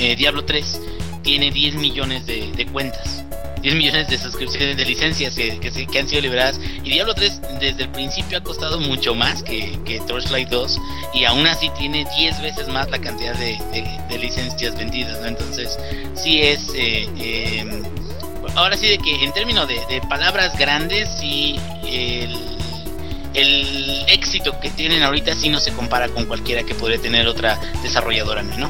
eh, 0.01 0.16
Diablo 0.16 0.45
3 0.45 0.80
tiene 1.22 1.53
10 1.53 1.76
millones 1.76 2.26
de, 2.26 2.66
cuentas. 2.72 3.22
10 3.61 3.76
millones 3.76 4.09
de 4.09 4.18
suscripciones 4.18 4.76
de 4.76 4.85
licencias 4.85 5.37
que, 5.37 5.61
que, 5.61 5.87
que 5.87 5.99
han 6.01 6.09
sido 6.09 6.20
liberadas. 6.20 6.59
Y 6.83 6.91
Diablo 6.91 7.14
3 7.14 7.41
desde 7.61 7.85
el 7.85 7.89
principio 7.91 8.39
ha 8.39 8.41
costado 8.43 8.80
mucho 8.80 9.14
más 9.14 9.45
que, 9.45 9.78
que 9.85 10.01
Torchlight 10.01 10.49
2. 10.49 10.80
Y 11.14 11.24
aún 11.24 11.47
así 11.47 11.70
tiene 11.78 12.05
10 12.18 12.43
veces 12.43 12.66
más 12.66 12.91
la 12.91 13.01
cantidad 13.01 13.39
de, 13.39 14.18
licencias 14.18 14.76
vendidas. 14.76 15.20
¿no? 15.20 15.28
Entonces, 15.28 15.78
sí 16.16 16.43
es. 16.43 16.68
eh, 16.74 17.09
eh, 17.20 17.83
ahora 18.55 18.77
sí, 18.77 18.89
de 18.89 18.99
que 18.99 19.25
en 19.25 19.33
términos 19.33 19.67
de, 19.69 19.75
de 19.89 20.01
palabras 20.09 20.57
grandes, 20.59 21.09
sí. 21.19 21.59
El, 21.85 22.31
éxito 24.09 24.59
que 24.61 24.69
tienen 24.71 25.03
ahorita 25.03 25.35
sí 25.35 25.49
no 25.49 25.59
se 25.59 25.73
compara 25.73 26.09
con 26.09 26.27
cualquiera 26.27 26.65
que 26.65 26.75
podría 26.75 26.99
tener 27.01 27.27
otra 27.27 27.59
desarrolladora 27.83 28.43
menor. 28.43 28.69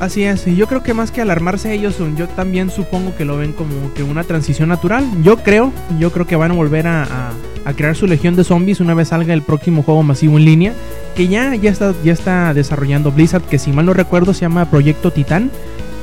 Así 0.00 0.24
es, 0.24 0.44
yo 0.44 0.66
creo 0.66 0.82
que 0.82 0.92
más 0.92 1.12
que 1.12 1.20
alarmarse 1.20 1.72
ellos, 1.72 1.94
yo 2.16 2.26
también 2.28 2.70
supongo 2.70 3.14
que 3.16 3.24
lo 3.24 3.36
ven 3.36 3.52
como 3.52 3.94
que 3.94 4.02
una 4.02 4.24
transición 4.24 4.68
natural. 4.68 5.06
Yo 5.22 5.36
creo, 5.36 5.72
yo 6.00 6.10
creo 6.10 6.26
que 6.26 6.34
van 6.34 6.50
a 6.50 6.54
volver 6.54 6.88
a, 6.88 7.04
a- 7.04 7.32
a 7.64 7.72
crear 7.72 7.96
su 7.96 8.06
legión 8.06 8.36
de 8.36 8.44
zombies 8.44 8.80
una 8.80 8.92
vez 8.92 9.08
salga 9.08 9.32
el 9.32 9.40
próximo 9.40 9.82
juego 9.82 10.02
masivo 10.02 10.36
en 10.36 10.44
línea, 10.44 10.74
que 11.14 11.28
ya, 11.28 11.54
ya, 11.54 11.70
está, 11.70 11.94
ya 12.04 12.12
está 12.12 12.52
desarrollando 12.52 13.10
Blizzard, 13.12 13.42
que 13.44 13.58
si 13.58 13.70
mal 13.72 13.86
no 13.86 13.94
recuerdo 13.94 14.34
se 14.34 14.40
llama 14.42 14.68
Proyecto 14.68 15.12
Titán. 15.12 15.50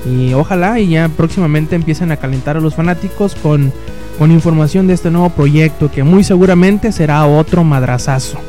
Y 0.05 0.33
ojalá 0.33 0.79
y 0.79 0.89
ya 0.89 1.09
próximamente 1.09 1.75
empiecen 1.75 2.11
a 2.11 2.17
calentar 2.17 2.57
a 2.57 2.59
los 2.59 2.75
fanáticos 2.75 3.35
con, 3.35 3.71
con 4.17 4.31
información 4.31 4.87
de 4.87 4.93
este 4.93 5.11
nuevo 5.11 5.29
proyecto, 5.29 5.91
que 5.91 6.03
muy 6.03 6.23
seguramente 6.23 6.91
será 6.91 7.25
otro 7.25 7.63
madrazazo. 7.63 8.39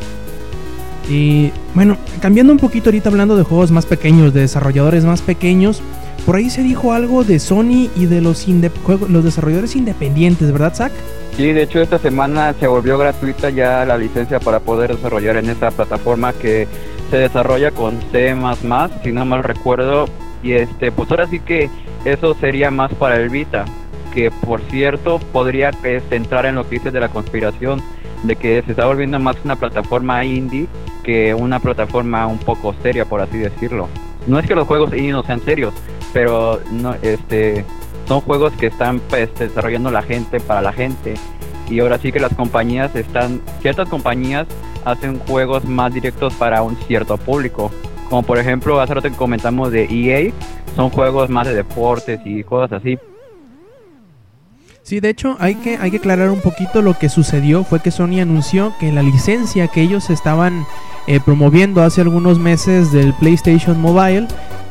Y 1.08 1.50
bueno, 1.74 1.96
cambiando 2.20 2.52
un 2.52 2.58
poquito 2.58 2.90
ahorita 2.90 3.10
hablando 3.10 3.36
de 3.36 3.42
juegos 3.42 3.70
más 3.70 3.86
pequeños, 3.86 4.32
de 4.32 4.40
desarrolladores 4.40 5.04
más 5.04 5.20
pequeños, 5.20 5.82
por 6.24 6.36
ahí 6.36 6.50
se 6.50 6.62
dijo 6.62 6.92
algo 6.92 7.24
de 7.24 7.38
Sony 7.38 7.90
y 7.96 8.06
de 8.06 8.20
los, 8.20 8.46
los 8.46 9.24
desarrolladores 9.24 9.74
independientes, 9.74 10.52
¿verdad, 10.52 10.74
Zach? 10.74 10.92
Sí, 11.36 11.52
de 11.52 11.62
hecho 11.62 11.80
esta 11.80 11.98
semana 11.98 12.54
se 12.58 12.66
volvió 12.66 12.98
gratuita 12.98 13.50
ya 13.50 13.84
la 13.84 13.98
licencia 13.98 14.38
para 14.38 14.60
poder 14.60 14.94
desarrollar 14.94 15.36
en 15.36 15.48
esta 15.48 15.70
plataforma 15.70 16.32
que 16.32 16.68
se 17.10 17.16
desarrolla 17.16 17.70
con 17.72 17.98
C++, 18.12 18.34
si 19.02 19.12
no 19.12 19.24
mal 19.24 19.42
recuerdo, 19.42 20.06
y 20.42 20.52
este, 20.52 20.92
pues 20.92 21.10
ahora 21.10 21.26
sí 21.26 21.40
que 21.40 21.70
eso 22.04 22.34
sería 22.34 22.70
más 22.70 22.92
para 22.94 23.16
el 23.16 23.28
Vita, 23.28 23.64
que 24.12 24.30
por 24.30 24.60
cierto 24.62 25.18
podría 25.32 25.70
este, 25.82 26.16
entrar 26.16 26.46
en 26.46 26.56
lo 26.56 26.68
que 26.68 26.76
dices 26.76 26.92
de 26.92 27.00
la 27.00 27.08
conspiración, 27.08 27.82
de 28.22 28.36
que 28.36 28.62
se 28.62 28.72
está 28.72 28.86
volviendo 28.86 29.18
más 29.18 29.36
una 29.44 29.56
plataforma 29.56 30.24
indie 30.24 30.68
que 31.02 31.34
una 31.34 31.58
plataforma 31.58 32.26
un 32.26 32.38
poco 32.38 32.74
seria, 32.82 33.04
por 33.04 33.20
así 33.20 33.38
decirlo. 33.38 33.88
No 34.26 34.38
es 34.38 34.46
que 34.46 34.54
los 34.54 34.68
juegos 34.68 34.92
indie 34.92 35.12
no 35.12 35.24
sean 35.24 35.40
serios, 35.40 35.74
pero 36.12 36.60
no, 36.70 36.94
este, 37.02 37.64
son 38.06 38.20
juegos 38.20 38.52
que 38.52 38.66
están 38.66 39.00
pues, 39.08 39.34
desarrollando 39.38 39.90
la 39.90 40.02
gente 40.02 40.38
para 40.40 40.62
la 40.62 40.72
gente 40.72 41.14
y 41.68 41.80
ahora 41.80 41.98
sí 41.98 42.12
que 42.12 42.20
las 42.20 42.34
compañías 42.34 42.94
están 42.94 43.40
ciertas 43.60 43.88
compañías 43.88 44.46
hacen 44.84 45.18
juegos 45.20 45.64
más 45.64 45.94
directos 45.94 46.34
para 46.34 46.62
un 46.62 46.76
cierto 46.76 47.16
público 47.16 47.70
como 48.12 48.22
por 48.24 48.36
ejemplo 48.38 48.78
hace 48.78 48.92
rato 48.92 49.08
que 49.08 49.16
comentamos 49.16 49.72
de 49.72 49.84
EA 49.90 50.30
son 50.76 50.90
juegos 50.90 51.30
más 51.30 51.46
de 51.46 51.54
deportes 51.54 52.20
y 52.26 52.44
cosas 52.44 52.72
así 52.72 52.98
Sí, 54.82 55.00
de 55.00 55.08
hecho 55.08 55.36
hay 55.38 55.54
que, 55.54 55.78
hay 55.78 55.90
que 55.92 55.96
aclarar 55.98 56.28
un 56.28 56.40
poquito 56.40 56.82
lo 56.82 56.98
que 56.98 57.08
sucedió. 57.08 57.62
Fue 57.62 57.78
que 57.80 57.92
Sony 57.92 58.20
anunció 58.20 58.74
que 58.80 58.90
la 58.90 59.02
licencia 59.04 59.68
que 59.68 59.80
ellos 59.80 60.10
estaban 60.10 60.66
eh, 61.06 61.20
promoviendo 61.24 61.82
hace 61.84 62.00
algunos 62.00 62.40
meses 62.40 62.90
del 62.90 63.14
PlayStation 63.14 63.80
Mobile 63.80 64.26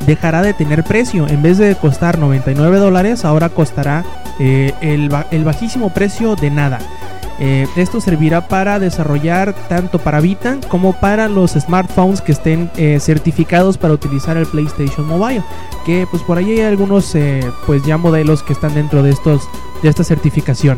dejará 0.06 0.42
de 0.42 0.54
tener 0.54 0.84
precio. 0.84 1.28
En 1.30 1.42
vez 1.42 1.58
de 1.60 1.74
costar 1.76 2.20
99 2.20 2.78
dólares, 2.78 3.24
ahora 3.24 3.48
costará 3.50 4.04
eh, 4.38 4.74
el, 4.82 5.08
ba- 5.08 5.28
el 5.32 5.46
bajísimo 5.46 5.92
precio 5.94 6.36
de 6.36 6.52
nada. 6.52 6.80
Eh, 7.44 7.68
esto 7.76 8.00
servirá 8.00 8.48
para 8.48 8.78
desarrollar 8.78 9.56
tanto 9.68 9.98
para 9.98 10.22
Vita 10.22 10.60
como 10.70 10.94
para 10.94 11.28
los 11.28 11.54
smartphones 11.54 12.22
que 12.22 12.34
estén 12.34 12.70
eh, 12.78 13.00
certificados 13.00 13.80
para 13.80 13.96
utilizar 13.96 14.38
el 14.38 14.46
PlayStation 14.46 15.08
Mobile. 15.08 15.44
Que 15.84 16.06
pues 16.12 16.22
por 16.22 16.38
ahí 16.38 16.52
hay 16.52 16.62
algunos 16.62 17.16
eh, 17.16 17.42
pues 17.66 17.84
ya 17.84 17.98
modelos 17.98 18.44
que 18.44 18.54
están 18.54 18.76
dentro 18.76 19.02
de 19.02 19.10
estos 19.10 19.50
de 19.82 19.89
esta 19.89 20.04
certificación. 20.04 20.78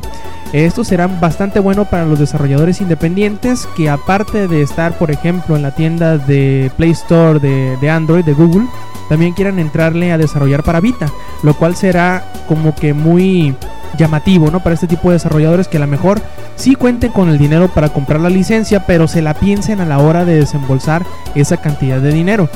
Esto 0.53 0.85
será 0.85 1.07
bastante 1.07 1.59
bueno 1.59 1.83
para 1.83 2.05
los 2.05 2.17
desarrolladores 2.17 2.79
independientes 2.79 3.67
que 3.75 3.89
aparte 3.89 4.47
de 4.47 4.61
estar 4.61 4.97
por 4.97 5.11
ejemplo 5.11 5.57
en 5.57 5.63
la 5.63 5.75
tienda 5.75 6.17
de 6.17 6.71
Play 6.77 6.91
Store 6.91 7.39
de, 7.41 7.75
de 7.75 7.89
Android 7.89 8.23
de 8.23 8.33
Google 8.33 8.67
también 9.09 9.33
quieran 9.33 9.59
entrarle 9.59 10.13
a 10.13 10.17
desarrollar 10.17 10.63
para 10.63 10.79
Vita, 10.79 11.07
lo 11.43 11.55
cual 11.55 11.75
será 11.75 12.23
como 12.47 12.73
que 12.73 12.93
muy 12.93 13.53
llamativo, 13.97 14.51
¿no? 14.51 14.61
Para 14.61 14.75
este 14.75 14.87
tipo 14.87 15.09
de 15.09 15.15
desarrolladores 15.15 15.67
que 15.67 15.77
a 15.77 15.81
lo 15.81 15.87
mejor 15.87 16.21
sí 16.55 16.75
cuenten 16.75 17.11
con 17.11 17.29
el 17.29 17.37
dinero 17.37 17.67
para 17.67 17.89
comprar 17.89 18.19
la 18.19 18.29
licencia, 18.29 18.85
pero 18.85 19.07
se 19.07 19.21
la 19.21 19.33
piensen 19.33 19.81
a 19.81 19.85
la 19.85 19.99
hora 19.99 20.25
de 20.25 20.35
desembolsar 20.35 21.05
esa 21.35 21.57
cantidad 21.57 21.99
de 21.99 22.11
dinero. 22.11 22.49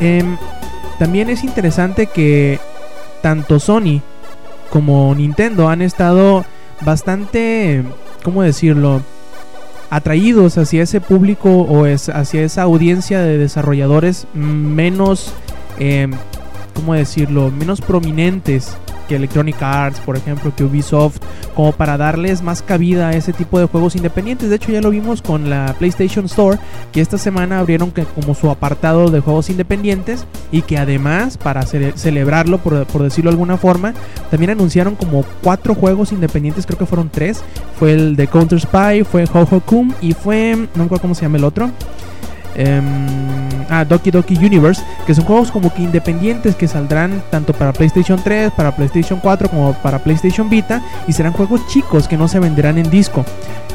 Em, 0.00 0.36
también 0.98 1.30
es 1.30 1.44
interesante 1.44 2.06
que 2.06 2.58
tanto 3.22 3.60
Sony 3.60 4.00
como 4.70 5.14
Nintendo 5.14 5.68
han 5.68 5.82
estado 5.82 6.44
bastante, 6.80 7.84
¿cómo 8.22 8.42
decirlo? 8.42 9.02
atraídos 9.92 10.56
hacia 10.56 10.84
ese 10.84 11.02
público 11.02 11.50
o 11.50 11.84
hacia 11.84 12.42
esa 12.42 12.62
audiencia 12.62 13.20
de 13.20 13.36
desarrolladores 13.36 14.26
menos, 14.32 15.34
eh, 15.78 16.08
¿cómo 16.72 16.94
decirlo? 16.94 17.50
Menos 17.50 17.80
prominentes 17.80 18.76
que 19.08 19.16
Electronic 19.16 19.60
Arts, 19.60 19.98
por 20.00 20.16
ejemplo, 20.16 20.52
que 20.54 20.62
Ubisoft, 20.64 21.16
como 21.56 21.72
para 21.72 21.96
darles 21.96 22.40
más 22.40 22.62
cabida 22.62 23.08
a 23.08 23.12
ese 23.12 23.32
tipo 23.32 23.58
de 23.58 23.66
juegos 23.66 23.96
independientes. 23.96 24.48
De 24.48 24.56
hecho, 24.56 24.70
ya 24.70 24.80
lo 24.80 24.90
vimos 24.90 25.22
con 25.22 25.50
la 25.50 25.74
PlayStation 25.78 26.26
Store, 26.26 26.58
que 26.92 27.00
esta 27.00 27.18
semana 27.18 27.58
abrieron 27.58 27.92
como 28.14 28.34
su 28.34 28.48
apartado 28.48 29.10
de 29.10 29.20
juegos 29.20 29.50
independientes 29.50 30.24
y 30.52 30.62
que 30.62 30.78
además, 30.78 31.36
para 31.36 31.62
cele- 31.62 31.94
celebrarlo, 31.96 32.58
por, 32.58 32.86
por 32.86 33.02
decirlo 33.02 33.30
de 33.30 33.34
alguna 33.34 33.56
forma, 33.56 33.92
también 34.30 34.50
anunciaron 34.52 34.94
como 34.94 35.24
cuatro 35.42 35.74
juegos 35.74 36.12
independientes, 36.12 36.64
creo 36.64 36.78
que 36.78 36.86
fueron 36.86 37.10
tres. 37.10 37.42
Fue 37.78 37.92
el 37.92 38.14
de 38.14 38.28
Counter 38.28 38.60
Spy, 38.60 39.02
fue 39.04 39.24
Ho 39.34 39.40
Ho 39.50 39.60
Kum 39.60 39.92
y 40.00 40.12
fue, 40.12 40.54
no 40.56 40.68
me 40.76 40.84
acuerdo 40.84 41.02
cómo 41.02 41.14
se 41.16 41.22
llama 41.22 41.38
el 41.38 41.44
otro. 41.44 41.70
Em, 42.54 42.84
ah, 43.70 43.84
Doki 43.84 44.10
Doki 44.10 44.36
Universe, 44.36 44.82
que 45.06 45.14
son 45.14 45.24
juegos 45.24 45.50
como 45.50 45.72
que 45.72 45.82
independientes 45.82 46.54
que 46.54 46.68
saldrán 46.68 47.22
tanto 47.30 47.52
para 47.52 47.72
PlayStation 47.72 48.20
3, 48.22 48.52
para 48.52 48.74
PlayStation 48.74 49.20
4 49.20 49.48
como 49.48 49.72
para 49.74 49.98
PlayStation 49.98 50.48
Vita 50.48 50.82
y 51.06 51.12
serán 51.12 51.32
juegos 51.32 51.66
chicos 51.68 52.08
que 52.08 52.16
no 52.16 52.28
se 52.28 52.38
venderán 52.40 52.78
en 52.78 52.90
disco. 52.90 53.24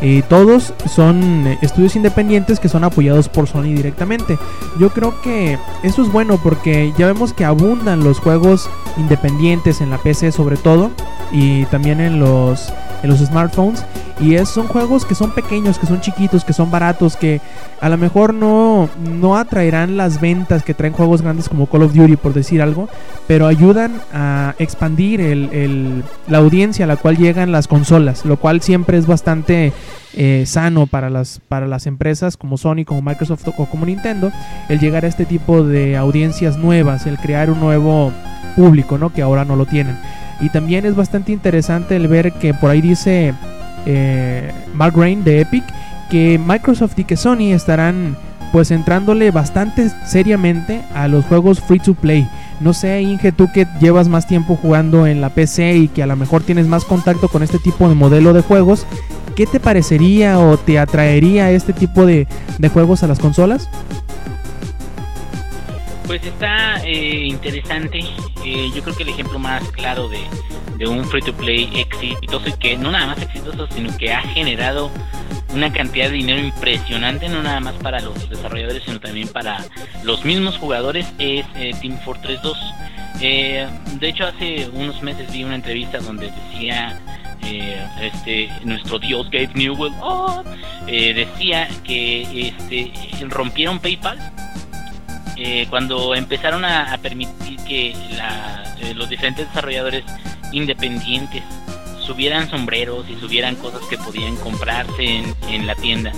Y 0.01 0.21
todos 0.23 0.73
son 0.85 1.47
eh, 1.47 1.57
estudios 1.61 1.95
independientes 1.95 2.59
que 2.59 2.69
son 2.69 2.83
apoyados 2.83 3.29
por 3.29 3.47
Sony 3.47 3.63
directamente. 3.63 4.37
Yo 4.79 4.89
creo 4.91 5.19
que 5.21 5.57
eso 5.83 6.03
es 6.03 6.11
bueno 6.11 6.39
porque 6.41 6.93
ya 6.97 7.07
vemos 7.07 7.33
que 7.33 7.45
abundan 7.45 8.03
los 8.03 8.19
juegos 8.19 8.69
independientes 8.97 9.81
en 9.81 9.89
la 9.89 9.97
PC 9.97 10.31
sobre 10.31 10.57
todo 10.57 10.91
y 11.31 11.65
también 11.65 11.99
en 11.99 12.19
los 12.19 12.71
en 13.03 13.09
los 13.09 13.19
smartphones 13.19 13.83
y 14.19 14.35
es, 14.35 14.49
son 14.49 14.67
juegos 14.67 15.05
que 15.05 15.15
son 15.15 15.31
pequeños, 15.31 15.77
que 15.77 15.85
son 15.85 16.01
chiquitos, 16.01 16.43
que 16.43 16.53
son 16.53 16.71
baratos, 16.71 17.15
que 17.15 17.39
a 17.79 17.89
lo 17.89 17.97
mejor 17.97 18.33
no, 18.33 18.89
no 18.99 19.37
atraerán 19.37 19.95
las 19.97 20.19
ventas 20.19 20.63
que 20.63 20.73
traen 20.73 20.93
juegos 20.93 21.21
grandes 21.21 21.49
como 21.49 21.67
Call 21.67 21.83
of 21.83 21.93
Duty, 21.93 22.15
por 22.15 22.33
decir 22.33 22.61
algo, 22.61 22.89
pero 23.27 23.45
ayudan 23.45 24.01
a 24.13 24.55
expandir 24.57 25.21
el, 25.21 25.49
el, 25.53 26.03
la 26.27 26.39
audiencia 26.39 26.85
a 26.85 26.87
la 26.87 26.95
cual 26.95 27.17
llegan 27.17 27.51
las 27.51 27.67
consolas, 27.67 28.25
lo 28.25 28.37
cual 28.37 28.61
siempre 28.61 28.97
es 28.97 29.05
bastante 29.05 29.71
eh, 30.13 30.45
sano 30.47 30.87
para 30.87 31.11
las, 31.11 31.39
para 31.47 31.67
las 31.67 31.85
empresas 31.85 32.37
como 32.37 32.57
Sony, 32.57 32.85
como 32.85 33.03
Microsoft 33.03 33.47
o 33.47 33.65
como 33.65 33.85
Nintendo, 33.85 34.31
el 34.67 34.79
llegar 34.79 35.05
a 35.05 35.07
este 35.07 35.25
tipo 35.25 35.63
de 35.63 35.95
audiencias 35.95 36.57
nuevas, 36.57 37.05
el 37.05 37.17
crear 37.19 37.51
un 37.51 37.59
nuevo 37.59 38.11
público, 38.55 38.97
¿no? 38.97 39.13
Que 39.13 39.21
ahora 39.21 39.45
no 39.45 39.55
lo 39.55 39.67
tienen. 39.67 39.95
Y 40.39 40.49
también 40.49 40.85
es 40.85 40.95
bastante 40.95 41.31
interesante 41.31 41.95
el 41.95 42.07
ver 42.07 42.33
que 42.33 42.53
por 42.53 42.71
ahí 42.71 42.81
dice 42.81 43.35
eh, 43.87 44.51
de 45.23 45.41
Epic 45.41 45.63
que 46.09 46.39
Microsoft 46.39 46.99
y 46.99 47.03
que 47.03 47.17
Sony 47.17 47.53
estarán 47.53 48.17
pues 48.51 48.71
entrándole 48.71 49.31
bastante 49.31 49.89
seriamente 50.05 50.81
a 50.93 51.07
los 51.07 51.25
juegos 51.25 51.59
free 51.59 51.79
to 51.79 51.93
play. 51.93 52.27
No 52.59 52.73
sé, 52.73 53.01
Inge, 53.01 53.31
tú 53.31 53.49
que 53.53 53.67
llevas 53.79 54.07
más 54.07 54.27
tiempo 54.27 54.55
jugando 54.55 55.05
en 55.05 55.21
la 55.21 55.29
PC 55.29 55.77
y 55.77 55.87
que 55.89 56.03
a 56.03 56.07
lo 56.07 56.15
mejor 56.15 56.43
tienes 56.43 56.67
más 56.67 56.85
contacto 56.85 57.27
con 57.27 57.43
este 57.43 57.59
tipo 57.59 57.87
de 57.89 57.95
modelo 57.95 58.33
de 58.33 58.41
juegos, 58.41 58.85
¿qué 59.35 59.45
te 59.45 59.59
parecería 59.59 60.39
o 60.39 60.57
te 60.57 60.79
atraería 60.79 61.51
este 61.51 61.73
tipo 61.73 62.05
de 62.05 62.27
juegos 62.73 63.03
a 63.03 63.07
las 63.07 63.19
consolas? 63.19 63.69
Pues 66.07 66.23
está 66.25 66.81
eh, 66.85 67.25
interesante. 67.27 67.99
Eh, 68.45 68.71
yo 68.73 68.81
creo 68.81 68.95
que 68.95 69.03
el 69.03 69.09
ejemplo 69.09 69.37
más 69.37 69.61
claro 69.71 70.07
de, 70.07 70.19
de 70.77 70.87
un 70.87 71.03
free 71.05 71.21
to 71.21 71.33
play 71.33 71.69
exitoso 71.75 72.47
y 72.47 72.53
que 72.53 72.77
no 72.77 72.91
nada 72.91 73.07
más 73.07 73.21
exitoso, 73.21 73.67
sino 73.75 73.95
que 73.97 74.13
ha 74.13 74.21
generado 74.21 74.89
una 75.53 75.71
cantidad 75.71 76.05
de 76.09 76.13
dinero 76.13 76.39
impresionante, 76.39 77.29
no 77.29 77.43
nada 77.43 77.59
más 77.59 77.73
para 77.75 77.99
los 77.99 78.29
desarrolladores, 78.29 78.83
sino 78.83 78.99
también 78.99 79.27
para 79.27 79.65
los 80.03 80.23
mismos 80.23 80.57
jugadores, 80.57 81.05
es 81.19 81.45
eh, 81.55 81.73
Team 81.81 81.99
Fortress 82.05 82.41
2. 82.41 82.57
Eh, 83.21 83.67
de 83.99 84.09
hecho, 84.09 84.25
hace 84.25 84.69
unos 84.73 85.01
meses 85.01 85.31
vi 85.31 85.43
una 85.43 85.55
entrevista 85.55 85.99
donde 85.99 86.31
decía 86.31 86.99
eh, 87.43 87.87
este 88.01 88.49
nuestro 88.63 88.99
dios 88.99 89.29
Gabe 89.29 89.51
Newell 89.53 89.93
oh, 90.01 90.43
eh, 90.87 91.13
decía 91.13 91.67
que 91.83 92.47
este 92.47 92.91
rompieron 93.27 93.79
PayPal 93.79 94.17
eh, 95.39 95.67
cuando 95.69 96.15
empezaron 96.15 96.65
a, 96.65 96.97
permitir 96.97 97.59
que 97.59 97.91
eh, 97.91 98.93
los 98.95 99.07
diferentes 99.07 99.47
desarrolladores 99.47 100.03
independientes 100.51 101.43
subieran 101.99 102.49
sombreros 102.49 103.07
y 103.07 103.15
subieran 103.15 103.55
cosas 103.55 103.81
que 103.87 103.97
podían 103.99 104.35
comprarse 104.37 105.23
en, 105.47 105.67
la 105.67 105.75
tienda 105.75 106.11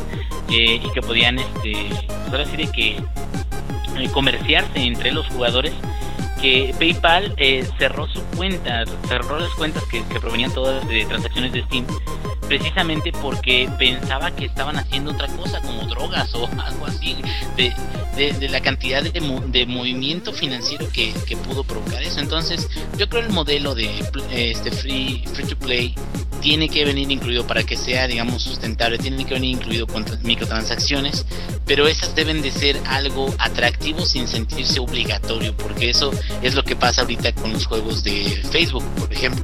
eh, 0.50 0.80
y 0.82 0.90
que 0.94 1.02
podían 1.02 1.38
este 1.40 1.90
pues 1.90 2.32
ahora 2.32 2.46
sí 2.46 2.58
de 2.58 2.72
que 2.72 4.10
comerciarse 4.14 4.80
entre 4.80 5.12
los 5.12 5.28
jugadores 5.28 5.74
que 6.42 6.74
PayPal 6.80 7.36
cerró 7.78 8.08
su 8.08 8.24
cuenta, 8.38 8.86
cerró 9.10 9.40
las 9.40 9.50
cuentas 9.56 9.84
que 9.92 10.02
provenían 10.22 10.54
todas 10.54 10.88
de 10.88 11.04
transacciones 11.04 11.52
de 11.52 11.64
Steam, 11.64 11.86
precisamente 12.50 13.12
porque 13.12 13.70
pensaba 13.78 14.32
que 14.32 14.46
estaban 14.46 14.76
haciendo 14.76 15.12
otra 15.12 15.28
cosa, 15.28 15.62
como 15.62 15.84
drogas 15.84 16.34
o 16.34 16.50
algo 16.60 16.88
así, 16.88 17.16
de, 17.56 17.74
de, 18.34 18.50
la 18.50 18.60
cantidad 18.60 19.04
de, 19.04 19.12
de 19.12 19.66
movimiento 19.68 20.34
financiero 20.34 20.90
que, 20.92 21.14
que 21.28 21.38
pudo 21.38 21.64
provocar 21.64 22.02
eso. 22.02 22.20
Entonces, 22.20 22.68
yo 22.98 23.08
creo 23.08 23.24
el 23.24 23.32
modelo 23.32 23.76
de 23.76 24.00
este 24.32 24.72
free, 24.72 25.24
free 25.34 25.46
to 25.46 25.56
play 25.58 25.96
tiene 26.42 26.70
que 26.70 26.86
venir 26.86 27.12
incluido 27.12 27.46
para 27.46 27.64
que 27.64 27.76
sea, 27.78 28.08
digamos, 28.08 28.44
sustentable, 28.44 28.98
tiene 28.98 29.26
que 29.26 29.34
venir 29.34 29.52
incluido 29.58 29.88
con 29.88 30.06
tra- 30.06 30.20
microtransacciones, 30.22 31.26
pero 31.66 31.88
esas 31.88 32.16
deben 32.16 32.42
de 32.42 32.52
ser 32.52 32.80
algo 32.88 33.34
atractivo 33.38 34.06
sin 34.06 34.28
sentirse 34.28 34.80
obligatorio, 34.80 35.56
porque 35.56 35.90
eso 35.90 36.12
es 36.42 36.56
lo 36.56 36.64
que 36.64 36.76
pasa 36.76 37.02
ahorita 37.02 37.34
con 37.36 37.54
los 37.54 37.66
juegos 37.66 38.04
de 38.04 38.42
Facebook, 38.52 38.84
por 38.98 39.12
ejemplo, 39.14 39.44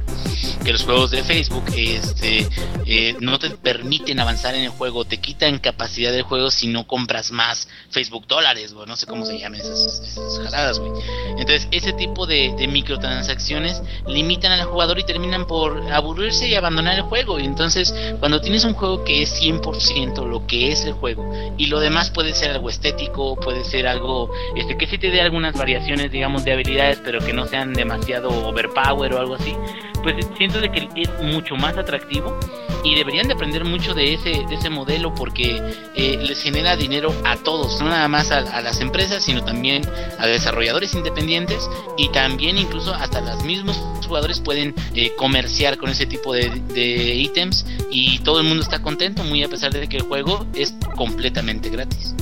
que 0.64 0.72
los 0.72 0.82
juegos 0.84 1.10
de 1.10 1.22
Facebook 1.22 1.64
este, 1.76 2.48
eh, 2.86 3.14
no 3.20 3.38
te 3.38 3.50
permiten 3.50 4.18
avanzar 4.20 4.54
en 4.54 4.64
el 4.64 4.70
juego, 4.70 5.04
te 5.04 5.18
quitan 5.18 5.58
capacidad 5.58 6.12
del 6.12 6.22
juego 6.22 6.50
si 6.50 6.66
no 6.68 6.86
compras 6.86 7.30
más 7.30 7.68
Facebook 7.90 8.26
dólares, 8.26 8.72
güey, 8.72 8.86
no 8.86 8.96
sé 8.96 9.06
cómo 9.06 9.24
se 9.26 9.38
llaman 9.38 9.60
esas, 9.60 10.00
esas 10.06 10.38
jaladas, 10.44 10.78
güey. 10.78 10.92
Entonces, 11.38 11.68
ese 11.70 11.92
tipo 11.92 12.26
de, 12.26 12.54
de 12.58 12.66
microtransacciones 12.68 13.82
limitan 14.06 14.52
al 14.52 14.64
jugador 14.64 14.98
y 14.98 15.04
terminan 15.04 15.46
por 15.46 15.92
aburrirse 15.92 16.48
y 16.48 16.54
abandonar 16.54 16.85
el 16.94 17.02
juego. 17.02 17.38
Y 17.38 17.44
entonces, 17.44 17.94
cuando 18.20 18.40
tienes 18.40 18.64
un 18.64 18.74
juego 18.74 19.04
que 19.04 19.22
es 19.22 19.40
100% 19.42 20.26
lo 20.26 20.46
que 20.46 20.72
es 20.72 20.84
el 20.84 20.92
juego 20.92 21.30
y 21.56 21.66
lo 21.66 21.80
demás 21.80 22.10
puede 22.10 22.34
ser 22.34 22.50
algo 22.50 22.68
estético, 22.68 23.36
puede 23.36 23.64
ser 23.64 23.86
algo 23.86 24.30
este 24.54 24.76
que 24.76 24.86
sí 24.86 24.98
te 24.98 25.10
dé 25.10 25.20
algunas 25.20 25.54
variaciones, 25.54 26.10
digamos, 26.10 26.44
de 26.44 26.52
habilidades, 26.52 27.00
pero 27.04 27.20
que 27.20 27.32
no 27.32 27.46
sean 27.46 27.72
demasiado 27.72 28.28
overpower 28.48 29.14
o 29.14 29.18
algo 29.18 29.34
así, 29.34 29.54
pues 30.02 30.14
siento 30.36 30.60
de 30.60 30.70
que 30.70 30.88
es 30.96 31.10
mucho 31.22 31.56
más 31.56 31.76
atractivo 31.76 32.38
y 32.86 32.94
deberían 32.94 33.26
de 33.26 33.34
aprender 33.34 33.64
mucho 33.64 33.94
de 33.94 34.14
ese 34.14 34.44
de 34.48 34.54
ese 34.54 34.70
modelo 34.70 35.12
porque 35.12 35.60
eh, 35.94 36.18
les 36.22 36.40
genera 36.40 36.76
dinero 36.76 37.12
a 37.24 37.36
todos, 37.36 37.80
no 37.80 37.88
nada 37.88 38.06
más 38.06 38.30
a, 38.30 38.60
las 38.62 38.80
empresas, 38.80 39.24
sino 39.24 39.44
también 39.44 39.82
a 40.18 40.26
desarrolladores 40.26 40.94
independientes 40.94 41.68
y 41.98 42.08
también 42.10 42.58
incluso 42.58 42.94
hasta 42.94 43.20
los 43.20 43.42
mismos 43.44 43.76
jugadores 44.06 44.38
pueden 44.40 44.74
eh, 44.94 45.12
comerciar 45.16 45.78
con 45.78 45.90
ese 45.90 46.06
tipo 46.06 46.32
de, 46.32 46.50
de 46.74 47.14
ítems 47.16 47.66
y 47.90 48.20
todo 48.20 48.38
el 48.38 48.46
mundo 48.46 48.62
está 48.62 48.80
contento, 48.80 49.24
muy 49.24 49.42
a 49.42 49.48
pesar 49.48 49.72
de 49.72 49.88
que 49.88 49.96
el 49.96 50.04
juego 50.04 50.46
es 50.54 50.74
completamente 50.94 51.70
gratis. 51.70 52.14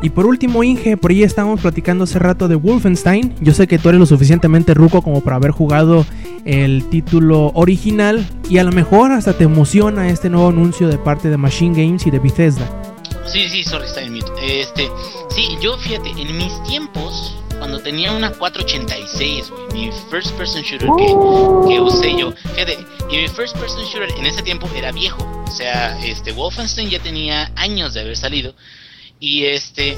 Y 0.00 0.10
por 0.10 0.26
último, 0.26 0.62
Inge, 0.62 0.96
por 0.96 1.10
ahí 1.10 1.22
estábamos 1.22 1.60
platicando 1.60 2.04
hace 2.04 2.18
rato 2.18 2.46
de 2.46 2.54
Wolfenstein. 2.54 3.34
Yo 3.40 3.52
sé 3.52 3.66
que 3.66 3.78
tú 3.78 3.88
eres 3.88 3.98
lo 3.98 4.06
suficientemente 4.06 4.74
ruco 4.74 5.02
como 5.02 5.22
para 5.22 5.36
haber 5.36 5.50
jugado 5.50 6.06
el 6.44 6.84
título 6.88 7.50
original 7.54 8.24
y 8.48 8.58
a 8.58 8.64
lo 8.64 8.72
mejor 8.72 9.12
hasta 9.12 9.32
te 9.32 9.44
emociona 9.44 10.08
este 10.08 10.30
nuevo 10.30 10.48
anuncio 10.48 10.88
de 10.88 10.98
parte 10.98 11.28
de 11.28 11.36
Machine 11.36 11.76
Games 11.76 12.06
y 12.06 12.10
de 12.10 12.18
Bethesda. 12.20 12.66
Sí, 13.26 13.48
sí, 13.48 13.62
sorry, 13.62 13.86
está 13.86 14.00
en 14.00 14.14
mute. 14.14 14.30
Este, 14.40 14.88
sí, 15.30 15.58
yo 15.60 15.76
fíjate, 15.76 16.10
en 16.10 16.36
mis 16.38 16.62
tiempos, 16.62 17.36
cuando 17.58 17.78
tenía 17.80 18.12
una 18.12 18.30
486, 18.30 19.50
güey, 19.50 19.66
mi 19.72 19.90
first 20.10 20.30
person 20.36 20.62
shooter 20.62 20.88
que, 20.96 21.06
que 21.68 21.80
usé 21.80 22.16
yo, 22.16 22.32
fíjate, 22.54 22.78
y 23.10 23.16
mi 23.16 23.28
first 23.28 23.56
person 23.58 23.84
shooter 23.84 24.08
en 24.16 24.24
ese 24.24 24.42
tiempo 24.42 24.66
era 24.74 24.92
viejo, 24.92 25.18
o 25.46 25.50
sea, 25.50 25.98
este, 26.02 26.32
Wolfenstein 26.32 26.88
ya 26.88 27.00
tenía 27.00 27.52
años 27.56 27.92
de 27.92 28.00
haber 28.00 28.16
salido, 28.16 28.54
y 29.20 29.46
este, 29.46 29.96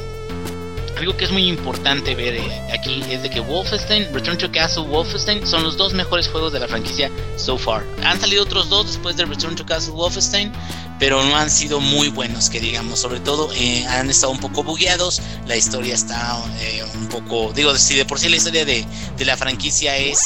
algo 0.96 1.16
que 1.16 1.24
es 1.24 1.30
muy 1.30 1.46
importante 1.48 2.14
ver 2.14 2.34
eh, 2.34 2.72
aquí 2.72 3.02
es 3.10 3.22
de 3.22 3.30
que 3.30 3.40
Wolfenstein, 3.40 4.12
Return 4.12 4.38
to 4.38 4.50
Castle, 4.50 4.84
Wolfenstein 4.84 5.46
son 5.46 5.62
los 5.62 5.76
dos 5.76 5.92
mejores 5.92 6.28
juegos 6.28 6.52
de 6.52 6.60
la 6.60 6.68
franquicia 6.68 7.10
so 7.36 7.58
far. 7.58 7.84
Han 8.04 8.20
salido 8.20 8.42
otros 8.42 8.68
dos 8.68 8.86
después 8.86 9.16
de 9.16 9.24
Return 9.24 9.56
to 9.56 9.64
Castle, 9.66 9.92
Wolfenstein, 9.92 10.52
pero 10.98 11.22
no 11.24 11.36
han 11.36 11.50
sido 11.50 11.80
muy 11.80 12.08
buenos, 12.08 12.50
que 12.50 12.60
digamos, 12.60 12.98
sobre 12.98 13.20
todo 13.20 13.50
eh, 13.54 13.86
han 13.86 14.10
estado 14.10 14.32
un 14.32 14.40
poco 14.40 14.62
bugueados, 14.62 15.20
la 15.46 15.56
historia 15.56 15.94
está 15.94 16.38
eh, 16.60 16.84
un 16.94 17.08
poco, 17.08 17.52
digo, 17.52 17.74
si 17.76 17.96
de 17.96 18.04
por 18.04 18.18
sí 18.18 18.28
la 18.28 18.36
historia 18.36 18.64
de, 18.64 18.84
de 19.16 19.24
la 19.24 19.36
franquicia 19.36 19.96
es 19.96 20.20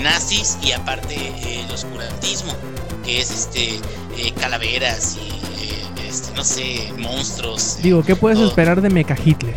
nazis 0.00 0.58
y 0.62 0.72
aparte 0.72 1.16
el 1.46 1.70
oscurantismo, 1.70 2.54
que 3.04 3.20
es 3.20 3.30
este 3.30 3.80
calaveras 4.40 5.16
y 5.16 5.36
este, 6.16 6.34
no 6.34 6.44
sé, 6.44 6.92
monstruos. 6.98 7.78
Digo, 7.82 8.02
¿qué 8.02 8.16
puedes 8.16 8.38
todo 8.38 8.48
esperar 8.48 8.80
de 8.80 8.88
Mecha 8.88 9.16
Hitler? 9.22 9.54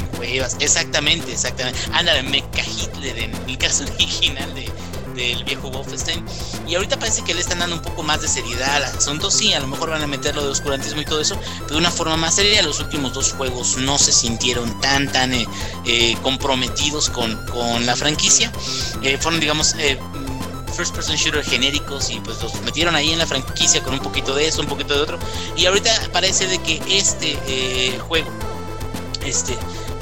exactamente, 0.60 1.32
exactamente. 1.32 1.80
Ándale, 1.94 2.24
Mecha 2.24 2.64
Hitler 2.64 3.18
en 3.18 3.34
el 3.48 3.58
caso 3.58 3.84
original 3.96 4.54
de, 4.56 4.70
del 5.16 5.44
viejo 5.46 5.70
Wolfenstein. 5.70 6.24
Y 6.68 6.76
ahorita 6.76 7.00
parece 7.00 7.24
que 7.24 7.34
le 7.34 7.40
están 7.40 7.60
dando 7.60 7.78
un 7.78 7.82
poco 7.82 8.04
más 8.04 8.22
de 8.22 8.28
seriedad 8.28 8.76
al 8.76 8.84
asunto. 8.84 9.32
Sí, 9.32 9.54
a 9.54 9.60
lo 9.60 9.68
mejor 9.68 9.90
van 9.90 10.04
a 10.04 10.08
meter 10.08 10.36
lo 10.36 10.44
de 10.44 10.50
oscurantismo 10.50 11.02
y 11.02 11.06
todo 11.06 11.22
eso, 11.22 11.40
pero 11.62 11.76
de 11.76 11.78
una 11.78 11.92
forma 11.92 12.18
más 12.18 12.36
seria. 12.36 12.62
Los 12.62 12.80
últimos 12.80 13.14
dos 13.14 13.34
juegos 13.34 13.78
no 13.78 13.98
se 13.98 14.12
sintieron 14.12 14.80
tan, 14.82 15.12
tan 15.12 15.34
eh, 15.34 15.48
eh, 15.86 16.18
comprometidos 16.22 17.10
con, 17.10 17.36
con 17.48 17.86
la 17.86 17.96
franquicia. 17.96 18.52
Eh, 19.02 19.18
fueron, 19.18 19.40
digamos, 19.40 19.76
eh, 19.80 19.98
first 20.70 20.96
person 20.96 21.16
shooter 21.16 21.44
genéricos 21.44 22.10
y 22.10 22.20
pues 22.20 22.42
los 22.42 22.62
metieron 22.62 22.96
ahí 22.96 23.12
en 23.12 23.20
la 23.20 23.28
franquicia 23.28 23.84
con 23.84 23.94
un 23.94 24.00
poquito 24.00 24.36
de 24.36 24.48
eso, 24.48 24.62
un 24.62 24.68
poquito 24.68 24.96
de 24.96 25.02
otro. 25.02 25.20
Y 25.56 25.66
ahorita 25.66 26.10
parece 26.12 26.48
de 26.48 26.60
que 26.60 26.82
este 26.90 27.38
eh, 27.48 28.00
juego 28.00 28.30
este, 29.26 29.56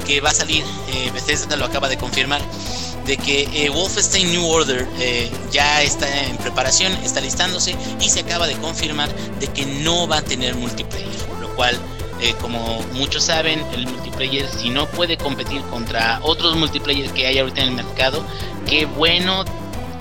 que 0.05 0.22
va 0.22 0.30
a 0.30 0.34
salir, 0.34 0.63
eh, 0.93 1.11
Bethesda 1.13 1.55
lo 1.57 1.65
acaba 1.65 1.89
de 1.89 1.97
confirmar, 1.97 2.41
de 3.05 3.18
que 3.18 3.43
eh, 3.53 3.70
Wolfenstein 3.70 4.32
New 4.32 4.45
Order 4.45 4.88
eh, 4.99 5.30
ya 5.51 5.82
está 5.84 6.07
en 6.26 6.38
preparación, 6.38 6.93
está 7.03 7.20
listándose 7.20 7.76
y 7.99 8.09
se 8.09 8.22
acaba 8.22 8.47
de 8.47 8.55
confirmar 8.55 9.13
de 9.39 9.47
que 9.47 9.65
no 9.65 10.07
va 10.07 10.18
a 10.18 10.22
tener 10.22 10.55
multiplayer, 10.55 11.07
lo 11.41 11.53
cual 11.55 11.78
como 12.41 12.82
muchos 12.93 13.26
saben, 13.26 13.63
el 13.74 13.86
multiplayer 13.86 14.49
si 14.49 14.72
no 14.72 14.88
puede 14.88 15.18
competir 15.18 15.61
contra 15.70 16.20
otros 16.24 16.55
multiplayer 16.55 17.11
que 17.11 17.28
hay 17.28 17.38
ahorita 17.38 17.61
en 17.61 17.68
el 17.70 17.76
mercado, 17.76 18.26
qué 18.65 18.86
bueno, 18.88 19.45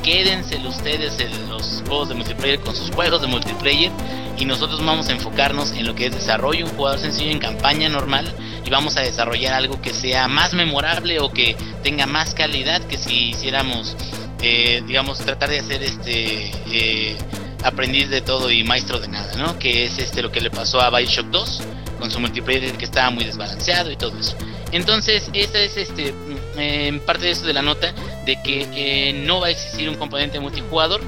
quédense 0.06 0.56
ustedes 0.58 1.18
en 1.18 1.48
los 1.48 1.82
juegos 1.84 2.08
de 2.08 2.14
multiplayer 2.14 2.60
con 2.60 2.76
sus 2.76 2.92
juegos 2.92 3.20
de 3.20 3.26
multiplayer 3.26 3.90
y 4.38 4.44
nosotros 4.44 4.78
vamos 4.84 5.08
a 5.08 5.12
enfocarnos 5.12 5.72
en 5.72 5.84
lo 5.84 5.96
que 5.96 6.06
es 6.06 6.14
desarrollo, 6.14 6.66
un 6.66 6.76
jugador 6.76 7.00
sencillo 7.00 7.32
en 7.32 7.40
campaña 7.40 7.88
normal 7.88 8.32
y 8.64 8.70
vamos 8.70 8.96
a 8.96 9.00
desarrollar 9.00 9.54
algo 9.54 9.82
que 9.82 9.92
sea 9.92 10.28
más 10.28 10.54
memorable 10.54 11.18
o 11.18 11.32
que 11.32 11.56
tenga 11.82 12.06
más 12.06 12.34
calidad 12.34 12.80
que 12.82 12.98
si 12.98 13.30
hiciéramos, 13.30 13.96
eh, 14.42 14.80
digamos, 14.86 15.18
tratar 15.18 15.50
de 15.50 15.58
hacer 15.58 15.82
este 15.82 16.52
eh, 16.70 17.16
aprendiz 17.64 18.08
de 18.08 18.20
todo 18.20 18.52
y 18.52 18.62
maestro 18.62 19.00
de 19.00 19.08
nada, 19.08 19.34
¿no? 19.34 19.58
Que 19.58 19.86
es 19.86 19.98
este 19.98 20.22
lo 20.22 20.30
que 20.30 20.40
le 20.40 20.50
pasó 20.50 20.80
a 20.80 20.96
Bioshock 20.96 21.26
2 21.26 21.62
con 21.98 22.12
su 22.12 22.20
multiplayer 22.20 22.72
que 22.74 22.84
estaba 22.84 23.10
muy 23.10 23.24
desbalanceado 23.24 23.90
y 23.90 23.96
todo 23.96 24.16
eso. 24.16 24.36
Entonces, 24.70 25.30
esa 25.32 25.58
es 25.58 25.76
este 25.76 26.14
eh, 26.58 27.00
parte 27.04 27.26
de 27.26 27.30
eso 27.32 27.46
de 27.46 27.52
la 27.52 27.62
nota 27.62 27.92
de 28.24 28.40
que 28.42 28.68
eh, 28.74 29.12
no 29.12 29.40
va 29.40 29.48
a 29.48 29.50
existir 29.50 29.88
un 29.88 29.96
componente 29.96 30.40
multijugador. 30.40 31.00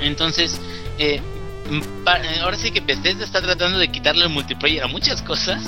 Entonces, 0.00 0.60
eh, 0.98 1.20
ahora 2.42 2.56
sí 2.56 2.70
que 2.70 2.80
Bethesda 2.80 3.24
está 3.24 3.40
tratando 3.40 3.78
de 3.78 3.88
quitarle 3.88 4.24
el 4.24 4.30
multiplayer 4.30 4.82
a 4.82 4.86
muchas 4.86 5.22
cosas. 5.22 5.62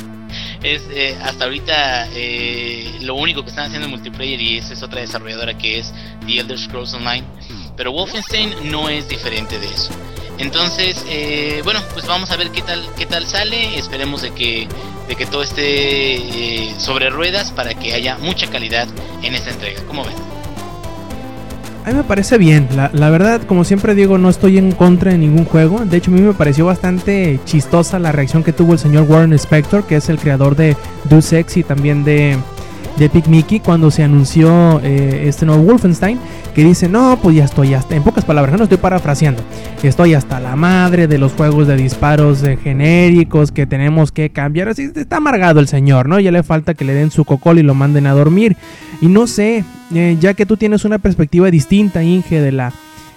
Es 0.62 0.82
hasta 1.22 1.44
ahorita 1.44 2.08
lo 3.02 3.14
único 3.14 3.42
que 3.42 3.50
están 3.50 3.66
haciendo 3.66 3.86
en 3.86 3.92
multiplayer 3.92 4.40
y 4.40 4.58
esa 4.58 4.72
es 4.72 4.82
otra 4.82 5.00
desarrolladora 5.00 5.56
que 5.56 5.78
es 5.78 5.94
The 6.26 6.40
Elder 6.40 6.58
Scrolls 6.58 6.92
Online. 6.94 7.24
Pero 7.76 7.92
Wolfenstein 7.92 8.70
no 8.70 8.88
es 8.88 9.08
diferente 9.08 9.58
de 9.58 9.66
eso. 9.66 9.92
Entonces, 10.38 11.04
eh, 11.08 11.60
bueno, 11.64 11.80
pues 11.92 12.06
vamos 12.06 12.30
a 12.30 12.36
ver 12.36 12.50
qué 12.50 12.62
tal, 12.62 12.86
qué 12.96 13.06
tal 13.06 13.26
sale. 13.26 13.78
Esperemos 13.78 14.22
de 14.22 14.32
que, 14.32 14.68
de 15.08 15.16
que 15.16 15.26
todo 15.26 15.42
esté 15.42 16.16
eh, 16.16 16.74
sobre 16.78 17.10
ruedas 17.10 17.52
para 17.52 17.74
que 17.74 17.94
haya 17.94 18.18
mucha 18.18 18.48
calidad 18.48 18.88
en 19.22 19.34
esta 19.34 19.50
entrega. 19.50 19.82
¿Cómo 19.86 20.04
ven? 20.04 20.14
A 21.84 21.90
mí 21.90 21.94
me 21.94 22.02
parece 22.02 22.36
bien. 22.36 22.68
La, 22.74 23.10
verdad, 23.10 23.42
como 23.42 23.62
siempre 23.62 23.94
digo, 23.94 24.18
no 24.18 24.28
estoy 24.28 24.58
en 24.58 24.72
contra 24.72 25.12
de 25.12 25.18
ningún 25.18 25.44
juego. 25.44 25.84
De 25.84 25.96
hecho, 25.96 26.10
a 26.10 26.14
mí 26.14 26.20
me 26.20 26.34
pareció 26.34 26.66
bastante 26.66 27.38
chistosa 27.44 28.00
la 28.00 28.10
reacción 28.10 28.42
que 28.42 28.52
tuvo 28.52 28.72
el 28.72 28.80
señor 28.80 29.04
Warren 29.08 29.32
Spector, 29.34 29.84
que 29.86 29.94
es 29.94 30.08
el 30.08 30.18
creador 30.18 30.56
de 30.56 30.76
Deus 31.04 31.32
Ex 31.32 31.56
y 31.58 31.62
también 31.62 32.02
de, 32.02 32.38
de 32.98 33.04
Epic 33.06 33.26
Mickey, 33.26 33.60
cuando 33.60 33.90
se 33.90 34.02
anunció 34.02 34.80
eh, 34.82 35.24
este 35.26 35.44
nuevo 35.44 35.62
Wolfenstein 35.62 36.18
que 36.54 36.64
dice, 36.64 36.88
no, 36.88 37.18
pues 37.22 37.36
ya 37.36 37.44
estoy 37.44 37.74
hasta, 37.74 37.94
en 37.94 38.02
pocas 38.02 38.24
palabras, 38.24 38.56
no 38.56 38.62
estoy 38.62 38.78
parafraseando, 38.78 39.42
estoy 39.82 40.14
hasta 40.14 40.40
la 40.40 40.56
madre 40.56 41.06
de 41.06 41.18
los 41.18 41.32
juegos 41.32 41.66
de 41.66 41.76
disparos 41.76 42.40
de 42.40 42.56
genéricos 42.56 43.52
que 43.52 43.66
tenemos 43.66 44.12
que 44.12 44.30
cambiar, 44.30 44.70
así 44.70 44.90
está 44.94 45.18
amargado 45.18 45.60
el 45.60 45.68
señor, 45.68 46.08
¿no? 46.08 46.18
Ya 46.18 46.32
le 46.32 46.42
falta 46.42 46.74
que 46.74 46.84
le 46.84 46.94
den 46.94 47.10
su 47.10 47.24
cocol 47.24 47.58
y 47.58 47.62
lo 47.62 47.74
manden 47.74 48.06
a 48.06 48.12
dormir. 48.12 48.56
Y 49.02 49.08
no 49.08 49.26
sé, 49.26 49.64
eh, 49.94 50.16
ya 50.18 50.32
que 50.32 50.46
tú 50.46 50.56
tienes 50.56 50.84
una 50.84 50.98
perspectiva 50.98 51.50
distinta, 51.50 52.02
Inge, 52.02 52.40
de 52.40 52.52
la... 52.52 52.72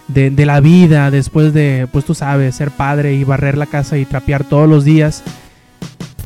De, 0.07 0.31
de 0.31 0.47
la 0.47 0.59
vida 0.59 1.11
después 1.11 1.53
de, 1.53 1.87
pues 1.91 2.03
tú 2.03 2.15
sabes, 2.15 2.55
ser 2.55 2.71
padre 2.71 3.13
y 3.13 3.23
barrer 3.23 3.59
la 3.59 3.67
casa 3.67 3.95
y 3.95 4.05
trapear 4.05 4.43
todos 4.43 4.67
los 4.67 4.83
días. 4.83 5.23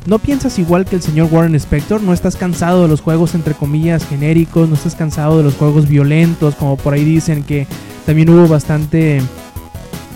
¿No 0.06 0.18
piensas 0.18 0.58
igual 0.58 0.84
que 0.84 0.96
el 0.96 1.02
señor 1.02 1.28
Warren 1.30 1.54
Spector? 1.54 2.02
¿No 2.02 2.12
estás 2.12 2.36
cansado 2.36 2.82
de 2.82 2.88
los 2.88 3.00
juegos 3.00 3.34
entre 3.34 3.54
comillas 3.54 4.06
genéricos? 4.06 4.68
¿No 4.68 4.74
estás 4.74 4.94
cansado 4.94 5.38
de 5.38 5.44
los 5.44 5.54
juegos 5.54 5.88
violentos? 5.88 6.54
Como 6.56 6.76
por 6.76 6.92
ahí 6.92 7.04
dicen 7.04 7.42
que 7.42 7.66
también 8.04 8.28
hubo 8.28 8.46
bastante 8.46 9.22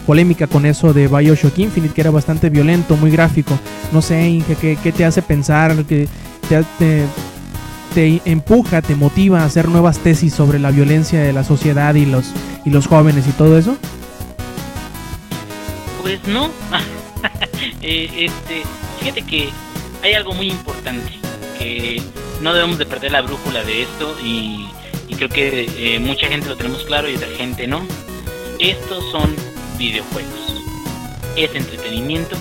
polémica 0.06 0.46
con 0.46 0.66
eso 0.66 0.92
de 0.92 1.08
Bioshock 1.08 1.58
Infinite, 1.58 1.94
que 1.94 2.02
era 2.02 2.10
bastante 2.10 2.50
violento, 2.50 2.96
muy 2.96 3.10
gráfico. 3.10 3.58
No 3.90 4.02
sé, 4.02 4.28
Inge, 4.28 4.56
¿qué, 4.56 4.78
qué 4.82 4.92
te 4.92 5.06
hace 5.06 5.22
pensar? 5.22 5.74
te, 5.84 6.06
te, 6.78 7.04
te, 7.94 8.20
empuja, 8.26 8.82
te 8.82 8.94
motiva 8.94 9.40
a 9.40 9.46
hacer 9.46 9.68
nuevas 9.68 9.98
tesis 10.00 10.34
sobre 10.34 10.58
la 10.58 10.70
violencia 10.70 11.22
de 11.22 11.32
la 11.32 11.44
sociedad 11.44 11.94
y 11.94 12.04
los, 12.04 12.32
y 12.66 12.70
los 12.70 12.86
jóvenes 12.86 13.26
y 13.26 13.32
todo 13.32 13.56
eso? 13.56 13.74
Pues 16.02 16.20
no. 16.28 16.46
eh, 17.82 18.10
este, 18.26 18.62
fíjate 19.00 19.22
que 19.22 19.48
hay 20.02 20.14
algo 20.14 20.32
muy 20.32 20.48
importante 20.48 21.12
que 21.58 22.02
no 22.40 22.54
debemos 22.54 22.78
de 22.78 22.86
perder 22.86 23.12
la 23.12 23.22
brújula 23.22 23.64
de 23.64 23.82
esto 23.82 24.16
y, 24.22 24.68
creo 25.16 25.28
que 25.28 25.68
eh, 25.76 25.98
mucha 25.98 26.28
gente 26.28 26.48
lo 26.48 26.56
tenemos 26.56 26.84
claro 26.84 27.10
y 27.10 27.16
otra 27.16 27.28
gente 27.36 27.66
no. 27.66 27.84
Estos 28.60 29.04
son 29.10 29.34
videojuegos. 29.76 30.62
Es 31.34 31.52
entretenimiento. 31.56 32.36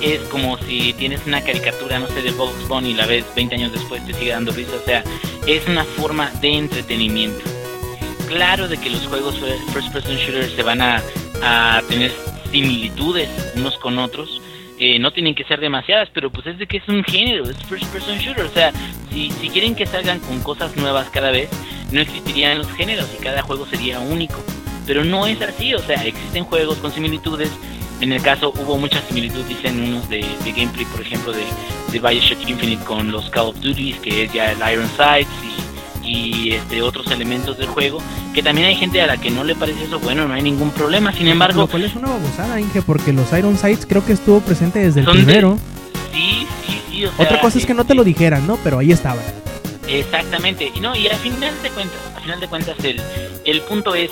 Es 0.00 0.20
como 0.30 0.56
si 0.58 0.94
tienes 0.94 1.26
una 1.26 1.42
caricatura, 1.42 1.98
no 1.98 2.08
sé, 2.08 2.22
de 2.22 2.30
Bugs 2.30 2.68
Bunny 2.68 2.90
y 2.90 2.94
la 2.94 3.04
ves 3.04 3.24
20 3.34 3.54
años 3.56 3.72
después 3.72 4.04
te 4.06 4.14
sigue 4.14 4.30
dando 4.30 4.52
risa. 4.52 4.72
O 4.82 4.84
sea, 4.86 5.04
es 5.46 5.66
una 5.68 5.84
forma 5.84 6.30
de 6.40 6.56
entretenimiento. 6.56 7.44
Claro 8.28 8.66
de 8.66 8.78
que 8.78 8.88
los 8.88 9.06
juegos 9.06 9.38
first 9.72 9.92
person 9.92 10.16
shooters 10.16 10.52
se 10.52 10.62
van 10.62 10.80
a 10.80 11.02
tener 11.88 12.12
similitudes 12.50 13.28
unos 13.54 13.76
con 13.78 13.98
otros, 13.98 14.40
eh, 14.78 14.98
no 14.98 15.10
tienen 15.12 15.34
que 15.34 15.44
ser 15.44 15.60
demasiadas, 15.60 16.08
pero 16.12 16.30
pues 16.30 16.46
es 16.46 16.58
de 16.58 16.66
que 16.66 16.78
es 16.78 16.88
un 16.88 17.02
género, 17.04 17.48
es 17.48 17.56
first 17.64 17.86
person 17.92 18.18
shooter, 18.18 18.44
o 18.44 18.50
sea, 18.50 18.72
si, 19.10 19.30
si 19.30 19.48
quieren 19.48 19.74
que 19.74 19.86
salgan 19.86 20.20
con 20.20 20.40
cosas 20.42 20.76
nuevas 20.76 21.08
cada 21.10 21.30
vez, 21.30 21.48
no 21.92 22.00
existirían 22.00 22.58
los 22.58 22.70
géneros 22.72 23.08
y 23.18 23.22
cada 23.22 23.42
juego 23.42 23.66
sería 23.66 23.98
único, 24.00 24.42
pero 24.86 25.04
no 25.04 25.26
es 25.26 25.40
así, 25.40 25.74
o 25.74 25.78
sea, 25.78 26.04
existen 26.04 26.44
juegos 26.44 26.78
con 26.78 26.92
similitudes, 26.92 27.50
en 28.00 28.12
el 28.12 28.20
caso 28.20 28.52
hubo 28.56 28.76
muchas 28.76 29.04
similitudes, 29.04 29.48
dicen 29.48 29.80
unos 29.80 30.08
de, 30.08 30.20
gameplay, 30.44 30.84
por 30.86 31.00
ejemplo, 31.00 31.32
de, 31.32 31.44
de 31.92 31.98
Bioshock 31.98 32.46
Infinite 32.46 32.84
con 32.84 33.10
los 33.10 33.30
Call 33.30 33.48
of 33.48 33.60
Duty, 33.60 33.94
que 33.94 34.24
es 34.24 34.32
ya 34.32 34.52
el 34.52 34.58
Iron 34.72 34.88
Sights 34.90 35.30
y 35.42 35.65
y 36.06 36.52
este 36.52 36.82
otros 36.82 37.10
elementos 37.10 37.58
del 37.58 37.66
juego 37.66 37.98
que 38.32 38.42
también 38.42 38.68
hay 38.68 38.76
gente 38.76 39.00
a 39.02 39.06
la 39.06 39.16
que 39.16 39.30
no 39.30 39.44
le 39.44 39.54
parece 39.54 39.84
eso 39.84 39.98
bueno 39.98 40.26
no 40.26 40.34
hay 40.34 40.42
ningún 40.42 40.70
problema. 40.70 41.12
Sin 41.12 41.28
embargo 41.28 41.62
lo 41.62 41.66
cual 41.66 41.84
es 41.84 41.94
una 41.94 42.08
babosada 42.08 42.60
Inge 42.60 42.82
porque 42.82 43.12
los 43.12 43.32
Iron 43.32 43.58
Sights 43.58 43.86
creo 43.86 44.04
que 44.04 44.12
estuvo 44.12 44.40
presente 44.40 44.78
desde 44.78 45.00
el 45.00 45.06
primero 45.06 45.58
de... 46.12 46.18
sí 46.18 46.46
sí 46.66 46.80
sí 46.90 47.04
o 47.06 47.12
sea, 47.12 47.24
otra 47.24 47.40
cosa 47.40 47.58
es 47.58 47.66
que 47.66 47.74
no 47.74 47.84
te 47.84 47.94
lo 47.94 48.04
dijeran 48.04 48.46
no 48.46 48.56
pero 48.62 48.78
ahí 48.78 48.92
estaba. 48.92 49.20
Exactamente. 49.88 50.72
Y 50.74 50.80
no 50.80 50.96
y 50.96 51.06
al 51.08 51.16
final 51.16 51.54
de 51.62 51.70
cuentas 51.70 51.98
al 52.14 52.22
final 52.22 52.40
de 52.40 52.48
cuentas 52.48 52.76
el 52.84 53.00
el 53.44 53.60
punto 53.62 53.94
es 53.94 54.10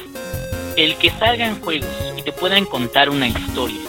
el 0.76 0.96
que 0.96 1.10
salgan 1.10 1.60
juegos 1.60 1.88
y 2.18 2.22
te 2.22 2.32
puedan 2.32 2.64
contar 2.64 3.08
una 3.10 3.28
historia 3.28 3.80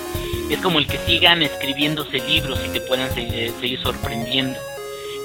es 0.49 0.59
como 0.59 0.77
el 0.77 0.85
que 0.85 0.99
sigan 1.07 1.41
escribiéndose 1.41 2.19
libros 2.19 2.59
y 2.63 2.69
te 2.69 2.81
puedan 2.81 3.11
seguir, 3.15 3.51
seguir 3.59 3.81
sorprendiendo 3.81 4.59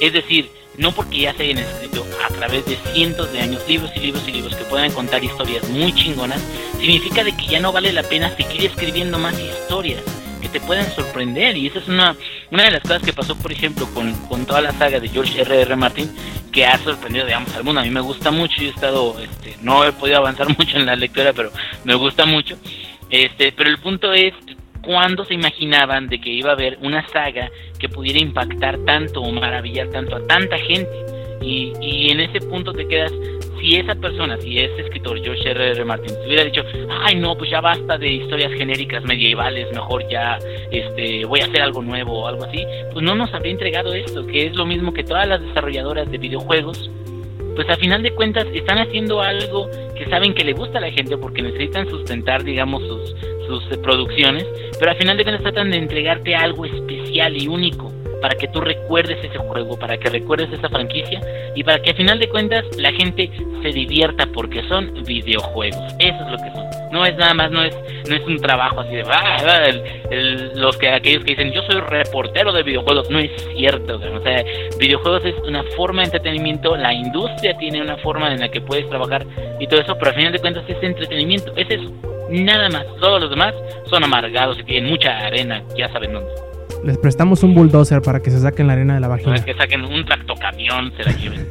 es 0.01 0.13
decir 0.13 0.51
no 0.77 0.93
porque 0.93 1.21
ya 1.21 1.35
se 1.35 1.45
hayan 1.45 1.59
escrito 1.59 2.07
a 2.25 2.33
través 2.33 2.65
de 2.67 2.77
cientos 2.93 3.33
de 3.33 3.41
años 3.41 3.63
libros 3.69 3.91
y 3.97 4.01
libros 4.01 4.27
y 4.27 4.33
libros 4.33 4.57
que 4.57 4.65
puedan 4.65 4.91
contar 4.93 5.23
historias 5.23 5.69
muy 5.69 5.93
chingonas, 5.93 6.41
significa 6.79 7.25
de 7.25 7.37
que 7.37 7.47
ya 7.47 7.61
no 7.61 7.73
vale 7.73 7.93
la 7.93 8.03
pena 8.03 8.35
seguir 8.37 8.65
escribiendo 8.65 9.19
más 9.19 9.39
historias 9.39 10.03
que 10.41 10.49
te 10.49 10.61
puedan 10.61 10.91
sorprender 10.93 11.57
y 11.57 11.67
esa 11.67 11.81
es 11.81 11.89
una, 11.89 12.17
una 12.51 12.65
de 12.65 12.71
las 12.71 12.81
cosas 12.81 13.03
que 13.03 13.13
pasó 13.13 13.37
por 13.37 13.53
ejemplo 13.53 13.87
con, 13.93 14.15
con 14.27 14.47
toda 14.47 14.63
la 14.63 14.73
saga 14.73 14.99
de 14.99 15.09
George 15.09 15.43
R.R. 15.43 15.63
R. 15.63 15.77
Martin 15.77 16.11
que 16.51 16.65
ha 16.65 16.79
sorprendido 16.79 17.27
digamos 17.27 17.55
al 17.55 17.65
mundo, 17.65 17.83
a 17.83 17.85
mí 17.85 17.91
me 17.91 18.01
gusta 18.01 18.31
mucho, 18.31 18.57
yo 18.57 18.69
he 18.69 18.71
estado, 18.71 19.21
este, 19.21 19.57
no 19.61 19.85
he 19.85 19.93
podido 19.93 20.17
avanzar 20.17 20.49
mucho 20.59 20.79
en 20.79 20.87
la 20.87 20.97
lectura 20.97 21.35
pero 21.35 21.53
me 21.85 21.95
gusta 21.95 22.25
mucho, 22.25 22.57
este, 23.11 23.53
pero 23.53 23.69
el 23.69 23.79
punto 23.79 24.13
es 24.15 24.33
cuándo 24.83 25.25
se 25.25 25.35
imaginaban 25.35 26.09
de 26.09 26.21
que 26.21 26.31
iba 26.31 26.51
a 26.51 26.55
haber 26.55 26.79
una 26.83 27.07
saga 27.09 27.51
que 27.79 27.89
pudiera 27.89 28.21
impactar 28.21 28.79
tanto 28.85 29.21
o 29.21 29.33
maravillar 29.33 29.89
tanto 29.89 30.17
a 30.17 30.27
tanta 30.27 30.59
gente. 30.59 30.91
Y, 31.43 31.73
y 31.81 32.11
en 32.11 32.21
ese 32.21 32.41
punto 32.41 32.73
te 32.73 32.87
quedas, 32.87 33.13
si 33.61 33.77
esa 33.77 33.95
persona, 33.95 34.39
si 34.41 34.59
ese 34.59 34.83
escritor, 34.83 35.21
George 35.23 35.51
R. 35.51 35.71
R. 35.71 35.85
Martin, 35.85 36.15
hubiera 36.27 36.45
dicho, 36.45 36.63
ay 37.03 37.17
no, 37.17 37.37
pues 37.37 37.51
ya 37.51 37.61
basta 37.61 37.99
de 37.99 38.09
historias 38.09 38.53
genéricas 38.53 39.05
medievales, 39.05 39.73
mejor 39.73 40.09
ya 40.09 40.39
este, 40.71 41.25
voy 41.27 41.41
a 41.41 41.45
hacer 41.45 41.63
algo 41.63 41.83
nuevo 41.83 42.21
o 42.21 42.27
algo 42.27 42.45
así, 42.45 42.65
pues 42.93 43.05
no 43.05 43.15
nos 43.15 43.33
habría 43.35 43.53
entregado 43.53 43.93
esto, 43.95 44.27
que 44.27 44.47
es 44.47 44.57
lo 44.57 44.67
mismo 44.67 44.93
que 44.93 45.05
todas 45.05 45.29
las 45.29 45.41
desarrolladoras 45.41 46.11
de 46.11 46.19
videojuegos, 46.19 46.91
pues 47.55 47.69
a 47.69 47.77
final 47.77 48.03
de 48.03 48.13
cuentas 48.13 48.47
están 48.53 48.79
haciendo 48.79 49.21
algo 49.21 49.69
que 49.97 50.07
saben 50.09 50.35
que 50.35 50.45
le 50.45 50.53
gusta 50.53 50.79
a 50.79 50.81
la 50.81 50.91
gente 50.91 51.17
porque 51.17 51.43
necesitan 51.43 51.89
sustentar, 51.89 52.45
digamos, 52.45 52.83
sus, 52.83 53.15
sus 53.47 53.79
producciones, 53.79 54.47
pero 54.79 54.93
al 54.93 54.97
final 54.97 55.17
de 55.17 55.25
cuentas 55.25 55.43
tratan 55.43 55.71
de 55.71 55.79
entregarte 55.79 56.35
algo 56.35 56.65
especial 56.65 57.37
y 57.37 57.49
único. 57.49 57.93
Para 58.21 58.35
que 58.35 58.49
tú 58.49 58.61
recuerdes 58.61 59.19
ese 59.25 59.39
juego, 59.39 59.79
para 59.79 59.97
que 59.99 60.09
recuerdes 60.11 60.53
esa 60.53 60.69
franquicia 60.69 61.21
y 61.55 61.65
para 61.65 61.81
que 61.81 61.91
a 61.91 61.95
final 61.95 62.19
de 62.19 62.29
cuentas 62.29 62.65
la 62.77 62.93
gente 62.93 63.31
se 63.63 63.69
divierta 63.69 64.27
porque 64.33 64.63
son 64.69 64.93
videojuegos. 65.05 65.81
Eso 65.99 66.19
es 66.25 66.31
lo 66.31 66.37
que 66.39 66.51
son. 66.55 66.71
No 66.93 67.07
es 67.07 67.17
nada 67.17 67.35
más, 67.35 67.51
no 67.51 67.63
es, 67.63 67.77
no 68.09 68.17
es 68.17 68.23
un 68.27 68.37
trabajo 68.39 68.81
así 68.81 68.97
de 68.97 69.03
ah, 69.03 69.37
ah, 69.47 69.67
el- 70.11 70.53
los 70.61 70.77
que 70.77 70.89
aquellos 70.89 71.25
que 71.25 71.33
dicen 71.33 71.53
yo 71.53 71.63
soy 71.63 71.81
reportero 71.81 72.53
de 72.53 72.63
videojuegos. 72.63 73.09
No 73.11 73.19
es 73.21 73.31
cierto, 73.57 73.97
o 73.97 74.23
sea, 74.23 74.45
videojuegos 74.79 75.25
es 75.25 75.35
una 75.47 75.63
forma 75.77 76.01
de 76.03 76.07
entretenimiento, 76.07 76.77
la 76.77 76.93
industria 76.93 77.57
tiene 77.59 77.81
una 77.83 77.97
forma 77.99 78.33
en 78.33 78.41
la 78.41 78.49
que 78.49 78.61
puedes 78.61 78.89
trabajar 78.89 79.25
y 79.61 79.67
todo 79.67 79.81
eso, 79.81 79.97
pero 79.99 80.11
a 80.11 80.15
final 80.15 80.33
de 80.33 80.39
cuentas 80.41 80.65
es 80.69 80.83
entretenimiento, 80.83 81.53
es 81.57 81.71
eso. 81.71 81.91
Nada 82.31 82.69
más, 82.69 82.87
todos 83.01 83.21
los 83.21 83.31
demás 83.31 83.55
son 83.87 84.05
amargados 84.05 84.59
y 84.59 84.65
tienen 84.65 84.91
mucha 84.91 85.17
arena, 85.19 85.63
ya 85.77 85.89
saben 85.93 86.13
dónde. 86.13 86.31
Les 86.85 86.97
prestamos 86.99 87.43
un 87.43 87.55
bulldozer 87.55 88.01
para 88.01 88.21
que 88.21 88.31
se 88.31 88.41
saquen 88.41 88.67
la 88.67 88.73
arena 88.73 88.95
de 88.95 89.01
la 89.01 89.09
vagina. 89.09 89.35
es 89.35 89.45
que 89.45 89.55
saquen 89.55 89.85
un 89.85 90.05
tractocamión, 90.05 90.93
se 90.97 91.05
la 91.05 91.13
lleven. 91.13 91.47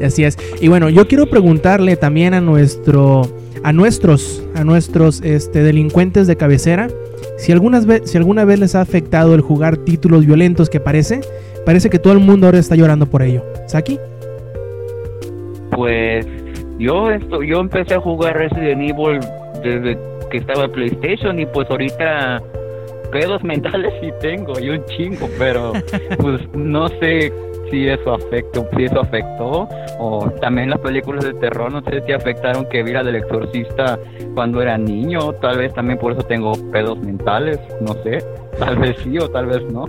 Así 0.04 0.24
es. 0.24 0.38
Y 0.60 0.68
bueno, 0.68 0.88
yo 0.88 1.06
quiero 1.06 1.26
preguntarle 1.26 1.96
también 1.96 2.32
a 2.34 2.40
nuestro 2.40 3.22
a 3.62 3.72
nuestros 3.74 4.42
a 4.54 4.64
nuestros 4.64 5.20
este 5.20 5.62
delincuentes 5.62 6.26
de 6.26 6.36
cabecera 6.36 6.88
si 7.36 7.52
algunas 7.52 7.84
ve- 7.84 8.00
si 8.06 8.16
alguna 8.16 8.46
vez 8.46 8.58
les 8.58 8.74
ha 8.74 8.80
afectado 8.80 9.34
el 9.34 9.42
jugar 9.42 9.76
títulos 9.76 10.24
violentos 10.24 10.70
que 10.70 10.80
parece 10.80 11.20
parece 11.66 11.90
que 11.90 11.98
todo 11.98 12.14
el 12.14 12.20
mundo 12.20 12.46
ahora 12.46 12.58
está 12.58 12.74
llorando 12.74 13.04
por 13.06 13.22
ello. 13.22 13.44
¿Saki? 13.66 13.98
Pues 15.72 16.26
yo 16.78 17.10
esto, 17.10 17.42
yo 17.42 17.60
empecé 17.60 17.94
a 17.94 18.00
jugar 18.00 18.36
Resident 18.36 18.80
Evil 18.80 19.20
desde 19.62 19.98
que 20.30 20.38
estaba 20.38 20.64
en 20.64 20.72
PlayStation 20.72 21.38
y 21.38 21.46
pues 21.46 21.68
ahorita 21.70 22.42
pedos 23.10 23.42
mentales 23.42 23.92
sí 24.00 24.10
tengo, 24.20 24.58
y 24.58 24.70
un 24.70 24.84
chingo, 24.86 25.28
pero 25.38 25.72
pues 26.18 26.40
no 26.54 26.88
sé 26.88 27.32
si 27.70 27.88
eso 27.88 28.14
afectó, 28.14 28.66
si 28.76 28.84
eso 28.84 29.00
afectó 29.00 29.68
o 29.98 30.30
también 30.40 30.70
las 30.70 30.80
películas 30.80 31.24
de 31.24 31.34
terror, 31.34 31.70
no 31.70 31.82
sé 31.82 32.02
si 32.04 32.12
afectaron 32.12 32.68
que 32.68 32.82
viera 32.82 33.04
del 33.04 33.16
exorcista 33.16 33.98
cuando 34.34 34.60
era 34.60 34.76
niño, 34.76 35.32
tal 35.34 35.58
vez 35.58 35.72
también 35.74 35.98
por 35.98 36.12
eso 36.12 36.22
tengo 36.22 36.52
pedos 36.72 36.98
mentales, 36.98 37.58
no 37.80 37.94
sé, 38.02 38.24
tal 38.58 38.76
vez 38.78 38.96
sí 39.02 39.18
o 39.18 39.28
tal 39.30 39.46
vez 39.46 39.62
no. 39.72 39.86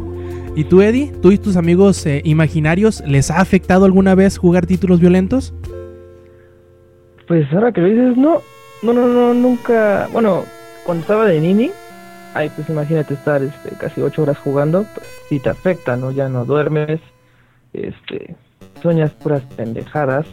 ¿Y 0.55 0.65
tú, 0.65 0.81
Eddie? 0.81 1.11
¿Tú 1.21 1.31
y 1.31 1.37
tus 1.37 1.55
amigos 1.55 2.05
eh, 2.05 2.21
imaginarios 2.25 3.01
les 3.07 3.31
ha 3.31 3.39
afectado 3.39 3.85
alguna 3.85 4.15
vez 4.15 4.37
jugar 4.37 4.65
títulos 4.65 4.99
violentos? 4.99 5.53
Pues 7.27 7.51
ahora 7.53 7.71
que 7.71 7.79
lo 7.79 7.87
dices, 7.87 8.17
no, 8.17 8.41
no, 8.83 8.93
no, 8.93 9.07
no, 9.07 9.33
nunca, 9.33 10.09
bueno, 10.11 10.43
cuando 10.85 11.01
estaba 11.01 11.25
de 11.25 11.39
nini, 11.39 11.71
ay, 12.33 12.49
pues 12.55 12.69
imagínate 12.69 13.13
estar 13.13 13.41
este, 13.43 13.69
casi 13.77 14.01
ocho 14.01 14.23
horas 14.23 14.37
jugando, 14.37 14.85
pues 14.95 15.07
sí 15.29 15.39
te 15.39 15.49
afecta, 15.49 15.95
¿no? 15.97 16.11
Ya 16.11 16.29
no 16.29 16.45
duermes, 16.45 16.99
este, 17.73 18.35
sueñas 18.81 19.11
puras 19.11 19.41
pendejadas, 19.55 20.25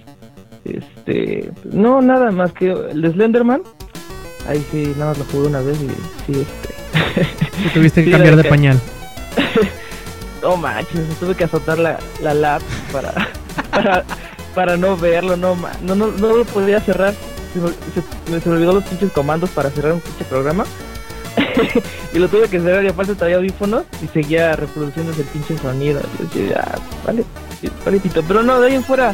este, 0.65 1.51
no, 1.65 2.01
nada 2.03 2.31
más 2.31 2.53
que 2.53 2.71
el 2.71 3.03
de 3.03 3.11
Slenderman, 3.13 3.63
ahí 4.49 4.65
sí, 4.71 4.93
nada 4.97 5.11
más 5.11 5.19
lo 5.19 5.25
jugué 5.27 5.49
una 5.49 5.61
vez 5.61 5.79
y 5.81 5.89
sí, 6.33 6.41
este, 6.41 6.75
¿Tú 7.63 7.69
tuviste 7.75 8.01
que 8.03 8.07
Sí, 8.07 8.13
cambiar 8.13 8.37
de 8.37 8.43
que- 8.43 8.49
pañal? 8.49 8.81
no 10.43 10.57
manches, 10.57 11.07
tuve 11.19 11.35
que 11.35 11.45
azotar 11.45 11.79
la, 11.79 11.99
la 12.23 12.35
lap 12.35 12.63
para, 12.93 13.13
para, 13.71 14.05
para 14.55 14.77
no 14.77 14.97
verlo, 14.97 15.37
no, 15.37 15.57
no, 15.83 15.95
no, 15.95 16.07
no 16.09 16.37
lo 16.39 16.45
podía 16.45 16.81
cerrar. 16.81 17.15
Se 17.53 17.61
se- 17.61 18.41
se 18.41 18.49
me 18.49 18.57
olvidó 18.57 18.73
los 18.75 18.85
pinches 18.85 19.11
comandos 19.13 19.51
para 19.51 19.71
cerrar 19.71 19.93
un 19.95 20.01
pinche 20.01 20.25
programa. 20.25 20.65
y 22.13 22.19
lo 22.19 22.29
tuve 22.29 22.49
que 22.49 22.61
cerrar 22.61 22.85
y 22.85 22.89
aparte 22.89 23.15
traía 23.15 23.37
audífonos 23.37 23.85
y 24.03 24.09
seguía 24.09 24.55
reproduciendo 24.57 25.13
ese 25.13 25.25
pinche 25.25 25.57
sonido. 25.59 26.01
Yo 26.19 26.41
decía, 26.41 26.65
"Ah, 26.65 26.79
vale, 27.07 27.25
vale, 27.85 27.99
tito". 28.01 28.23
Pero 28.27 28.43
no, 28.43 28.61
de 28.61 28.69
ahí 28.69 28.75
en 28.75 28.85
fuera, 28.85 29.13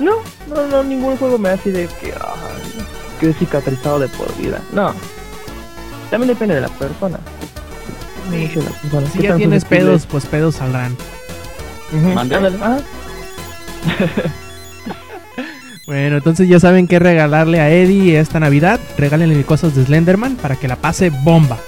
no, 0.00 0.16
no, 0.48 0.66
no, 0.66 0.82
ningún 0.84 1.16
juego 1.16 1.38
me 1.38 1.50
hace 1.50 1.72
de 1.72 1.86
que, 1.86 2.12
ay, 2.12 2.84
quedé 3.20 3.32
cicatrizado 3.34 3.98
de 3.98 4.08
por 4.08 4.34
vida. 4.36 4.60
No. 4.72 4.94
También 6.10 6.28
depende 6.28 6.54
de 6.54 6.60
la 6.62 6.68
persona. 6.68 7.18
Sí. 8.30 8.36
Mucho 8.36 8.60
de 8.60 8.66
la 8.66 8.80
persona. 8.80 9.06
Si 9.10 9.18
¿Qué 9.18 9.28
ya 9.28 9.36
tienes 9.36 9.64
pedos, 9.64 10.06
pues 10.06 10.26
pedos 10.26 10.56
saldrán. 10.56 10.96
Ah. 12.60 12.78
Bueno, 15.86 16.16
entonces 16.16 16.48
ya 16.48 16.58
saben 16.58 16.88
qué 16.88 16.98
regalarle 16.98 17.60
a 17.60 17.70
Eddie 17.70 18.18
esta 18.18 18.40
Navidad. 18.40 18.80
Regálenle 18.96 19.44
cosas 19.44 19.74
de 19.74 19.84
Slenderman 19.84 20.36
para 20.36 20.56
que 20.56 20.66
la 20.66 20.76
pase 20.76 21.10
bomba. 21.10 21.58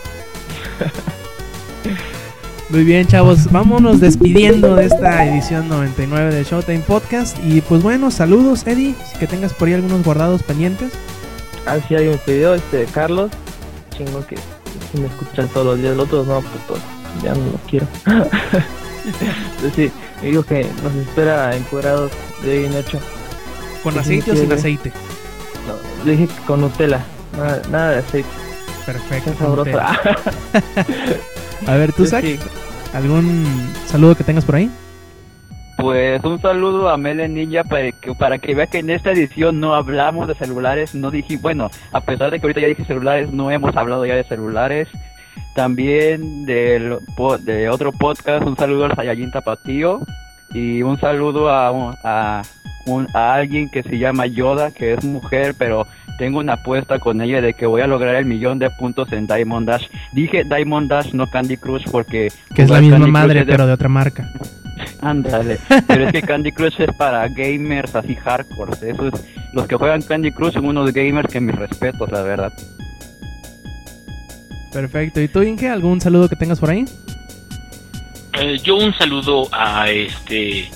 Muy 2.77 2.85
bien, 2.85 3.07
chavos. 3.07 3.51
Vámonos 3.51 4.01
despidiendo 4.01 4.77
de 4.77 4.85
esta 4.85 5.25
edición 5.25 5.67
99 5.67 6.35
de 6.35 6.45
Showtime 6.45 6.81
Podcast. 6.81 7.39
Y 7.43 7.63
pues 7.63 7.83
bueno, 7.83 8.11
saludos, 8.11 8.67
Eddie. 8.67 8.95
Que 9.19 9.27
tengas 9.27 9.55
por 9.55 9.69
ahí 9.69 9.73
algunos 9.73 10.05
guardados 10.05 10.43
pendientes. 10.43 10.93
Ah, 11.65 11.79
sí, 11.89 11.95
alguien 11.95 12.13
me 12.13 12.19
pidió, 12.19 12.53
este, 12.53 12.85
Carlos. 12.85 13.31
Chingo 13.97 14.27
que 14.27 14.37
si 14.93 15.01
me 15.01 15.07
escuchan 15.07 15.49
todos 15.49 15.65
los 15.69 15.79
días, 15.79 15.97
los 15.97 16.05
otros 16.05 16.27
no, 16.27 16.43
putos, 16.43 16.79
ya 17.25 17.33
no 17.33 17.47
los 17.53 17.61
quiero. 17.63 17.87
Pues 19.61 19.73
sí, 19.75 19.91
me 20.21 20.29
dijo 20.29 20.43
que 20.43 20.67
nos 20.83 20.95
espera 20.97 21.57
encuerados 21.57 22.11
de 22.45 22.59
bien 22.59 22.75
hecho. 22.75 23.01
¿Con 23.83 23.99
aceite 23.99 24.33
o 24.33 24.37
sin 24.37 24.53
aceite? 24.53 24.93
No, 25.67 26.05
le 26.05 26.13
dije 26.13 26.27
que 26.27 26.45
con 26.45 26.61
Nutella, 26.61 27.07
nada, 27.39 27.63
nada 27.71 27.91
de 27.93 27.99
aceite, 27.99 28.29
Perfecto. 28.85 29.31
está 29.31 29.45
sabroso. 29.45 29.71
A 31.67 31.77
ver, 31.77 31.93
¿tú, 31.93 32.07
Zach? 32.07 32.23
sí. 32.25 32.39
¿Algún 32.93 33.45
saludo 33.87 34.15
que 34.15 34.25
tengas 34.25 34.45
por 34.45 34.55
ahí? 34.55 34.71
Pues 35.77 36.25
un 36.25 36.41
saludo 36.41 36.89
a 36.89 36.97
Mele 36.97 37.29
Ninja 37.29 37.63
para 37.65 37.93
que, 37.93 38.15
para 38.15 38.39
que 38.39 38.55
vea 38.55 38.67
que 38.67 38.79
en 38.79 38.89
esta 38.89 39.13
edición 39.13 39.61
no 39.61 39.75
hablamos 39.75 40.27
de 40.29 40.35
celulares, 40.35 40.95
no 40.95 41.11
dije, 41.11 41.37
bueno, 41.37 41.71
a 41.93 42.01
pesar 42.01 42.31
de 42.31 42.41
que 42.41 42.47
ahorita 42.47 42.63
ya 42.63 42.69
dije 42.69 42.85
celulares, 42.87 43.31
no 43.31 43.51
hemos 43.51 43.77
hablado 43.77 44.07
ya 44.07 44.15
de 44.15 44.25
celulares. 44.25 44.89
También 45.55 46.47
del 46.47 46.99
de 47.41 47.69
otro 47.69 47.93
podcast, 47.93 48.47
un 48.47 48.57
saludo 48.57 48.87
al 48.87 48.95
Saiyajin 48.95 49.31
Tapatío 49.31 50.01
y 50.53 50.83
un 50.83 50.99
saludo 50.99 51.51
a, 51.51 51.69
a, 51.69 52.43
un- 52.87 53.09
a 53.15 53.35
alguien 53.35 53.69
que 53.71 53.83
se 53.83 53.99
llama 53.99 54.27
Yoda, 54.27 54.71
que 54.71 54.95
es 54.95 55.05
mujer, 55.05 55.55
pero 55.59 55.87
tengo 56.19 56.39
una 56.39 56.55
apuesta 56.55 56.99
con 56.99 57.21
ella 57.21 57.41
de 57.43 57.53
que 57.55 57.67
voy 57.67 57.83
a 57.83 57.87
lograr 57.87 58.15
el 58.15 58.25
millón 58.25 58.59
de 58.59 58.71
puntos 58.71 59.13
en 59.13 59.27
Diamond 59.27 59.69
Dash. 59.69 59.87
Dije 60.13 60.45
Diamond 60.45 60.89
Dash, 60.89 61.13
no 61.13 61.27
Candy 61.29 61.57
Crush, 61.59 61.85
porque... 61.91 62.29
Que 62.55 62.63
es 62.63 62.71
la 62.71 62.81
misma 62.81 62.97
Candy 62.99 63.11
madre, 63.11 63.41
de- 63.45 63.47
pero 63.53 63.67
de 63.67 63.73
otra 63.73 63.89
marca. 63.89 64.31
Ándale, 65.01 65.59
pero 65.87 66.07
es 66.07 66.13
que 66.13 66.23
Candy 66.23 66.53
Crush 66.53 66.81
es 66.81 66.95
para 66.97 67.27
gamers 67.29 67.95
así 67.95 68.15
hardcore. 68.15 68.73
Eso 68.91 69.09
es, 69.09 69.27
los 69.53 69.67
que 69.67 69.75
juegan 69.77 70.01
Candy 70.03 70.31
Crush 70.33 70.55
son 70.55 70.67
unos 70.67 70.93
gamers 70.93 71.31
que 71.33 71.41
mis 71.41 71.55
respetos, 71.55 72.11
la 72.13 72.23
verdad. 72.23 72.53
Perfecto. 74.73 75.21
¿Y 75.21 75.29
tú, 75.29 75.43
Inge? 75.43 75.69
¿Algún 75.71 76.01
saludo 76.01 76.29
que 76.29 76.37
tengas 76.37 76.61
por 76.61 76.71
ahí? 76.71 76.85
Eh, 78.39 78.59
yo 78.63 78.77
un 78.77 78.97
saludo 78.99 79.49
a 79.51 79.89
este 79.91 80.71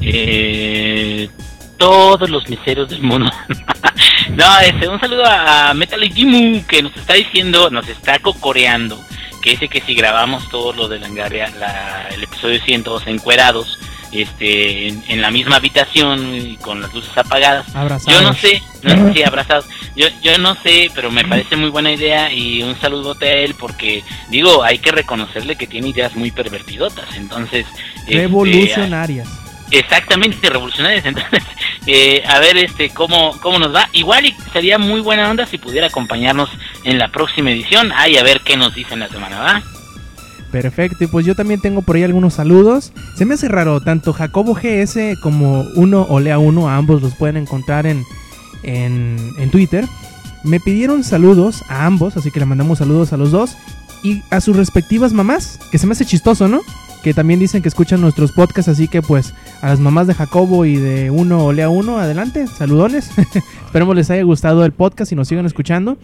eh, 0.00 1.28
todos 1.76 2.30
los 2.30 2.48
miseros 2.48 2.88
del 2.88 3.02
mundo. 3.02 3.30
no, 4.30 4.58
este, 4.60 4.88
un 4.88 5.00
saludo 5.00 5.24
a 5.26 5.74
Metal 5.74 6.00
Gimu 6.00 6.64
que 6.66 6.82
nos 6.82 6.96
está 6.96 7.14
diciendo, 7.14 7.68
nos 7.70 7.88
está 7.88 8.18
cocoreando, 8.20 9.02
que 9.40 9.50
dice 9.50 9.68
que 9.68 9.80
si 9.80 9.94
grabamos 9.94 10.48
todo 10.48 10.72
lo 10.72 10.88
de 10.88 10.98
Langaria, 10.98 11.50
la, 11.58 12.08
el 12.10 12.22
episodio 12.22 12.60
102 12.62 13.06
encuerados, 13.06 13.78
este, 14.12 14.88
en, 14.88 15.04
en 15.08 15.20
la 15.22 15.30
misma 15.30 15.56
habitación 15.56 16.34
y 16.34 16.56
con 16.56 16.80
las 16.80 16.92
luces 16.92 17.16
apagadas, 17.16 17.74
Abrazados. 17.74 18.12
yo 18.20 18.26
no 18.26 18.34
sé, 18.34 18.60
no 18.82 18.90
sé 19.08 19.12
si 19.14 19.22
abrazados. 19.22 19.66
Yo, 19.96 20.08
yo 20.22 20.36
no 20.38 20.54
sé, 20.62 20.90
pero 20.94 21.10
me 21.10 21.24
parece 21.24 21.56
muy 21.56 21.70
buena 21.70 21.92
idea 21.92 22.32
y 22.32 22.62
un 22.62 22.78
saludote 22.80 23.26
a 23.28 23.34
él 23.34 23.54
porque, 23.58 24.02
digo, 24.28 24.62
hay 24.64 24.78
que 24.78 24.90
reconocerle 24.92 25.56
que 25.56 25.66
tiene 25.66 25.88
ideas 25.88 26.14
muy 26.16 26.30
pervertidotas. 26.30 27.16
Entonces, 27.16 27.66
este, 28.00 28.14
Revolucionarias. 28.14 29.28
exactamente, 29.70 30.48
revolucionarias. 30.50 31.04
Entonces, 31.06 31.42
eh, 31.92 32.22
a 32.26 32.38
ver 32.38 32.56
este 32.56 32.90
cómo, 32.90 33.36
cómo 33.40 33.58
nos 33.58 33.74
va. 33.74 33.88
Igual 33.92 34.26
y 34.26 34.34
sería 34.52 34.78
muy 34.78 35.00
buena 35.00 35.30
onda 35.30 35.46
si 35.46 35.58
pudiera 35.58 35.88
acompañarnos 35.88 36.50
en 36.84 36.98
la 36.98 37.08
próxima 37.08 37.50
edición. 37.50 37.92
Ay, 37.94 38.16
a 38.16 38.22
ver 38.22 38.40
qué 38.44 38.56
nos 38.56 38.74
dicen 38.74 39.00
la 39.00 39.08
semana, 39.08 39.40
¿va? 39.40 39.62
Perfecto, 40.50 41.04
y 41.04 41.06
pues 41.06 41.24
yo 41.24 41.36
también 41.36 41.60
tengo 41.60 41.82
por 41.82 41.96
ahí 41.96 42.02
algunos 42.02 42.34
saludos. 42.34 42.92
Se 43.16 43.24
me 43.24 43.34
hace 43.34 43.48
raro, 43.48 43.80
tanto 43.80 44.12
Jacobo 44.12 44.54
GS 44.54 45.18
como 45.22 45.60
uno 45.76 46.06
o 46.08 46.18
Lea 46.18 46.38
uno, 46.38 46.68
a 46.68 46.76
ambos 46.76 47.02
los 47.02 47.14
pueden 47.14 47.36
encontrar 47.36 47.86
en, 47.86 48.04
en, 48.64 49.16
en 49.38 49.50
Twitter. 49.50 49.84
Me 50.42 50.58
pidieron 50.58 51.04
saludos 51.04 51.62
a 51.68 51.86
ambos, 51.86 52.16
así 52.16 52.30
que 52.30 52.40
le 52.40 52.46
mandamos 52.46 52.78
saludos 52.78 53.12
a 53.12 53.16
los 53.16 53.30
dos 53.30 53.56
y 54.02 54.22
a 54.30 54.40
sus 54.40 54.56
respectivas 54.56 55.12
mamás, 55.12 55.60
que 55.70 55.78
se 55.78 55.86
me 55.86 55.92
hace 55.92 56.06
chistoso, 56.06 56.48
¿no? 56.48 56.62
Que 57.02 57.14
también 57.14 57.40
dicen 57.40 57.62
que 57.62 57.68
escuchan 57.68 58.00
nuestros 58.00 58.32
podcasts, 58.32 58.68
así 58.68 58.86
que 58.88 59.00
pues 59.00 59.34
a 59.62 59.68
las 59.68 59.80
mamás 59.80 60.06
de 60.06 60.14
Jacobo 60.14 60.66
y 60.66 60.76
de 60.76 61.10
uno 61.10 61.44
o 61.44 61.52
Lea 61.52 61.68
uno, 61.68 61.98
adelante, 61.98 62.46
saludones. 62.46 63.10
Esperemos 63.64 63.96
les 63.96 64.10
haya 64.10 64.22
gustado 64.22 64.64
el 64.64 64.72
podcast 64.72 65.10
y 65.12 65.14
nos 65.14 65.28
sigan 65.28 65.46
escuchando. 65.46 65.96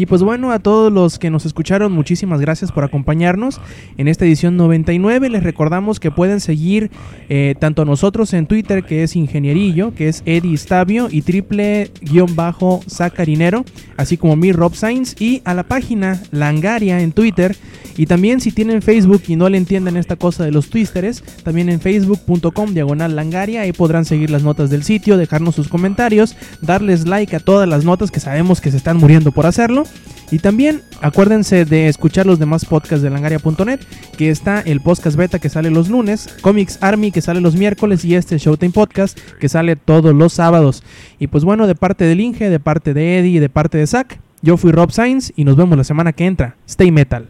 Y 0.00 0.06
pues 0.06 0.22
bueno, 0.22 0.50
a 0.50 0.60
todos 0.60 0.90
los 0.90 1.18
que 1.18 1.28
nos 1.28 1.44
escucharon, 1.44 1.92
muchísimas 1.92 2.40
gracias 2.40 2.72
por 2.72 2.84
acompañarnos 2.84 3.60
en 3.98 4.08
esta 4.08 4.24
edición 4.24 4.56
99. 4.56 5.28
Les 5.28 5.42
recordamos 5.42 6.00
que 6.00 6.10
pueden 6.10 6.40
seguir 6.40 6.90
eh, 7.28 7.54
tanto 7.58 7.84
nosotros 7.84 8.32
en 8.32 8.46
Twitter, 8.46 8.82
que 8.82 9.02
es 9.02 9.14
Ingenierillo, 9.14 9.92
que 9.94 10.08
es 10.08 10.22
Eddie 10.24 10.56
Stabio, 10.56 11.08
y 11.10 11.20
triple 11.20 11.90
guion 12.00 12.34
bajo 12.34 12.80
Sacarinero, 12.86 13.66
así 13.98 14.16
como 14.16 14.36
mi 14.36 14.52
Rob 14.52 14.74
Sainz, 14.74 15.20
y 15.20 15.42
a 15.44 15.52
la 15.52 15.64
página 15.64 16.22
Langaria 16.30 17.02
en 17.02 17.12
Twitter. 17.12 17.54
Y 17.98 18.06
también 18.06 18.40
si 18.40 18.52
tienen 18.52 18.80
Facebook 18.80 19.24
y 19.28 19.36
no 19.36 19.50
le 19.50 19.58
entienden 19.58 19.98
esta 19.98 20.16
cosa 20.16 20.44
de 20.44 20.52
los 20.52 20.70
twisteres, 20.70 21.22
también 21.42 21.68
en 21.68 21.82
facebook.com 21.82 22.72
diagonal 22.72 23.14
langaria, 23.14 23.60
ahí 23.60 23.72
podrán 23.72 24.06
seguir 24.06 24.30
las 24.30 24.42
notas 24.42 24.70
del 24.70 24.84
sitio, 24.84 25.18
dejarnos 25.18 25.56
sus 25.56 25.68
comentarios, 25.68 26.34
darles 26.62 27.06
like 27.06 27.36
a 27.36 27.40
todas 27.40 27.68
las 27.68 27.84
notas 27.84 28.10
que 28.10 28.20
sabemos 28.20 28.62
que 28.62 28.70
se 28.70 28.78
están 28.78 28.96
muriendo 28.96 29.32
por 29.32 29.44
hacerlo. 29.44 29.84
Y 30.30 30.38
también 30.38 30.82
acuérdense 31.00 31.64
de 31.64 31.88
escuchar 31.88 32.26
los 32.26 32.38
demás 32.38 32.64
podcasts 32.64 33.02
de 33.02 33.10
langaria.net, 33.10 33.80
que 34.16 34.30
está 34.30 34.60
el 34.60 34.80
podcast 34.80 35.16
beta 35.16 35.38
que 35.38 35.48
sale 35.48 35.70
los 35.70 35.88
lunes, 35.88 36.28
Comics 36.40 36.78
Army 36.80 37.10
que 37.10 37.20
sale 37.20 37.40
los 37.40 37.56
miércoles 37.56 38.04
y 38.04 38.14
este 38.14 38.38
Showtime 38.38 38.72
Podcast 38.72 39.18
que 39.40 39.48
sale 39.48 39.76
todos 39.76 40.14
los 40.14 40.32
sábados. 40.32 40.84
Y 41.18 41.26
pues 41.26 41.44
bueno, 41.44 41.66
de 41.66 41.74
parte 41.74 42.04
del 42.04 42.20
Inge, 42.20 42.48
de 42.48 42.60
parte 42.60 42.94
de 42.94 43.18
Eddie 43.18 43.36
y 43.36 43.38
de 43.40 43.48
parte 43.48 43.78
de 43.78 43.86
Zack, 43.86 44.20
yo 44.42 44.56
fui 44.56 44.72
Rob 44.72 44.92
Sainz 44.92 45.32
y 45.36 45.44
nos 45.44 45.56
vemos 45.56 45.76
la 45.76 45.84
semana 45.84 46.12
que 46.12 46.26
entra. 46.26 46.56
Stay 46.66 46.90
metal. 46.90 47.28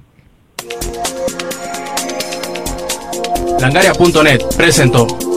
Langaria.net 3.61 4.40
presentó. 4.56 5.29